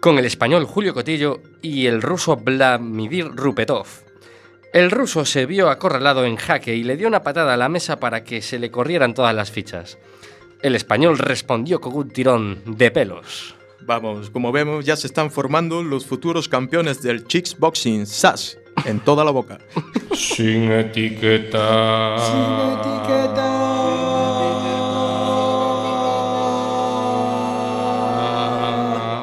con 0.00 0.18
el 0.18 0.24
español 0.24 0.64
Julio 0.64 0.94
Cotillo 0.94 1.42
y 1.60 1.86
el 1.86 2.00
ruso 2.00 2.36
Vladimir 2.36 3.26
Rupetov. 3.34 4.05
El 4.72 4.90
ruso 4.90 5.24
se 5.24 5.46
vio 5.46 5.70
acorralado 5.70 6.24
en 6.24 6.36
jaque 6.36 6.74
y 6.74 6.82
le 6.82 6.96
dio 6.96 7.08
una 7.08 7.22
patada 7.22 7.54
a 7.54 7.56
la 7.56 7.68
mesa 7.68 7.98
para 7.98 8.24
que 8.24 8.42
se 8.42 8.58
le 8.58 8.70
corrieran 8.70 9.14
todas 9.14 9.34
las 9.34 9.50
fichas. 9.50 9.98
El 10.62 10.74
español 10.74 11.18
respondió 11.18 11.80
con 11.80 11.94
un 11.94 12.10
tirón 12.10 12.62
de 12.66 12.90
pelos. 12.90 13.54
Vamos, 13.80 14.30
como 14.30 14.52
vemos, 14.52 14.84
ya 14.84 14.96
se 14.96 15.06
están 15.06 15.30
formando 15.30 15.82
los 15.82 16.06
futuros 16.06 16.48
campeones 16.48 17.02
del 17.02 17.26
Chicks 17.26 17.56
Boxing 17.58 18.06
SAS 18.06 18.58
en 18.84 19.00
toda 19.00 19.24
la 19.24 19.30
boca. 19.30 19.58
Sin 20.14 20.72
etiqueta. 20.72 22.16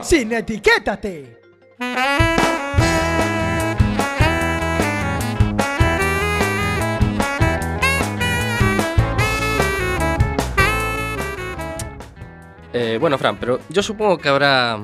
¡Sin 0.03 0.31
etiquétate! 0.31 1.39
Eh, 12.73 12.97
bueno, 12.99 13.17
Fran, 13.17 13.37
pero 13.37 13.59
yo 13.69 13.83
supongo 13.83 14.17
que 14.17 14.29
habrá 14.29 14.79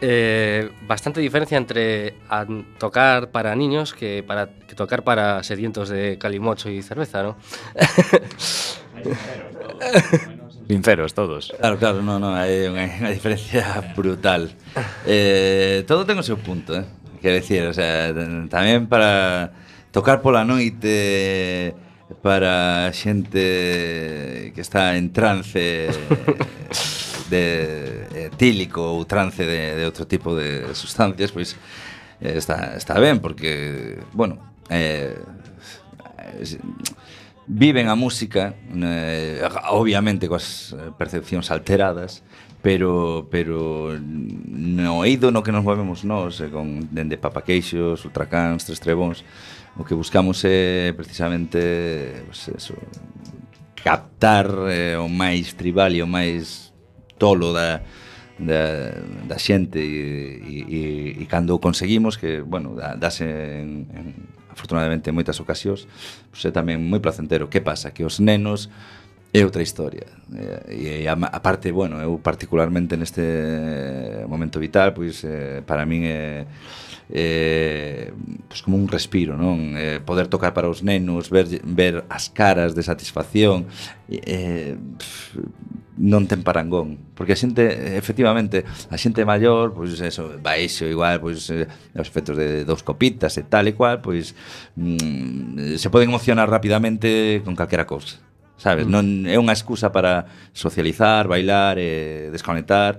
eh, 0.00 0.70
bastante 0.86 1.20
diferencia 1.20 1.58
entre 1.58 2.14
tocar 2.78 3.30
para 3.30 3.54
niños 3.56 3.92
que, 3.92 4.22
para, 4.22 4.48
que 4.48 4.74
tocar 4.74 5.02
para 5.02 5.42
sedientos 5.42 5.88
de 5.88 6.18
calimocho 6.18 6.70
y 6.70 6.82
cerveza, 6.82 7.22
¿no? 7.22 7.36
Sinceros 10.68 11.14
todos. 11.14 11.52
Claro, 11.58 11.78
claro, 11.78 12.02
no, 12.02 12.20
no, 12.22 12.30
unha, 12.30 12.86
unha 13.02 13.10
diferencia 13.10 13.82
brutal. 13.98 14.54
Eh, 15.02 15.82
todo 15.82 16.06
ten 16.06 16.14
o 16.14 16.22
seu 16.22 16.38
punto, 16.38 16.78
eh? 16.78 16.86
Quero 17.18 17.42
decir, 17.42 17.66
o 17.66 17.74
sea, 17.74 18.14
t- 18.14 18.46
tamén 18.46 18.86
para 18.86 19.50
tocar 19.90 20.22
pola 20.22 20.46
noite 20.46 21.74
para 22.22 22.86
xente 22.94 24.54
que 24.54 24.62
está 24.62 24.94
en 24.94 25.10
trance 25.10 25.90
de 27.30 28.10
eh, 28.10 28.26
etílico 28.34 28.82
ou 28.82 29.06
trance 29.06 29.46
de, 29.46 29.78
de 29.78 29.84
outro 29.86 30.04
tipo 30.04 30.34
de 30.34 30.74
sustancias, 30.74 31.30
pois 31.30 31.54
eh, 32.20 32.34
está, 32.34 32.74
está 32.74 32.98
ben, 32.98 33.22
porque, 33.22 34.02
bueno, 34.12 34.42
eh, 34.68 35.14
viven 37.46 37.88
a 37.88 37.94
música, 37.94 38.54
eh, 38.74 39.42
obviamente 39.70 40.28
coas 40.28 40.74
percepcións 40.98 41.50
alteradas, 41.50 42.22
pero 42.62 43.26
pero 43.30 43.98
no 43.98 45.02
eido 45.04 45.32
no 45.32 45.42
que 45.42 45.50
nos 45.50 45.64
movemos 45.64 46.04
nós, 46.06 46.38
eh, 46.38 46.46
con 46.46 46.86
dende 46.94 47.18
papaqueixos, 47.18 48.04
ultracans, 48.04 48.62
tres 48.62 48.78
trebóns, 48.78 49.24
o 49.74 49.82
que 49.82 49.98
buscamos 49.98 50.44
é 50.46 50.94
precisamente 50.94 52.22
pues, 52.26 52.54
eso, 52.54 52.78
captar 53.82 54.46
eh, 54.68 54.94
o 54.94 55.08
máis 55.08 55.56
tribal 55.56 55.90
e 55.90 56.04
o 56.04 56.08
máis 56.08 56.69
tolo 57.20 57.52
da, 57.52 57.84
da, 58.40 58.96
da 59.28 59.36
xente 59.36 59.78
e, 59.78 60.40
e, 60.40 60.58
e 60.64 60.82
e 61.20 61.24
cando 61.28 61.52
o 61.52 61.60
conseguimos 61.60 62.16
que, 62.16 62.40
bueno, 62.40 62.72
dase 62.96 63.28
en, 63.60 63.84
en, 63.92 64.06
afortunadamente 64.48 65.12
en 65.12 65.14
moitas 65.14 65.36
ocasións 65.38 65.84
pois 66.32 66.42
é 66.48 66.50
tamén 66.50 66.80
moi 66.80 66.98
placentero 67.04 67.52
que 67.52 67.60
pasa? 67.60 67.92
que 67.92 68.02
os 68.02 68.18
nenos 68.18 68.72
é 69.30 69.44
outra 69.44 69.62
historia 69.62 70.08
e, 70.66 71.04
e 71.04 71.06
a, 71.06 71.14
a 71.14 71.40
parte, 71.44 71.70
bueno, 71.70 72.00
eu 72.00 72.18
particularmente 72.18 72.96
neste 72.96 73.22
momento 74.26 74.56
vital 74.56 74.96
pois 74.96 75.20
eh, 75.22 75.60
para 75.62 75.84
min 75.84 76.08
é 76.08 76.48
eh, 77.12 78.12
pues 78.48 78.62
como 78.62 78.76
un 78.76 78.86
respiro, 78.86 79.34
non? 79.34 79.74
Eh, 79.74 79.98
poder 79.98 80.30
tocar 80.30 80.54
para 80.54 80.70
os 80.70 80.86
nenos, 80.86 81.26
ver, 81.26 81.46
ver 81.66 82.06
as 82.06 82.30
caras 82.30 82.78
de 82.78 82.86
satisfacción, 82.86 83.66
eh, 84.06 84.78
pff, 84.78 85.42
non 86.00 86.24
ten 86.24 86.40
parangón, 86.40 87.12
porque 87.12 87.36
a 87.36 87.38
xente 87.38 87.68
efectivamente, 88.00 88.64
a 88.88 88.96
xente 88.96 89.28
maior, 89.28 89.76
pois 89.76 90.00
eso, 90.00 90.32
baixo 90.40 90.88
igual, 90.88 91.20
pois 91.20 91.52
eh, 91.52 91.68
os 91.92 92.08
efectos 92.08 92.40
de 92.40 92.64
dous 92.64 92.80
copitas 92.80 93.36
e 93.36 93.44
tal 93.44 93.68
e 93.68 93.76
cual, 93.76 94.00
pois 94.00 94.32
mm, 94.80 95.76
se 95.76 95.88
poden 95.92 96.08
emocionar 96.08 96.48
rapidamente 96.48 97.44
con 97.44 97.52
calquera 97.52 97.84
cousa. 97.84 98.16
Sabes, 98.56 98.88
mm. 98.88 98.92
non 98.92 99.04
é 99.28 99.36
unha 99.36 99.52
excusa 99.52 99.92
para 99.92 100.24
socializar, 100.56 101.28
bailar 101.28 101.76
e 101.76 102.32
desconectar, 102.32 102.96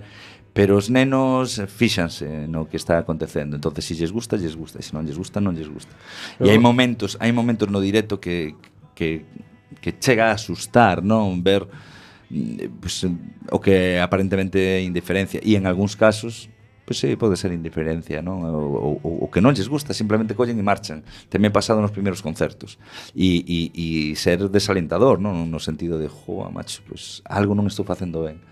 pero 0.54 0.78
os 0.78 0.86
nenos 0.86 1.58
fíxanse 1.66 2.46
no 2.46 2.70
que 2.70 2.78
está 2.78 3.02
acontecendo. 3.02 3.58
Entonces, 3.58 3.82
se 3.82 3.98
lles 3.98 4.14
gusta, 4.14 4.38
lles 4.38 4.54
gusta, 4.54 4.78
e 4.78 4.84
se 4.86 4.94
non 4.94 5.02
lles 5.02 5.18
gusta, 5.18 5.42
non 5.42 5.58
lles 5.58 5.66
gusta. 5.66 5.90
Pero... 6.38 6.46
E 6.46 6.54
hai 6.54 6.60
momentos, 6.62 7.18
hai 7.18 7.34
momentos 7.34 7.66
no 7.66 7.82
directo 7.82 8.22
que 8.22 8.54
que 8.94 9.26
que 9.82 9.90
chega 9.98 10.30
a 10.30 10.38
asustar, 10.38 11.02
non, 11.02 11.42
ver 11.42 11.66
pues, 12.80 13.04
o 13.52 13.60
que 13.60 14.00
aparentemente 14.00 14.80
indiferencia 14.80 15.38
e 15.44 15.54
en 15.54 15.68
algúns 15.68 15.94
casos 15.94 16.48
Pois 16.84 16.98
sí, 16.98 17.14
pode 17.14 17.38
ser 17.38 17.54
indiferencia, 17.54 18.26
non? 18.26 18.42
O, 18.42 18.98
o, 18.98 19.10
o 19.22 19.26
que 19.30 19.38
non 19.38 19.54
lles 19.54 19.70
gusta, 19.70 19.94
simplemente 19.94 20.34
collen 20.34 20.58
e 20.58 20.66
marchan. 20.66 21.06
Tamén 21.30 21.54
pasado 21.54 21.78
nos 21.78 21.94
primeiros 21.94 22.26
concertos. 22.26 22.74
E, 23.14 23.38
e, 23.46 23.58
e 23.70 23.86
ser 24.18 24.50
desalentador, 24.50 25.22
non? 25.22 25.46
No 25.46 25.62
sentido 25.62 25.94
de, 25.94 26.10
joa, 26.10 26.50
macho, 26.50 26.82
pois 26.82 27.22
algo 27.30 27.54
non 27.54 27.70
estou 27.70 27.86
facendo 27.86 28.26
ben. 28.26 28.42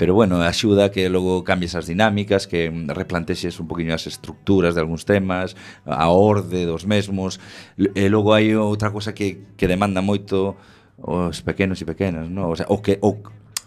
Pero 0.00 0.16
bueno, 0.16 0.40
axuda 0.40 0.88
que 0.88 1.08
logo 1.12 1.44
cambies 1.44 1.76
as 1.76 1.84
dinámicas, 1.84 2.48
que 2.48 2.68
replantexes 2.88 3.60
un 3.60 3.68
poquinho 3.68 3.92
as 3.92 4.08
estructuras 4.08 4.72
de 4.72 4.80
algúns 4.80 5.04
temas, 5.04 5.52
a 5.84 6.08
orde 6.08 6.64
dos 6.64 6.88
mesmos. 6.88 7.36
E 7.76 8.08
logo 8.08 8.32
hai 8.32 8.56
outra 8.56 8.88
cosa 8.88 9.12
que, 9.12 9.52
que 9.56 9.68
demanda 9.68 10.00
moito 10.00 10.56
os 10.98 11.42
pequenos 11.42 11.80
e 11.80 11.84
pequenas, 11.84 12.28
no? 12.30 12.48
o, 12.48 12.56
sea, 12.56 12.66
o 12.68 12.80
que 12.80 12.98
o, 13.02 13.16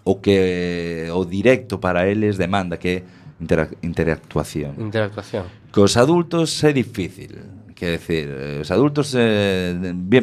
o 0.04 0.22
que 0.22 1.10
o 1.14 1.26
directo 1.26 1.80
para 1.80 2.08
eles 2.08 2.38
demanda 2.38 2.78
que 2.78 3.04
interac 3.40 3.78
interactuación. 3.82 4.76
Interactuación. 4.78 5.46
Que 5.72 5.82
os 5.82 5.96
adultos 5.98 6.64
é 6.64 6.74
difícil. 6.74 7.40
Quer 7.76 7.96
decir, 7.96 8.28
eh, 8.28 8.60
os 8.60 8.72
adultos 8.76 9.16
eh, 9.16 9.72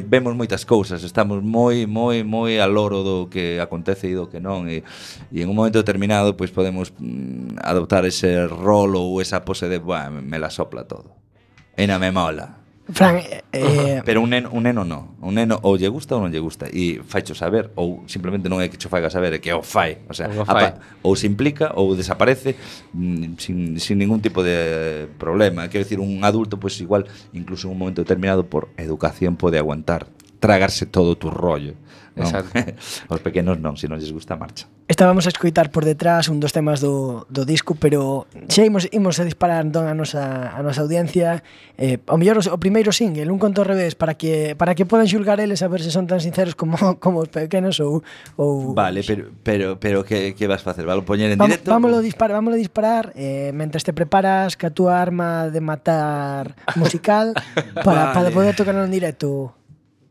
vemos 0.05 0.37
moitas 0.37 0.69
cousas, 0.69 1.01
estamos 1.01 1.41
moi 1.41 1.89
moi 1.89 2.21
moi 2.21 2.61
al 2.61 2.77
loro 2.77 3.01
do 3.01 3.17
que 3.33 3.57
acontece 3.57 4.13
e 4.13 4.15
do 4.19 4.29
que 4.29 4.45
non 4.45 4.69
e, 4.69 4.85
e 5.33 5.41
en 5.41 5.49
un 5.49 5.57
momento 5.57 5.81
determinado 5.81 6.37
pois 6.37 6.53
podemos 6.53 6.93
mm, 7.01 7.57
adoptar 7.65 8.05
ese 8.05 8.45
rol 8.45 8.93
ou 9.01 9.25
esa 9.25 9.41
pose 9.49 9.73
de, 9.73 9.81
"Buah, 9.81 10.13
me 10.13 10.37
la 10.37 10.53
sopla 10.53 10.85
todo." 10.85 11.17
E 11.73 11.89
na 11.89 11.97
me 11.97 12.13
mola. 12.13 12.66
Fran, 12.89 13.17
eh, 13.17 13.43
eh, 13.53 14.03
pero 14.05 14.23
un 14.23 14.31
neno, 14.31 14.51
un 14.53 14.63
neno 14.63 14.85
no. 14.85 15.17
Un 15.21 15.35
neno 15.35 15.59
ou 15.63 15.75
lle 15.75 15.91
gusta 15.91 16.15
ou 16.15 16.23
non 16.23 16.31
lle 16.31 16.39
gusta 16.39 16.71
e 16.71 17.03
faicho 17.03 17.35
saber 17.35 17.75
ou 17.75 18.07
simplemente 18.07 18.47
non 18.47 18.63
é 18.63 18.71
que 18.71 18.79
cho 18.79 18.87
faiga 18.87 19.11
saber, 19.11 19.35
é 19.35 19.39
que 19.43 19.51
o 19.51 19.59
fai, 19.59 20.07
o 20.07 20.15
sea, 20.15 20.31
o 20.31 20.47
apa, 20.47 20.79
ou 21.03 21.19
se 21.19 21.27
implica 21.27 21.75
ou 21.75 21.99
desaparece 21.99 22.55
mm, 22.95 23.43
sin, 23.43 23.59
sin 23.83 23.99
ningún 23.99 24.23
tipo 24.23 24.47
de 24.47 25.11
problema. 25.19 25.67
Quero 25.67 25.83
decir, 25.83 25.99
un 25.99 26.23
adulto 26.23 26.63
pois 26.63 26.79
pues, 26.79 26.87
igual 26.87 27.03
incluso 27.35 27.67
en 27.67 27.75
un 27.75 27.79
momento 27.83 28.07
determinado 28.07 28.47
por 28.47 28.71
educación 28.79 29.35
pode 29.35 29.59
aguantar 29.59 30.07
tragarse 30.41 30.87
todo 30.87 31.13
o 31.13 31.19
tu 31.19 31.31
rollo. 31.31 31.75
Non? 32.17 32.25
Exacto. 32.25 32.57
Os 33.13 33.21
pequenos 33.21 33.61
non, 33.61 33.77
se 33.77 33.93
non 33.93 34.01
lles 34.01 34.09
gusta 34.09 34.35
a 34.35 34.41
marcha. 34.41 34.65
Estábamos 34.89 35.29
a 35.29 35.35
escoitar 35.35 35.69
por 35.69 35.85
detrás 35.85 36.33
un 36.33 36.41
dos 36.41 36.57
temas 36.57 36.81
do, 36.81 37.29
do 37.29 37.45
disco, 37.45 37.77
pero 37.77 38.25
xa 38.49 38.65
imos, 38.65 38.89
imos 38.89 39.21
a 39.21 39.29
disparar 39.29 39.61
entón 39.61 39.85
a 39.85 39.93
nosa, 39.93 40.49
a 40.49 40.65
nosa 40.65 40.81
audiencia 40.81 41.45
eh, 41.77 42.01
o 42.09 42.17
mellor 42.17 42.41
o, 42.41 42.43
o 42.55 42.57
primeiro 42.57 42.89
single, 42.89 43.29
un 43.29 43.37
conto 43.37 43.61
ao 43.61 43.69
revés 43.69 43.93
para 43.93 44.17
que 44.17 44.57
para 44.57 44.73
que 44.73 44.89
podan 44.89 45.05
xulgar 45.05 45.45
eles 45.45 45.61
a 45.61 45.69
ver 45.69 45.85
se 45.85 45.93
son 45.93 46.09
tan 46.09 46.25
sinceros 46.25 46.57
como 46.57 46.79
como 47.05 47.21
os 47.21 47.29
pequenos 47.29 47.77
ou, 47.85 48.01
ou 48.41 48.73
Vale, 48.73 49.05
pero 49.05 49.29
pero 49.45 49.67
pero 49.77 49.99
que, 50.01 50.33
que 50.33 50.49
vas 50.49 50.65
facer? 50.65 50.89
Valo 50.89 51.05
poñer 51.05 51.29
en 51.29 51.37
Vam, 51.37 51.53
directo? 51.53 51.69
Vámolo 51.69 52.01
disparar, 52.01 52.41
vámolo 52.41 52.57
disparar 52.57 53.13
eh, 53.13 53.53
mentres 53.53 53.85
te 53.85 53.93
preparas 53.93 54.57
ca 54.57 54.73
túa 54.73 54.97
arma 54.97 55.53
de 55.53 55.61
matar 55.61 56.57
musical 56.81 57.37
para, 57.85 58.15
vale. 58.15 58.15
para 58.17 58.29
poder 58.33 58.57
tocar 58.57 58.73
en 58.73 58.89
directo. 58.89 59.53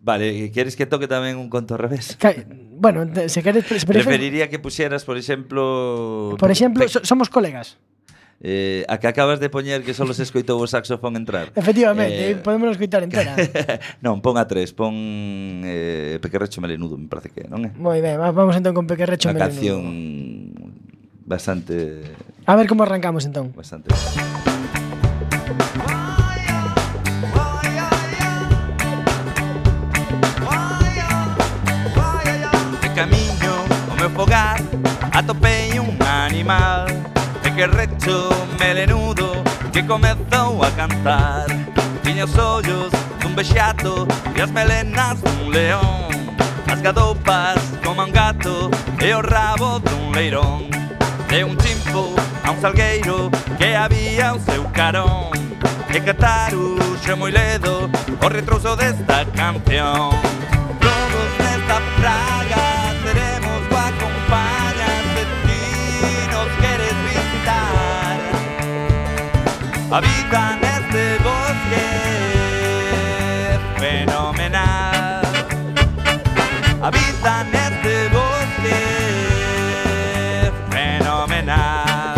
Vale, 0.05 0.51
queres 0.53 0.77
que 0.77 0.85
toque 0.85 1.09
tamén 1.09 1.41
un 1.41 1.49
conto 1.49 1.73
ao 1.73 1.81
revés? 1.81 2.13
Ca 2.21 2.29
bueno, 2.77 3.09
se 3.25 3.41
queres... 3.41 3.65
Se 3.65 3.89
Preferiría 3.89 4.45
que 4.53 4.61
puxeras, 4.61 5.01
por 5.01 5.17
exemplo... 5.17 6.37
Por 6.37 6.53
exemplo, 6.53 6.85
so 6.85 7.01
somos 7.01 7.33
colegas. 7.33 7.81
Eh, 8.37 8.85
a 8.85 9.01
que 9.01 9.09
acabas 9.09 9.41
de 9.41 9.49
poñer 9.49 9.81
que 9.81 9.97
só 9.97 10.05
se 10.13 10.21
escoitou 10.21 10.61
o 10.61 10.69
saxofón 10.69 11.17
entrar. 11.17 11.49
Efectivamente, 11.57 12.21
eh, 12.29 12.37
podemos 12.37 12.69
escoitar 12.69 13.01
entera. 13.01 13.33
non, 14.05 14.21
pon 14.21 14.37
a 14.37 14.45
tres, 14.45 14.77
pon 14.77 14.93
eh, 15.65 16.21
Pequerrecho 16.21 16.61
Melenudo, 16.61 17.01
me 17.01 17.09
parece 17.09 17.33
que, 17.33 17.49
non 17.49 17.65
é? 17.65 17.73
Moi 17.73 17.97
ben, 17.97 18.21
vamos 18.21 18.53
entón 18.53 18.77
con 18.77 18.85
Pequerrecho 18.85 19.33
Melenudo. 19.33 19.41
Unha 19.41 19.49
canción 19.49 19.81
bastante... 21.25 22.13
A 22.45 22.53
ver 22.53 22.69
como 22.69 22.85
arrancamos 22.85 23.25
entón. 23.25 23.55
Bastante. 23.57 23.89
afogar, 34.15 34.57
atopei 35.11 35.77
un 35.77 35.97
animal. 36.01 36.87
E 37.43 37.51
que 37.51 37.67
recho 37.67 38.29
melenudo 38.57 39.43
que 39.71 39.83
comezou 39.83 40.63
a 40.63 40.71
cantar. 40.71 41.45
Tiña 42.01 42.23
os 42.23 42.37
ollos 42.37 42.91
dun 43.19 43.35
bexato 43.35 44.07
e 44.35 44.41
as 44.41 44.51
melenas 44.51 45.21
dun 45.21 45.51
león. 45.51 46.07
As 46.71 46.81
gadopas 46.81 47.59
como 47.83 48.03
un 48.03 48.11
gato 48.11 48.71
e 48.99 49.13
o 49.13 49.21
rabo 49.21 49.79
dun 49.79 50.15
leirón. 50.15 50.71
De 51.29 51.43
un 51.43 51.57
chimpo 51.57 52.15
a 52.43 52.51
un 52.51 52.61
salgueiro 52.61 53.29
que 53.59 53.75
había 53.75 54.33
o 54.33 54.39
seu 54.39 54.63
carón. 54.71 55.29
E 55.91 55.99
cataruxe 55.99 57.13
moi 57.15 57.31
ledo 57.31 57.91
o 58.23 58.27
retrouso 58.29 58.75
desta 58.75 59.23
canción. 59.35 60.09
Todos 60.81 61.29
nesta 61.39 61.77
praga 61.99 62.74
acompañas, 64.35 65.03
destinos 65.15 66.47
quieres 66.59 66.95
visitar. 67.05 68.17
Habitan 69.91 70.59
este 70.63 71.17
bosque 71.23 71.87
fenomenal. 73.77 75.21
Habitan 76.81 77.47
este 77.53 78.09
bosque 78.09 78.81
fenomenal. 80.69 82.15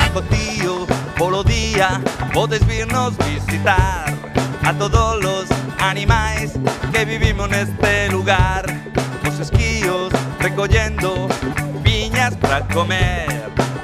Acotío, 0.00 0.86
polo 1.18 1.42
día, 1.42 2.00
podés 2.32 2.64
visitar 3.18 4.14
a 4.62 4.72
todos 4.72 5.22
los 5.22 5.65
animais 5.86 6.52
que 6.92 7.04
vivimos 7.04 7.48
neste 7.48 8.08
lugar. 8.10 8.64
Os 9.28 9.38
esquíos 9.38 10.12
recollendo 10.40 11.28
piñas 11.84 12.34
para 12.36 12.60
comer. 12.68 13.26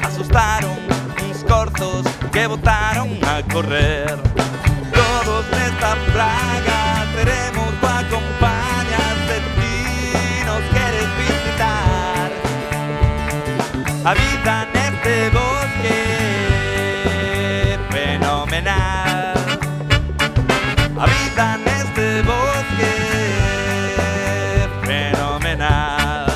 Asustaron 0.03 0.77
uns 1.25 1.45
corzos 1.45 2.05
que 2.33 2.47
botaron 2.47 3.19
a 3.25 3.43
correr. 3.53 4.19
Todos 4.93 5.45
nesta 5.53 5.97
praga 6.13 7.07
seremos 7.15 7.71
tu 7.81 7.87
acompaña 7.87 9.03
Se 9.27 9.39
ti 9.57 9.79
nos 10.45 10.63
queres 10.75 11.09
visitar 11.23 12.31
Habita 14.05 14.67
neste 14.75 15.31
bosque 15.31 16.01
fenomenal. 17.91 19.35
Habita 20.99 21.72
bosque 22.25 22.91
fenomenal. 24.87 26.27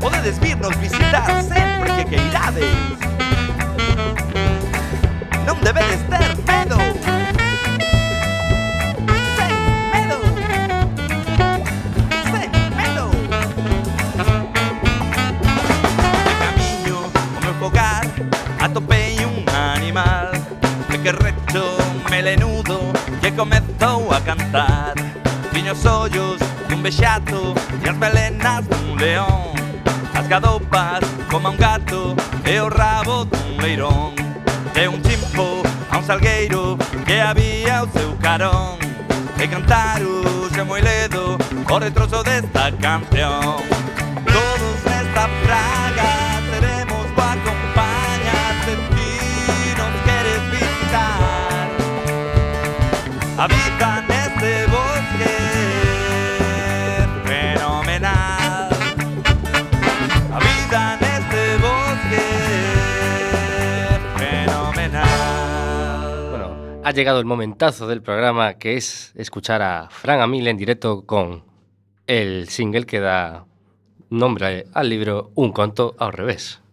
Podedes 0.00 0.38
virnos 0.38 0.76
visitar 0.78 1.42
sempre 1.42 1.92
que 1.96 2.04
queirades. 2.16 2.74
Non 5.46 5.58
debedes 5.60 6.00
ter 6.08 6.43
melenudo 22.24 22.80
que 23.20 23.30
comezou 23.32 24.10
a 24.10 24.18
cantar. 24.22 24.94
Tiña 25.52 25.72
os 25.72 25.84
ollos 25.84 26.40
dun 26.70 26.82
bexato 26.82 27.52
e 27.84 27.88
as 27.88 27.96
melenas 27.96 28.64
dun 28.64 28.96
león. 28.96 29.52
As 30.16 30.26
gadopas 30.26 31.04
como 31.30 31.50
un 31.50 31.56
gato 31.58 32.16
e 32.46 32.58
o 32.60 32.70
rabo 32.70 33.26
dun 33.26 33.58
leirón 33.60 34.14
De 34.72 34.88
un 34.88 35.02
chimpo 35.02 35.60
a 35.90 35.98
un 35.98 36.04
salgueiro 36.04 36.78
que 37.04 37.20
había 37.20 37.82
o 37.82 37.88
seu 37.90 38.16
carón 38.22 38.78
E 39.36 39.44
cantaruse 39.46 40.62
moi 40.64 40.80
ledo 40.80 41.36
o 41.68 41.76
retroso 41.78 42.22
desta 42.22 42.72
canción. 42.80 43.60
Todos 44.24 44.76
nesta 44.88 45.28
praia 45.44 45.83
Habita 53.44 54.00
neste 54.08 54.64
bosque 54.72 55.36
fenomenal 57.28 58.72
Habita 60.32 60.96
neste 60.96 61.60
bosque 61.60 62.24
fenomenal 64.16 66.30
Bueno, 66.30 66.56
ha 66.84 66.90
llegado 66.92 67.20
el 67.20 67.26
momentazo 67.26 67.86
del 67.86 68.00
programa 68.00 68.54
que 68.54 68.78
es 68.78 69.12
escuchar 69.14 69.60
a 69.60 69.90
Fran 69.90 70.22
Amil 70.22 70.48
en 70.48 70.56
directo 70.56 71.04
con 71.04 71.44
el 72.06 72.48
single 72.48 72.86
que 72.86 73.00
da 73.00 73.44
nombre 74.08 74.68
al 74.72 74.88
libro 74.88 75.32
Un 75.34 75.52
conto 75.52 75.94
ao 75.98 76.10
revés. 76.10 76.63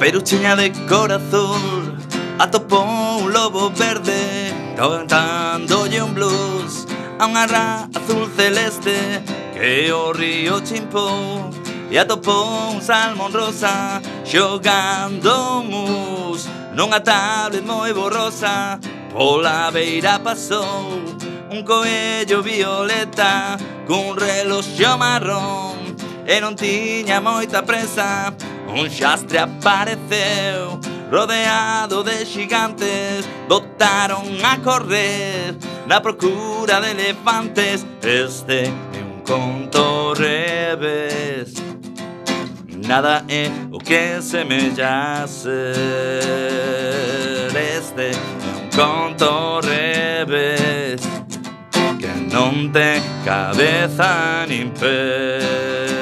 Caperuchiña 0.00 0.56
de 0.56 0.72
cor 0.88 1.12
azul 1.12 1.94
atopou 2.38 3.20
un 3.20 3.32
lobo 3.34 3.68
verde 3.68 4.50
Cantándolle 4.74 6.00
un 6.02 6.14
blues 6.14 6.86
a 7.18 7.28
unha 7.28 7.44
ra 7.44 7.84
azul 7.92 8.24
celeste 8.32 9.20
Que 9.52 9.92
o 9.92 10.16
río 10.16 10.64
chimpou 10.64 11.52
e 11.92 11.98
atopou 12.00 12.72
un 12.72 12.80
salmón 12.80 13.28
rosa 13.28 14.00
Xogando 14.24 15.60
mus 15.68 16.48
nunha 16.72 17.04
tablet 17.04 17.68
moi 17.68 17.92
borrosa 17.92 18.80
Pola 19.12 19.68
beira 19.68 20.16
pasou 20.16 20.96
un 21.52 21.60
coello 21.60 22.40
violeta 22.40 23.60
Cun 23.84 24.16
reloxo 24.16 24.96
marrón 24.96 25.76
e 26.24 26.40
non 26.40 26.56
tiña 26.56 27.20
moita 27.20 27.60
presa 27.60 28.32
Un 28.74 28.88
xastre 28.88 29.38
apareceu 29.38 30.78
Rodeado 31.10 32.04
de 32.04 32.24
xigantes 32.24 33.28
Botaron 33.48 34.24
a 34.44 34.56
correr 34.58 35.56
Na 35.86 36.00
procura 36.00 36.80
de 36.80 36.92
elefantes. 36.92 37.84
Este 38.00 38.72
é 38.94 39.02
un 39.02 39.20
conto 39.22 40.14
revés. 40.14 41.54
Nada 42.86 43.24
é 43.28 43.50
o 43.72 43.78
que 43.78 44.22
semellase 44.22 45.48
Este 47.76 48.10
é 48.10 48.16
un 48.56 48.70
conto 48.74 49.60
revés 49.60 51.00
Que 51.98 52.34
non 52.34 52.72
ten 52.72 53.02
cabeza 53.24 54.46
nin 54.48 54.70
pés 54.70 55.99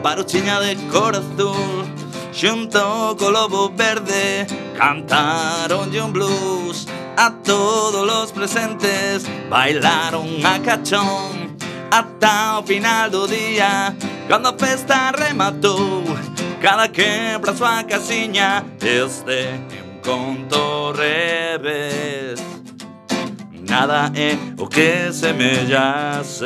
caparuchiña 0.00 0.60
de 0.60 0.76
cor 0.88 1.14
azul 1.14 1.84
Xunto 2.32 3.16
co 3.18 3.30
lobo 3.30 3.68
verde 3.68 4.46
Cantaron 4.78 5.90
un 5.94 6.12
blues. 6.12 6.86
A 7.16 7.30
todos 7.44 8.06
los 8.06 8.32
presentes 8.32 9.28
Bailaron 9.50 10.44
a 10.44 10.58
cachón. 10.62 11.56
Ata 11.90 12.60
o 12.60 12.62
final 12.62 13.10
do 13.10 13.26
día 13.26 13.94
Cando 14.26 14.48
a 14.48 14.54
festa 14.56 15.12
rematou 15.12 16.04
Cada 16.62 16.88
que 16.88 17.38
pra 17.40 17.54
súa 17.54 17.84
casiña 17.84 18.64
Este 18.80 19.60
é 19.76 19.82
un 19.84 20.00
conto 20.00 20.92
revés. 20.92 22.59
nada 23.70 24.10
é 24.16 24.36
o 24.60 24.66
que 24.66 25.12
semelhasse. 25.12 26.44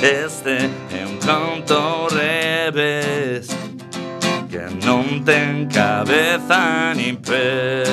Este 0.00 0.70
é 0.92 1.04
um 1.04 1.18
canto 1.18 2.06
revés 2.14 3.48
que 4.48 4.86
no 4.86 5.20
tem 5.24 5.66
cabeça 5.66 6.94
nem 6.94 7.16
pés. 7.16 7.88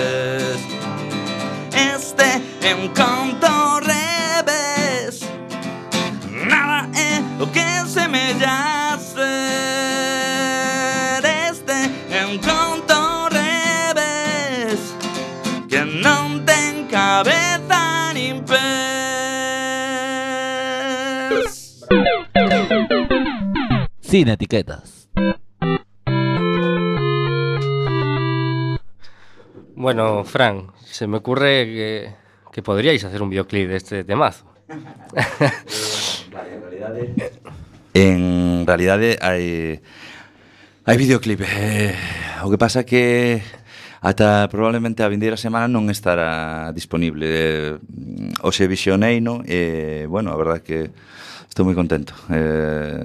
Este 1.73 2.41
é 2.61 2.75
um 2.75 2.87
canto 2.89 3.47
revés, 3.83 5.21
nada 6.47 6.87
é 6.95 7.43
o 7.43 7.47
que 7.47 7.89
semelhasse. 7.89 9.14
Cabeza 16.87 18.13
nin 18.13 18.43
pés 18.45 18.65
Sin 24.01 24.29
etiquetas. 24.29 25.09
Bueno, 29.75 30.23
Fran, 30.23 30.71
se 30.85 31.05
me 31.07 31.17
ocurre 31.17 31.65
que, 31.65 32.15
que 32.53 32.61
podríais 32.61 33.03
hacer 33.03 33.21
un 33.21 33.29
videoclip 33.29 33.67
de 33.67 33.75
este 33.75 34.03
temazo. 34.03 34.45
En 37.95 38.67
realidade 38.67 39.15
hai 39.23 39.79
hai 40.83 40.97
videoclip. 40.99 41.39
Eh, 41.47 41.95
o 42.43 42.51
que 42.51 42.59
pasa 42.59 42.83
que 42.83 43.39
Ata 44.05 44.47
probablemente 44.53 45.01
a 45.01 45.09
vindeira 45.09 45.33
semana 45.33 45.65
non 45.65 45.89
estará 45.89 46.69
disponible. 46.77 47.25
Eh, 47.25 47.73
Oxe 48.45 48.69
visionei, 48.69 49.17
no? 49.17 49.41
E, 49.49 50.05
bueno, 50.05 50.29
a 50.29 50.37
verdad 50.37 50.61
que 50.61 50.93
estou 51.49 51.65
moi 51.65 51.73
contento. 51.73 52.13
Eh, 52.29 53.01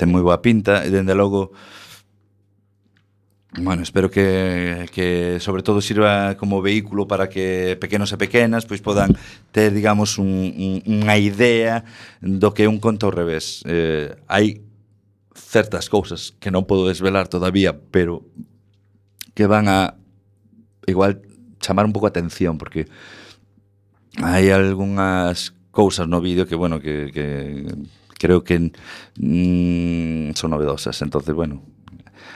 ten 0.00 0.08
moi 0.08 0.24
boa 0.24 0.40
pinta 0.40 0.80
e, 0.80 0.88
dende 0.88 1.12
logo, 1.12 1.52
Bueno, 3.54 3.84
espero 3.84 4.10
que, 4.10 4.88
que 4.90 5.38
sobre 5.38 5.62
todo 5.62 5.78
sirva 5.80 6.34
como 6.36 6.60
vehículo 6.60 7.06
para 7.06 7.28
que 7.28 7.78
pequenos 7.78 8.10
e 8.10 8.18
pequenas 8.18 8.66
pois 8.66 8.82
podan 8.82 9.14
ter, 9.54 9.70
digamos, 9.70 10.18
un, 10.18 10.26
un, 10.58 10.74
unha 10.82 11.14
idea 11.20 11.86
do 12.18 12.50
que 12.50 12.66
é 12.66 12.68
un 12.68 12.82
conto 12.82 13.06
ao 13.06 13.14
revés. 13.14 13.62
Eh, 13.68 14.10
hai 14.26 14.64
certas 15.36 15.86
cousas 15.86 16.34
que 16.42 16.50
non 16.50 16.66
podo 16.66 16.90
desvelar 16.90 17.30
todavía, 17.30 17.76
pero 17.92 18.26
que 19.38 19.46
van 19.46 19.70
a 19.70 19.94
igual 20.86 21.22
chamar 21.60 21.86
un 21.86 21.92
pouco 21.92 22.06
a 22.06 22.12
atención 22.12 22.58
porque 22.58 22.86
hai 24.22 24.52
algunhas 24.52 25.54
cousas 25.74 26.06
no 26.06 26.22
vídeo 26.22 26.46
que, 26.46 26.54
bueno, 26.54 26.78
que, 26.78 27.10
creo 28.14 28.44
que 28.44 28.70
mm, 29.18 30.34
son 30.34 30.50
novedosas. 30.52 31.02
Entonces, 31.02 31.34
bueno, 31.34 31.62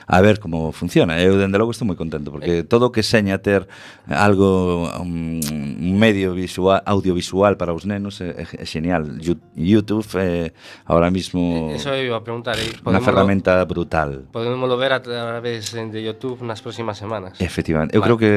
a 0.09 0.21
ver 0.23 0.41
como 0.41 0.73
funciona. 0.73 1.21
Eu, 1.21 1.37
dende 1.37 1.61
logo, 1.61 1.71
estou 1.71 1.85
moi 1.85 1.95
contento, 1.95 2.33
porque 2.33 2.61
eh. 2.61 2.63
todo 2.65 2.89
o 2.89 2.91
que 2.91 3.05
seña 3.05 3.37
ter 3.45 3.69
algo, 4.09 4.89
um, 5.05 5.37
un 5.39 5.95
medio 6.01 6.33
visual, 6.33 6.81
audiovisual 6.89 7.61
para 7.61 7.77
os 7.77 7.85
nenos 7.85 8.25
é, 8.25 8.33
é 8.41 8.65
genial. 8.65 9.05
YouTube 9.53 10.09
é, 10.17 10.57
ahora 10.89 11.13
mismo... 11.13 11.69
Eh, 11.73 11.77
eso 11.77 11.93
iba 11.93 12.17
a 12.17 12.25
preguntar. 12.25 12.57
Eh? 12.57 12.81
unha 12.89 13.05
ferramenta 13.05 13.61
brutal. 13.69 14.25
Podemos 14.33 14.65
ver 14.81 14.97
a 14.97 15.05
través 15.05 15.77
de 15.77 16.01
YouTube 16.01 16.41
nas 16.41 16.65
próximas 16.65 16.97
semanas. 16.97 17.37
Efectivamente. 17.37 17.93
Eu 17.93 18.01
vale. 18.01 18.17
creo 18.17 18.17
que 18.17 18.33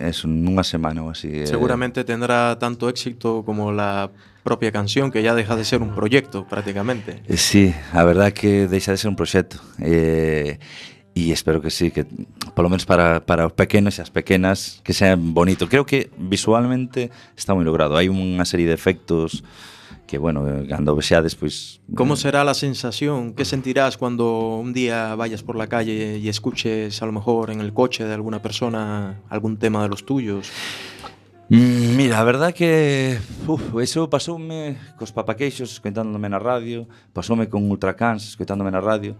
é 0.00 0.10
nunha 0.24 0.64
semana 0.64 1.04
ou 1.04 1.12
así. 1.12 1.44
Seguramente 1.44 2.00
tendrá 2.08 2.56
tanto 2.56 2.88
éxito 2.88 3.44
como 3.44 3.68
la 3.76 4.08
propia 4.42 4.72
canción 4.72 5.12
que 5.12 5.22
ya 5.22 5.34
deja 5.34 5.52
de 5.56 5.64
ser 5.68 5.82
un 5.82 5.94
proyecto 5.94 6.48
prácticamente. 6.48 7.22
Sí, 7.36 7.74
a 7.92 8.04
verdad 8.04 8.32
que 8.32 8.66
deixa 8.68 8.92
de 8.92 8.96
ser 8.96 9.12
un 9.12 9.16
proxecto. 9.16 9.60
Eh, 9.78 10.58
e 11.14 11.34
espero 11.34 11.60
que 11.60 11.70
sí, 11.70 11.90
que 11.90 12.06
polo 12.54 12.70
menos 12.70 12.86
para, 12.86 13.26
para 13.26 13.46
os 13.46 13.52
pequenos 13.52 13.98
e 13.98 14.02
as 14.02 14.10
pequenas 14.10 14.80
que 14.86 14.94
sea 14.94 15.18
bonito. 15.18 15.66
Creo 15.66 15.84
que 15.84 16.08
visualmente 16.16 17.10
está 17.34 17.52
moi 17.52 17.66
logrado. 17.66 17.98
Hai 17.98 18.06
unha 18.06 18.46
serie 18.46 18.70
de 18.70 18.76
efectos 18.76 19.42
que, 20.10 20.18
bueno, 20.18 20.42
cando 20.66 20.98
vexades, 20.98 21.38
pois... 21.38 21.78
Pues, 21.86 21.94
Como 21.94 22.14
eh, 22.14 22.16
será 22.18 22.42
a 22.42 22.54
sensación? 22.54 23.34
Que 23.34 23.46
sentirás 23.46 23.94
cando 23.94 24.58
un 24.58 24.74
día 24.74 25.14
vayas 25.14 25.46
por 25.46 25.54
la 25.54 25.70
calle 25.70 26.18
e 26.18 26.26
escuches, 26.26 26.98
a 26.98 27.06
lo 27.06 27.14
mejor, 27.14 27.50
en 27.54 27.62
el 27.62 27.70
coche 27.70 28.02
de 28.02 28.14
alguna 28.14 28.42
persona 28.42 29.22
algún 29.30 29.58
tema 29.58 29.86
de 29.86 29.88
los 29.88 30.02
tuyos? 30.02 30.50
Mm, 31.50 31.94
mira, 31.94 32.18
a 32.18 32.24
verdad 32.24 32.54
que 32.54 33.18
uf, 33.46 33.74
eso 33.82 34.06
pasoume 34.06 34.78
cos 34.94 35.10
papaqueixos 35.10 35.74
escoitándome 35.74 36.30
na 36.30 36.38
radio, 36.38 36.86
pasoume 37.10 37.50
con 37.50 37.66
Ultracans 37.66 38.22
escoitándome 38.22 38.70
na 38.70 38.78
radio, 38.78 39.18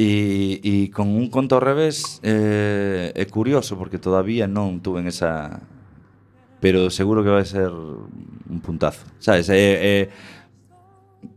E, 0.00 0.64
e 0.64 0.88
con 0.88 1.12
un 1.12 1.28
conto 1.28 1.60
ao 1.60 1.60
revés 1.60 2.24
eh, 2.24 3.12
é 3.12 3.24
curioso 3.28 3.76
porque 3.76 4.00
todavía 4.00 4.48
non 4.48 4.80
tuven 4.80 5.04
esa 5.04 5.60
pero 6.56 6.88
seguro 6.88 7.20
que 7.20 7.28
vai 7.28 7.44
ser 7.44 7.68
un 7.68 8.60
puntazo. 8.64 9.04
Sabes, 9.20 9.52
é, 9.52 9.60
é 9.60 9.96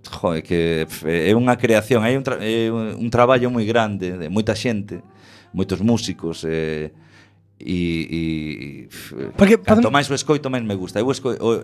joder, 0.08 0.44
que 0.44 0.88
é 1.04 1.32
unha 1.36 1.60
creación, 1.60 2.08
hai 2.08 2.16
un, 2.16 2.24
tra 2.24 2.40
é 2.40 2.72
un 2.72 3.10
traballo 3.12 3.52
moi 3.52 3.68
grande 3.68 4.16
de 4.16 4.28
moita 4.32 4.56
xente, 4.56 5.04
moitos 5.52 5.84
músicos 5.84 6.48
eh, 6.48 6.92
e, 7.60 7.80
e 8.08 8.22
Porque, 9.36 9.60
canto 9.60 9.92
máis 9.92 10.08
o 10.12 10.16
escoito 10.16 10.48
máis 10.52 10.64
me 10.64 10.76
gusta. 10.76 11.00
Eu 11.00 11.12
esco, 11.12 11.32
o, 11.36 11.60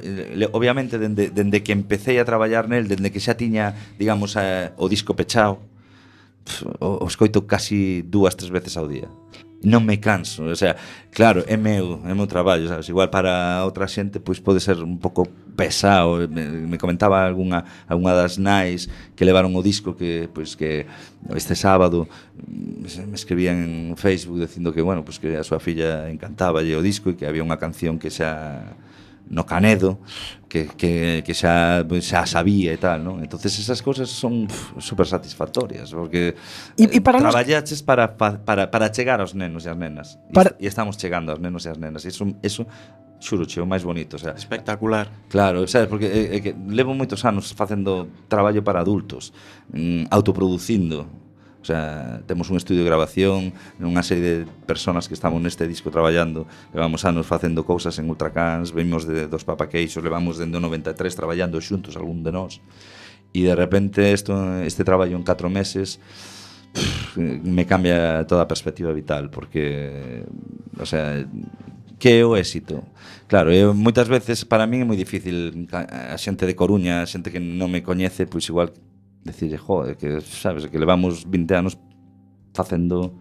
obviamente 0.56 1.00
dende, 1.00 1.32
dende 1.32 1.64
que 1.64 1.72
empecé 1.72 2.20
a 2.20 2.28
traballar 2.28 2.68
nel, 2.68 2.88
dende 2.88 3.12
que 3.12 3.24
xa 3.24 3.36
tiña, 3.36 3.76
digamos, 4.00 4.36
eh, 4.36 4.72
o 4.76 4.88
disco 4.88 5.16
pechado, 5.16 5.60
o 6.80 7.08
escoito 7.08 7.46
casi 7.46 8.02
dúas, 8.04 8.36
tres 8.36 8.50
veces 8.50 8.78
ao 8.78 8.88
día. 8.88 9.10
Non 9.60 9.84
me 9.84 10.00
canso, 10.00 10.48
o 10.48 10.56
sea, 10.56 10.80
claro, 11.12 11.44
é 11.44 11.60
meu, 11.60 12.00
é 12.08 12.16
meu 12.16 12.32
traballo, 12.32 12.64
sabes? 12.72 12.88
Igual 12.88 13.12
para 13.12 13.60
outra 13.68 13.92
xente 13.92 14.16
pois 14.24 14.40
pode 14.40 14.64
ser 14.64 14.80
un 14.80 14.96
pouco 15.04 15.28
pesado. 15.60 16.24
Me, 16.32 16.48
me 16.64 16.78
comentaba 16.80 17.28
algunha 17.28 17.68
algunha 17.84 18.16
das 18.16 18.40
nais 18.40 18.88
que 19.20 19.28
levaron 19.28 19.52
o 19.52 19.60
disco 19.60 20.00
que 20.00 20.32
pois 20.32 20.56
que 20.56 20.88
este 21.36 21.60
sábado 21.60 22.08
mm, 22.40 23.12
me 23.12 23.18
escribían 23.20 23.60
en 23.92 24.00
Facebook 24.00 24.40
dicindo 24.40 24.72
que 24.72 24.80
bueno, 24.80 25.04
pois 25.04 25.20
que 25.20 25.36
a 25.36 25.44
súa 25.44 25.60
filla 25.60 26.08
encantaba 26.08 26.64
o 26.64 26.80
disco 26.80 27.12
e 27.12 27.20
que 27.20 27.28
había 27.28 27.44
unha 27.44 27.60
canción 27.60 28.00
que 28.00 28.08
xa 28.08 28.64
no 29.28 29.44
Canedo 29.44 30.00
que, 30.50 30.66
que, 30.66 31.22
que 31.24 31.34
xa, 31.38 31.86
xa 32.02 32.26
sabía 32.26 32.74
e 32.74 32.80
tal, 32.82 33.06
non? 33.06 33.22
Entonces 33.22 33.54
esas 33.56 33.80
cousas 33.86 34.10
son 34.10 34.50
pff, 34.50 34.82
super 34.82 35.06
satisfactorias 35.06 35.94
porque 35.94 36.34
y, 36.76 36.90
y 36.90 36.98
eh, 36.98 37.02
para 37.06 37.22
traballaches 37.22 37.80
nos... 37.80 37.88
para, 37.88 38.18
para, 38.18 38.68
para 38.68 38.90
chegar 38.90 39.22
aos 39.22 39.38
nenos 39.38 39.64
e 39.64 39.70
as 39.70 39.78
nenas 39.78 40.18
para... 40.34 40.58
e, 40.58 40.66
e 40.66 40.68
estamos 40.68 40.98
chegando 40.98 41.30
aos 41.30 41.40
nenos 41.40 41.64
e 41.64 41.70
as 41.70 41.78
nenas 41.78 42.02
e 42.04 42.10
iso, 42.10 42.26
iso 42.42 42.66
xuroche, 43.20 43.60
o 43.62 43.68
máis 43.68 43.84
bonito, 43.84 44.16
o 44.16 44.20
sea, 44.20 44.32
espectacular. 44.32 45.12
Claro, 45.28 45.68
sabes, 45.68 45.92
porque 45.92 46.08
é, 46.08 46.36
é 46.36 46.40
que 46.40 46.56
levo 46.56 46.96
moitos 46.96 47.20
anos 47.28 47.52
facendo 47.52 48.08
traballo 48.32 48.64
para 48.64 48.80
adultos, 48.80 49.36
mm, 49.76 50.08
autoproducindo, 50.10 51.29
O 51.62 51.66
sea, 51.66 52.22
temos 52.26 52.50
un 52.50 52.58
estudio 52.58 52.82
de 52.84 52.90
grabación, 52.90 53.52
unha 53.84 54.00
serie 54.00 54.24
de 54.24 54.42
personas 54.64 55.12
que 55.12 55.16
estamos 55.16 55.44
neste 55.44 55.68
disco 55.68 55.92
traballando, 55.92 56.48
levamos 56.72 57.04
anos 57.04 57.28
facendo 57.28 57.68
cousas 57.68 58.00
en 58.00 58.08
Ultracans, 58.08 58.72
vimos 58.72 59.04
de, 59.04 59.28
dos 59.28 59.44
Papaqueixos, 59.44 60.00
levamos 60.00 60.40
dende 60.40 60.56
o 60.56 60.64
93 60.64 60.96
traballando 61.12 61.60
xuntos 61.60 62.00
algún 62.00 62.24
de 62.24 62.32
nós. 62.32 62.64
E 63.36 63.44
de 63.44 63.54
repente 63.54 64.16
esto, 64.16 64.34
este 64.64 64.88
traballo 64.88 65.20
en 65.20 65.28
4 65.28 65.52
meses 65.52 66.00
pff, 66.74 67.20
me 67.20 67.68
cambia 67.68 68.24
toda 68.24 68.48
a 68.48 68.50
perspectiva 68.50 68.96
vital, 68.96 69.28
porque, 69.30 70.24
o 70.80 70.88
sea, 70.88 71.28
que 72.00 72.20
é 72.20 72.26
o 72.26 72.40
éxito? 72.40 72.88
Claro, 73.28 73.52
eu, 73.52 73.76
moitas 73.76 74.08
veces 74.08 74.48
para 74.48 74.64
min 74.64 74.82
é 74.82 74.88
moi 74.88 74.96
difícil 74.96 75.68
a 75.76 76.16
xente 76.16 76.48
de 76.48 76.56
Coruña, 76.56 77.04
a 77.04 77.08
xente 77.10 77.30
que 77.30 77.44
non 77.44 77.68
me 77.68 77.84
coñece, 77.84 78.26
pois 78.26 78.48
igual 78.48 78.72
Decirle, 79.24 79.58
joder, 79.58 79.98
que 79.98 80.22
sabes, 80.22 80.68
que 80.68 80.80
levamos 80.80 81.30
20 81.30 81.56
anos 81.56 81.78
facendo 82.54 83.14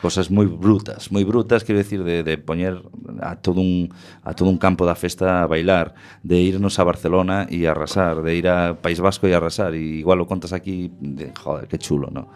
cosas 0.00 0.32
moi 0.32 0.48
brutas, 0.48 1.12
moi 1.12 1.22
brutas, 1.28 1.62
quero 1.62 1.76
decir, 1.76 2.00
de, 2.02 2.24
de 2.24 2.40
poñer 2.40 2.80
a 3.20 3.36
todo 3.36 3.60
un 3.60 3.92
a 4.24 4.32
todo 4.32 4.48
un 4.48 4.56
campo 4.56 4.88
da 4.88 4.96
festa 4.96 5.44
a 5.44 5.46
bailar, 5.46 5.92
de 6.24 6.40
irnos 6.40 6.80
a 6.80 6.88
Barcelona 6.88 7.44
e 7.52 7.68
arrasar, 7.68 8.24
de 8.24 8.32
ir 8.32 8.48
a 8.48 8.80
País 8.80 8.98
Vasco 8.98 9.28
e 9.28 9.36
arrasar, 9.36 9.76
e 9.76 10.00
igual 10.00 10.24
o 10.24 10.26
contas 10.26 10.56
aquí, 10.56 10.88
de, 11.04 11.36
joder, 11.36 11.68
que 11.68 11.76
chulo, 11.76 12.08
no? 12.08 12.32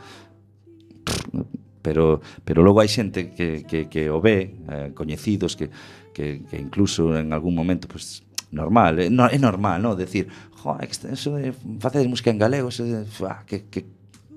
Pero, 1.80 2.20
pero 2.44 2.64
logo 2.64 2.80
hai 2.80 2.88
xente 2.88 3.32
que, 3.32 3.64
que, 3.64 3.88
que 3.88 4.12
o 4.12 4.20
ve, 4.20 4.60
eh, 4.68 4.92
coñecidos, 4.92 5.56
que, 5.56 5.68
que, 6.12 6.44
que 6.44 6.56
incluso 6.60 7.16
en 7.16 7.32
algún 7.32 7.56
momento 7.56 7.88
pues, 7.88 8.23
normal, 8.54 9.02
é, 9.02 9.10
no, 9.10 9.26
é 9.26 9.36
normal, 9.36 9.82
non? 9.82 9.98
Decir, 9.98 10.30
jo, 10.62 10.78
eso 10.78 11.34
de 11.34 11.50
facer 11.82 12.06
música 12.06 12.30
en 12.30 12.38
galego, 12.38 12.70
eso 12.70 12.86
de, 12.86 13.04
fa, 13.04 13.42
que, 13.42 13.66
que, 13.66 13.84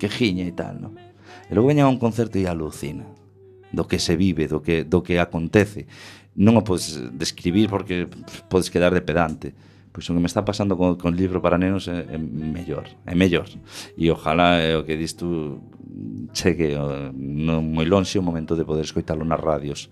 que 0.02 0.10
giña 0.10 0.44
e 0.44 0.54
tal, 0.58 0.82
non? 0.82 0.98
E 1.48 1.54
logo 1.54 1.70
veña 1.70 1.86
a 1.86 1.94
un 1.94 2.02
concerto 2.02 2.42
e 2.42 2.50
alucina 2.50 3.06
do 3.72 3.86
que 3.86 4.02
se 4.02 4.18
vive, 4.18 4.50
do 4.50 4.60
que, 4.60 4.84
do 4.84 5.06
que 5.06 5.22
acontece. 5.22 5.86
Non 6.36 6.58
o 6.58 6.66
podes 6.66 6.98
describir 7.14 7.70
porque 7.70 8.10
podes 8.50 8.74
quedar 8.74 8.92
de 8.92 9.06
pedante, 9.06 9.54
pois 9.98 10.06
o 10.12 10.14
que 10.14 10.22
me 10.22 10.30
está 10.30 10.46
pasando 10.46 10.78
con, 10.78 10.94
con 10.94 11.18
libro 11.18 11.42
para 11.42 11.58
nenos 11.58 11.90
é, 11.90 12.06
é 12.06 12.22
mellor, 12.22 12.86
é 13.02 13.18
mellor. 13.18 13.50
E 13.98 14.14
ojalá 14.14 14.62
é 14.62 14.78
o 14.78 14.86
que 14.86 14.94
dis 14.94 15.18
tú 15.18 15.58
chegue 16.38 16.78
non 16.78 17.66
moi 17.74 17.90
lonxe 17.90 18.22
o 18.22 18.22
momento 18.22 18.54
de 18.54 18.62
poder 18.62 18.86
escoitalo 18.86 19.26
nas 19.26 19.42
radios. 19.42 19.90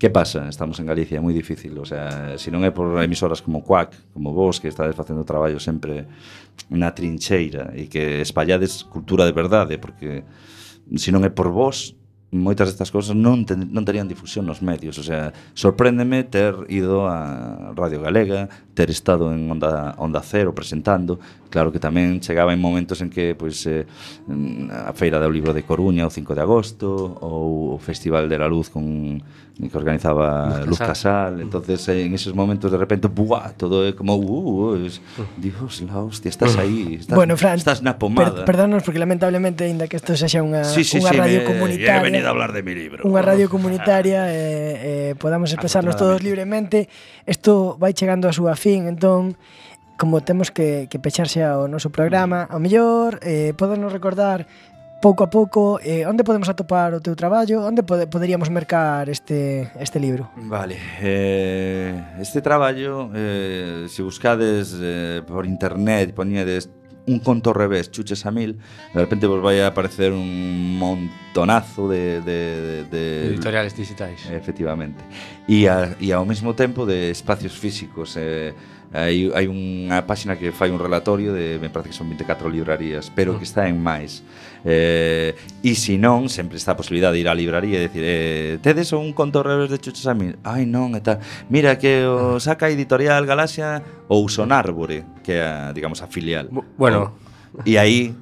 Que 0.00 0.08
pasa? 0.08 0.48
Estamos 0.48 0.80
en 0.80 0.88
Galicia, 0.88 1.20
é 1.20 1.22
moi 1.22 1.36
difícil, 1.36 1.76
o 1.76 1.84
sea, 1.84 2.40
se 2.40 2.48
non 2.48 2.64
é 2.64 2.72
por 2.72 2.96
emisoras 3.04 3.44
como 3.44 3.60
Quack, 3.60 4.16
como 4.16 4.32
vos, 4.32 4.56
que 4.56 4.72
estades 4.72 4.96
facendo 4.96 5.20
traballo 5.28 5.60
sempre 5.60 6.08
na 6.72 6.96
trincheira 6.96 7.76
e 7.76 7.92
que 7.92 8.24
espallades 8.24 8.88
cultura 8.88 9.28
de 9.28 9.36
verdade, 9.36 9.76
porque 9.76 10.24
se 10.96 11.12
non 11.12 11.28
é 11.28 11.30
por 11.30 11.52
vos, 11.52 11.92
moitas 12.32 12.72
destas 12.72 12.88
cousas 12.88 13.12
non, 13.12 13.44
ten, 13.44 13.68
non 13.68 13.84
terían 13.84 14.08
difusión 14.08 14.48
nos 14.48 14.64
medios, 14.64 14.96
o 14.96 15.04
sea, 15.04 15.36
sorpréndeme 15.52 16.24
ter 16.24 16.56
ido 16.72 17.04
a 17.04 17.76
Radio 17.76 18.00
Galega, 18.00 18.48
ter 18.72 18.88
estado 18.88 19.36
en 19.36 19.44
Onda, 19.52 19.92
Onda 20.00 20.24
Cero 20.24 20.56
presentando, 20.56 21.20
claro 21.52 21.68
que 21.68 21.76
tamén 21.76 22.24
chegaba 22.24 22.56
en 22.56 22.60
momentos 22.64 23.04
en 23.04 23.12
que 23.12 23.36
pois, 23.36 23.68
eh, 23.68 23.84
a 24.72 24.96
Feira 24.96 25.20
do 25.20 25.28
Libro 25.28 25.52
de 25.52 25.60
Coruña 25.60 26.08
o 26.08 26.10
5 26.10 26.32
de 26.32 26.40
agosto, 26.40 26.88
ou 27.20 27.76
o 27.76 27.78
Festival 27.78 28.32
de 28.32 28.40
la 28.40 28.48
Luz 28.48 28.72
con, 28.72 29.20
que 29.60 29.76
organizaba 29.76 30.64
Luz 30.64 30.80
Casal, 30.80 30.80
Luz 30.80 30.80
Casal. 30.80 31.32
entonces 31.40 31.88
eh, 31.88 32.08
en 32.08 32.14
esos 32.14 32.34
momentos 32.34 32.72
de 32.72 32.78
repente, 32.78 33.08
buah, 33.08 33.52
todo 33.60 33.86
é 33.86 33.92
como, 33.92 34.16
uh, 34.16 34.72
uh 34.72 34.86
es, 34.86 35.04
Dios, 35.36 35.84
la 35.84 36.00
hostia, 36.00 36.30
estás 36.30 36.56
aí, 36.56 36.96
estás, 36.96 37.14
bueno, 37.14 37.36
Fran, 37.36 37.60
estás 37.60 37.82
na 37.82 38.00
pomada. 38.00 38.42
Per, 38.42 38.44
perdónanos 38.48 38.82
porque 38.82 38.98
lamentablemente, 38.98 39.68
aínda 39.68 39.84
que 39.86 40.00
isto 40.00 40.16
sexa 40.16 40.40
unha, 40.40 40.64
sí, 40.64 40.80
sí, 40.80 40.96
unha 40.96 41.12
sí, 41.12 41.20
radio 41.20 41.38
me, 41.44 41.46
comunitaria, 41.46 42.08
eh, 42.08 42.21
de 42.22 42.28
hablar 42.30 42.54
de 42.54 42.62
mi 42.62 42.72
libro. 42.72 43.02
Unha 43.02 43.20
radio 43.20 43.50
comunitaria 43.54 44.30
e 44.30 44.34
eh, 44.38 45.10
eh, 45.10 45.12
podamos 45.18 45.50
expresarnos 45.50 45.98
todos 45.98 46.22
libremente. 46.22 46.88
Isto 47.26 47.76
vai 47.76 47.92
chegando 47.92 48.30
a 48.30 48.32
súa 48.32 48.54
fin, 48.54 48.86
entón 48.86 49.36
como 50.00 50.22
temos 50.22 50.50
que, 50.50 50.88
que 50.90 50.98
pecharse 50.98 51.44
ao 51.44 51.70
noso 51.70 51.92
programa, 51.94 52.48
ao 52.50 52.58
mellor 52.58 53.22
eh, 53.22 53.54
podernos 53.54 53.92
recordar 53.92 54.48
pouco 55.02 55.26
a 55.26 55.30
pouco 55.30 55.82
eh, 55.82 56.06
onde 56.06 56.22
podemos 56.22 56.46
atopar 56.46 56.94
o 56.94 57.02
teu 57.02 57.18
traballo, 57.18 57.66
onde 57.66 57.82
pod 57.82 58.06
poderíamos 58.06 58.50
mercar 58.54 59.10
este 59.10 59.70
este 59.82 59.98
libro. 59.98 60.30
Vale, 60.46 60.78
eh, 61.02 61.90
este 62.22 62.38
traballo 62.38 63.10
eh, 63.10 63.90
se 63.90 64.00
buscades 64.02 64.78
eh, 64.78 65.20
por 65.26 65.44
internet, 65.46 66.14
poñedes 66.14 66.70
un 67.06 67.18
conto 67.18 67.50
ao 67.50 67.56
revés, 67.56 67.90
chuches 67.90 68.24
a 68.26 68.30
mil, 68.30 68.58
de 68.94 69.00
repente 69.00 69.26
vos 69.26 69.42
vai 69.42 69.60
a 69.60 69.68
aparecer 69.68 70.12
un 70.12 70.78
montonazo 70.78 71.88
de... 71.88 72.20
de, 72.22 72.84
de, 72.86 73.24
de 73.26 73.26
Editoriales 73.34 73.74
digitais. 73.74 74.30
Efectivamente. 74.30 75.02
E, 75.48 75.66
a, 75.66 75.96
e 75.98 76.12
ao 76.12 76.24
mesmo 76.24 76.54
tempo 76.54 76.86
de 76.86 77.10
espacios 77.10 77.58
físicos, 77.58 78.14
eh, 78.16 78.54
Hai, 78.92 79.32
hai 79.32 79.48
unha 79.48 80.04
páxina 80.04 80.36
que 80.36 80.52
fai 80.52 80.68
un 80.68 80.76
relatorio 80.76 81.32
de, 81.32 81.56
me 81.56 81.72
parece 81.72 81.90
que 81.90 81.96
son 81.96 82.12
24 82.12 82.52
librarías, 82.52 83.08
pero 83.08 83.40
que 83.40 83.44
mm. 83.44 83.48
está 83.48 83.64
en 83.64 83.80
máis. 83.80 84.20
Eh, 84.68 85.32
e 85.64 85.72
se 85.72 85.96
non, 85.96 86.28
sempre 86.28 86.60
está 86.60 86.76
a 86.76 86.78
posibilidade 86.78 87.16
de 87.16 87.24
ir 87.24 87.28
á 87.28 87.32
libraría 87.32 87.80
e 87.80 87.88
decir, 87.88 88.04
eh, 88.04 88.60
tedes 88.60 88.92
un 88.92 89.16
conto 89.16 89.40
revés 89.40 89.72
de 89.72 89.80
Chucho 89.80 90.04
Samil? 90.04 90.36
Ai, 90.44 90.68
non, 90.68 90.92
e 90.92 91.00
tal. 91.00 91.24
Mira 91.48 91.80
que 91.80 92.04
o 92.04 92.36
ah. 92.36 92.44
saca 92.44 92.68
Editorial 92.68 93.24
Galaxia 93.24 93.80
ou 94.12 94.28
Sonárbore, 94.28 95.08
que 95.24 95.40
é, 95.40 95.72
digamos, 95.72 96.04
a 96.04 96.06
filial. 96.12 96.52
Bueno. 96.76 97.16
E 97.64 97.80
aí 97.80 98.12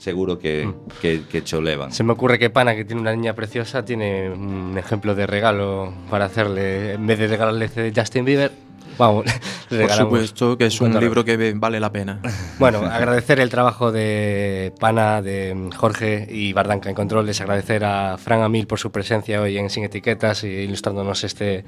seguro 0.00 0.38
que, 0.38 0.66
mm. 0.66 1.00
que, 1.00 1.20
que, 1.20 1.28
que 1.28 1.44
cholevan. 1.44 1.92
Se 1.92 2.02
me 2.04 2.12
ocurre 2.12 2.38
que 2.38 2.48
Pana, 2.48 2.74
que 2.74 2.84
tiene 2.84 3.02
una 3.02 3.16
niña 3.16 3.34
preciosa, 3.34 3.84
tiene 3.84 4.30
un 4.30 4.76
ejemplo 4.76 5.14
de 5.14 5.26
regalo 5.26 5.92
para 6.10 6.24
hacerle, 6.24 6.94
en 6.94 7.06
vez 7.06 7.18
de 7.18 7.28
regalarle 7.28 7.68
de 7.68 7.92
Justin 7.94 8.24
Bieber, 8.24 8.52
vamos, 8.98 9.24
Por 9.68 9.90
supuesto 9.90 10.58
que 10.58 10.66
es 10.66 10.80
un 10.80 10.98
libro 10.98 11.24
que 11.24 11.54
vale 11.54 11.78
la 11.80 11.92
pena. 11.92 12.20
Bueno, 12.58 12.80
agradecer 12.90 13.40
el 13.40 13.48
trabajo 13.48 13.92
de 13.92 14.72
Pana, 14.78 15.22
de 15.22 15.70
Jorge 15.76 16.26
y 16.30 16.52
Bardanca 16.52 16.88
en 16.88 16.94
Controles, 16.94 17.40
agradecer 17.40 17.84
a 17.84 18.18
Fran 18.18 18.42
Amil 18.42 18.66
por 18.66 18.78
su 18.78 18.90
presencia 18.90 19.40
hoy 19.40 19.58
en 19.58 19.70
Sin 19.70 19.84
Etiquetas 19.84 20.44
y 20.44 20.48
ilustrándonos 20.48 21.24
este 21.24 21.64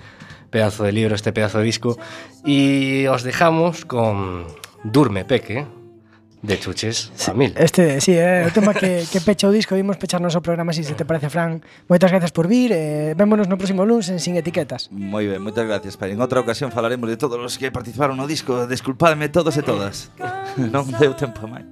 pedazo 0.51 0.85
de 0.85 0.93
libro, 0.93 1.15
este 1.15 1.33
pedazo 1.33 1.59
de 1.59 1.65
disco. 1.65 1.99
Y 2.45 3.07
os 3.07 3.23
dejamos 3.23 3.85
con 3.85 4.47
Durme 4.85 5.25
Peque, 5.25 5.67
de 6.43 6.59
chuches 6.59 7.13
a 7.29 7.33
mil. 7.33 7.55
Este, 7.57 8.01
sí, 8.01 8.13
é 8.13 8.43
eh, 8.43 8.47
o 8.47 8.51
tema 8.51 8.75
que, 8.75 9.07
que 9.11 9.23
pecha 9.23 9.47
o 9.47 9.55
disco, 9.55 9.79
vimos 9.79 9.97
pechar 9.97 10.19
noso 10.19 10.43
programa, 10.43 10.75
si 10.75 10.83
se 10.83 10.99
te 10.99 11.07
parece, 11.07 11.31
Fran. 11.31 11.63
Moitas 11.87 12.11
gracias 12.11 12.35
por 12.35 12.51
vir, 12.51 12.75
eh, 12.75 13.15
vémonos 13.15 13.47
no 13.47 13.55
próximo 13.55 13.87
lunes 13.87 14.11
en 14.11 14.19
Sin 14.19 14.35
Etiquetas. 14.35 14.91
Moi 14.91 15.31
ben, 15.31 15.39
moitas 15.39 15.63
gracias, 15.63 15.95
pai. 15.95 16.11
En 16.11 16.19
outra 16.19 16.43
ocasión 16.43 16.75
falaremos 16.75 17.07
de 17.07 17.15
todos 17.15 17.39
os 17.39 17.55
que 17.55 17.71
participaron 17.71 18.19
no 18.19 18.27
disco, 18.27 18.67
desculpadme 18.67 19.31
todos 19.31 19.55
e 19.55 19.63
todas. 19.63 20.11
non 20.75 20.85
deu 20.99 21.15
tempo 21.15 21.47
máis. 21.47 21.65